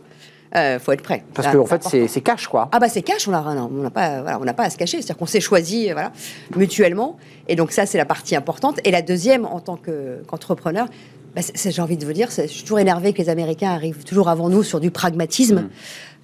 Euh, 0.55 0.77
faut 0.77 0.91
être 0.91 1.01
prêt. 1.01 1.23
Parce 1.33 1.47
Ça, 1.47 1.55
qu'en 1.55 1.65
fait, 1.65 2.07
c'est 2.07 2.21
cash, 2.21 2.45
quoi. 2.47 2.69
Ah 2.71 2.77
bah 2.77 2.87
c'est 2.87 3.01
cash, 3.01 3.27
on 3.27 3.31
n'a 3.31 3.41
on 3.41 3.69
n'a 3.81 3.89
pas, 3.89 4.21
voilà, 4.21 4.37
on 4.39 4.43
n'a 4.45 4.53
pas 4.53 4.65
à 4.65 4.69
se 4.69 4.77
cacher. 4.77 4.97
C'est-à-dire 4.97 5.17
qu'on 5.17 5.25
s'est 5.25 5.41
choisi, 5.41 5.91
voilà, 5.91 6.11
mutuellement. 6.55 7.17
Et 7.47 7.55
donc 7.55 7.71
ça, 7.71 7.87
c'est 7.87 7.97
la 7.97 8.05
partie 8.05 8.35
importante. 8.35 8.79
Et 8.83 8.91
la 8.91 9.01
deuxième, 9.01 9.45
en 9.47 9.59
tant 9.59 9.77
que- 9.77 10.21
qu'entrepreneur, 10.27 10.85
bah, 11.35 11.41
j'ai 11.65 11.81
envie 11.81 11.97
de 11.97 12.05
vous 12.05 12.13
dire, 12.13 12.31
c'est- 12.31 12.47
je 12.47 12.53
suis 12.53 12.61
toujours 12.63 12.79
énervé 12.79 13.13
que 13.13 13.17
les 13.19 13.29
Américains 13.29 13.71
arrivent 13.71 14.03
toujours 14.03 14.29
avant 14.29 14.49
nous 14.49 14.63
sur 14.63 14.79
du 14.79 14.91
pragmatisme. 14.91 15.61
Mm. 15.61 15.69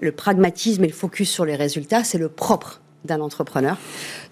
Le 0.01 0.11
pragmatisme 0.11 0.83
et 0.83 0.87
le 0.87 0.93
focus 0.93 1.29
sur 1.29 1.45
les 1.45 1.55
résultats, 1.55 2.03
c'est 2.03 2.17
le 2.17 2.29
propre 2.29 2.81
d'un 3.05 3.21
entrepreneur. 3.21 3.77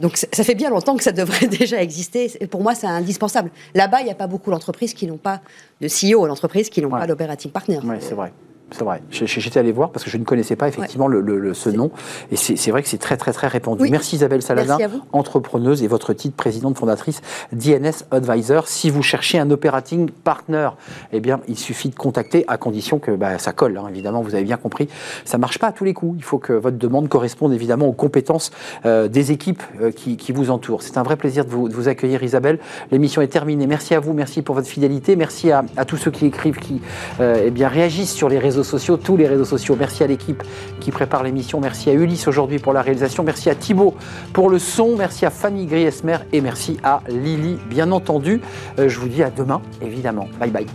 Donc 0.01 0.17
ça 0.17 0.43
fait 0.43 0.55
bien 0.55 0.69
longtemps 0.69 0.97
que 0.97 1.03
ça 1.03 1.11
devrait 1.13 1.47
déjà 1.59 1.81
exister. 1.81 2.31
Et 2.41 2.47
pour 2.47 2.61
moi, 2.61 2.75
c'est 2.75 2.87
indispensable. 2.87 3.49
Là-bas, 3.75 4.01
il 4.01 4.05
n'y 4.05 4.11
a 4.11 4.15
pas 4.15 4.27
beaucoup 4.27 4.51
d'entreprises 4.51 4.93
qui 4.93 5.07
n'ont 5.07 5.17
pas 5.17 5.41
de 5.81 5.87
CEO, 5.87 6.27
d'entreprises 6.27 6.69
qui 6.69 6.81
n'ont 6.81 6.89
Ouais. 6.91 6.99
pas 6.99 7.07
d'operating 7.07 7.51
partner. 7.51 7.79
Oui, 7.83 7.95
c'est 8.01 8.13
vrai. 8.13 8.31
C'est 8.71 8.83
vrai. 8.83 9.01
J'étais 9.11 9.59
allé 9.59 9.71
voir 9.71 9.91
parce 9.91 10.03
que 10.03 10.09
je 10.11 10.17
ne 10.17 10.25
connaissais 10.25 10.55
pas 10.57 10.67
effectivement 10.67 11.07
le, 11.07 11.21
le- 11.21 11.39
le- 11.39 11.53
ce 11.53 11.69
nom. 11.69 11.89
Et 12.31 12.35
c'est 12.35 12.69
vrai 12.71 12.83
que 12.83 12.89
c'est 12.89 12.97
très, 12.97 13.15
très, 13.15 13.31
très 13.31 13.47
répandu. 13.47 13.83
Oui. 13.83 13.91
Merci 13.91 14.17
Isabelle 14.17 14.41
Saladin, 14.41 14.77
Merci 14.77 14.97
entrepreneuse 15.13 15.83
et 15.83 15.87
votre 15.87 16.11
titre 16.13 16.35
présidente 16.35 16.77
fondatrice 16.77 17.21
d'INS 17.53 18.03
Advisor. 18.11 18.67
Si 18.67 18.89
vous 18.89 19.01
cherchez 19.03 19.39
un 19.39 19.49
operating 19.51 20.09
partner, 20.11 20.69
eh 21.13 21.19
bien, 21.21 21.39
il 21.47 21.57
suffit 21.57 21.89
de 21.89 21.95
contacter 21.95 22.43
à 22.49 22.57
condition 22.57 22.99
que 22.99 23.11
bah, 23.11 23.37
ça 23.39 23.53
colle. 23.53 23.77
hein, 23.77 23.85
évidemment, 23.89 24.21
vous 24.21 24.35
avez 24.35 24.43
bien 24.43 24.57
compris. 24.57 24.89
Ça 25.23 25.37
marche 25.37 25.59
pas 25.59 25.67
à 25.67 25.71
tous 25.71 25.85
les 25.85 25.93
coups. 25.93 26.15
Il 26.17 26.23
faut 26.23 26.37
que 26.39 26.51
votre 26.53 26.77
demande 26.77 27.07
corresponde 27.07 27.53
évidemment 27.53 27.87
aux 27.87 27.93
compétences 27.93 28.51
euh, 28.85 29.07
des 29.07 29.31
équipes 29.31 29.63
euh, 29.81 29.91
qui, 29.91 30.17
qui 30.17 30.33
vous 30.33 30.51
entourent. 30.51 30.81
C'est 30.83 30.97
un 30.97 31.03
vrai 31.03 31.15
plaisir 31.15 31.45
de 31.45 31.49
vous, 31.49 31.69
de 31.69 31.73
vous 31.73 31.87
accueillir, 31.87 32.21
Isabelle. 32.21 32.59
L'émission 32.91 33.21
est 33.21 33.27
terminée. 33.27 33.65
Merci 33.65 33.95
à 33.95 34.01
vous. 34.01 34.11
Merci 34.13 34.41
pour 34.41 34.55
votre 34.55 34.67
fidélité. 34.67 35.15
Merci 35.15 35.51
à, 35.51 35.63
à 35.77 35.85
tous 35.85 35.97
ceux 35.97 36.11
qui 36.11 36.25
écrivent, 36.25 36.57
qui 36.59 36.81
euh, 37.21 37.43
eh 37.45 37.51
bien, 37.51 37.69
réagissent 37.69 38.11
sur 38.13 38.27
les 38.27 38.39
réseaux 38.39 38.56
sociaux, 38.63 38.97
tous 38.97 39.17
les 39.17 39.27
réseaux 39.27 39.45
sociaux. 39.45 39.75
Merci 39.79 40.03
à 40.03 40.07
l'équipe 40.07 40.43
qui 40.79 40.91
prépare 40.91 41.23
l'émission. 41.23 41.59
Merci 41.59 41.89
à 41.89 41.93
Ulysse 41.93 42.27
aujourd'hui 42.27 42.59
pour 42.59 42.73
la 42.73 42.81
réalisation. 42.81 43.23
Merci 43.23 43.49
à 43.49 43.55
Thibaut 43.55 43.95
pour 44.33 44.49
le 44.49 44.59
son. 44.59 44.95
Merci 44.97 45.25
à 45.25 45.29
Fanny 45.29 45.65
Griesmer 45.65 46.17
et 46.33 46.41
merci 46.41 46.77
à 46.83 47.01
Lily, 47.07 47.57
bien 47.69 47.91
entendu. 47.91 48.41
Euh, 48.79 48.89
je 48.89 48.99
vous 48.99 49.07
dis 49.07 49.23
à 49.23 49.29
demain, 49.29 49.61
évidemment. 49.81 50.27
Bye 50.39 50.51
bye. 50.51 50.67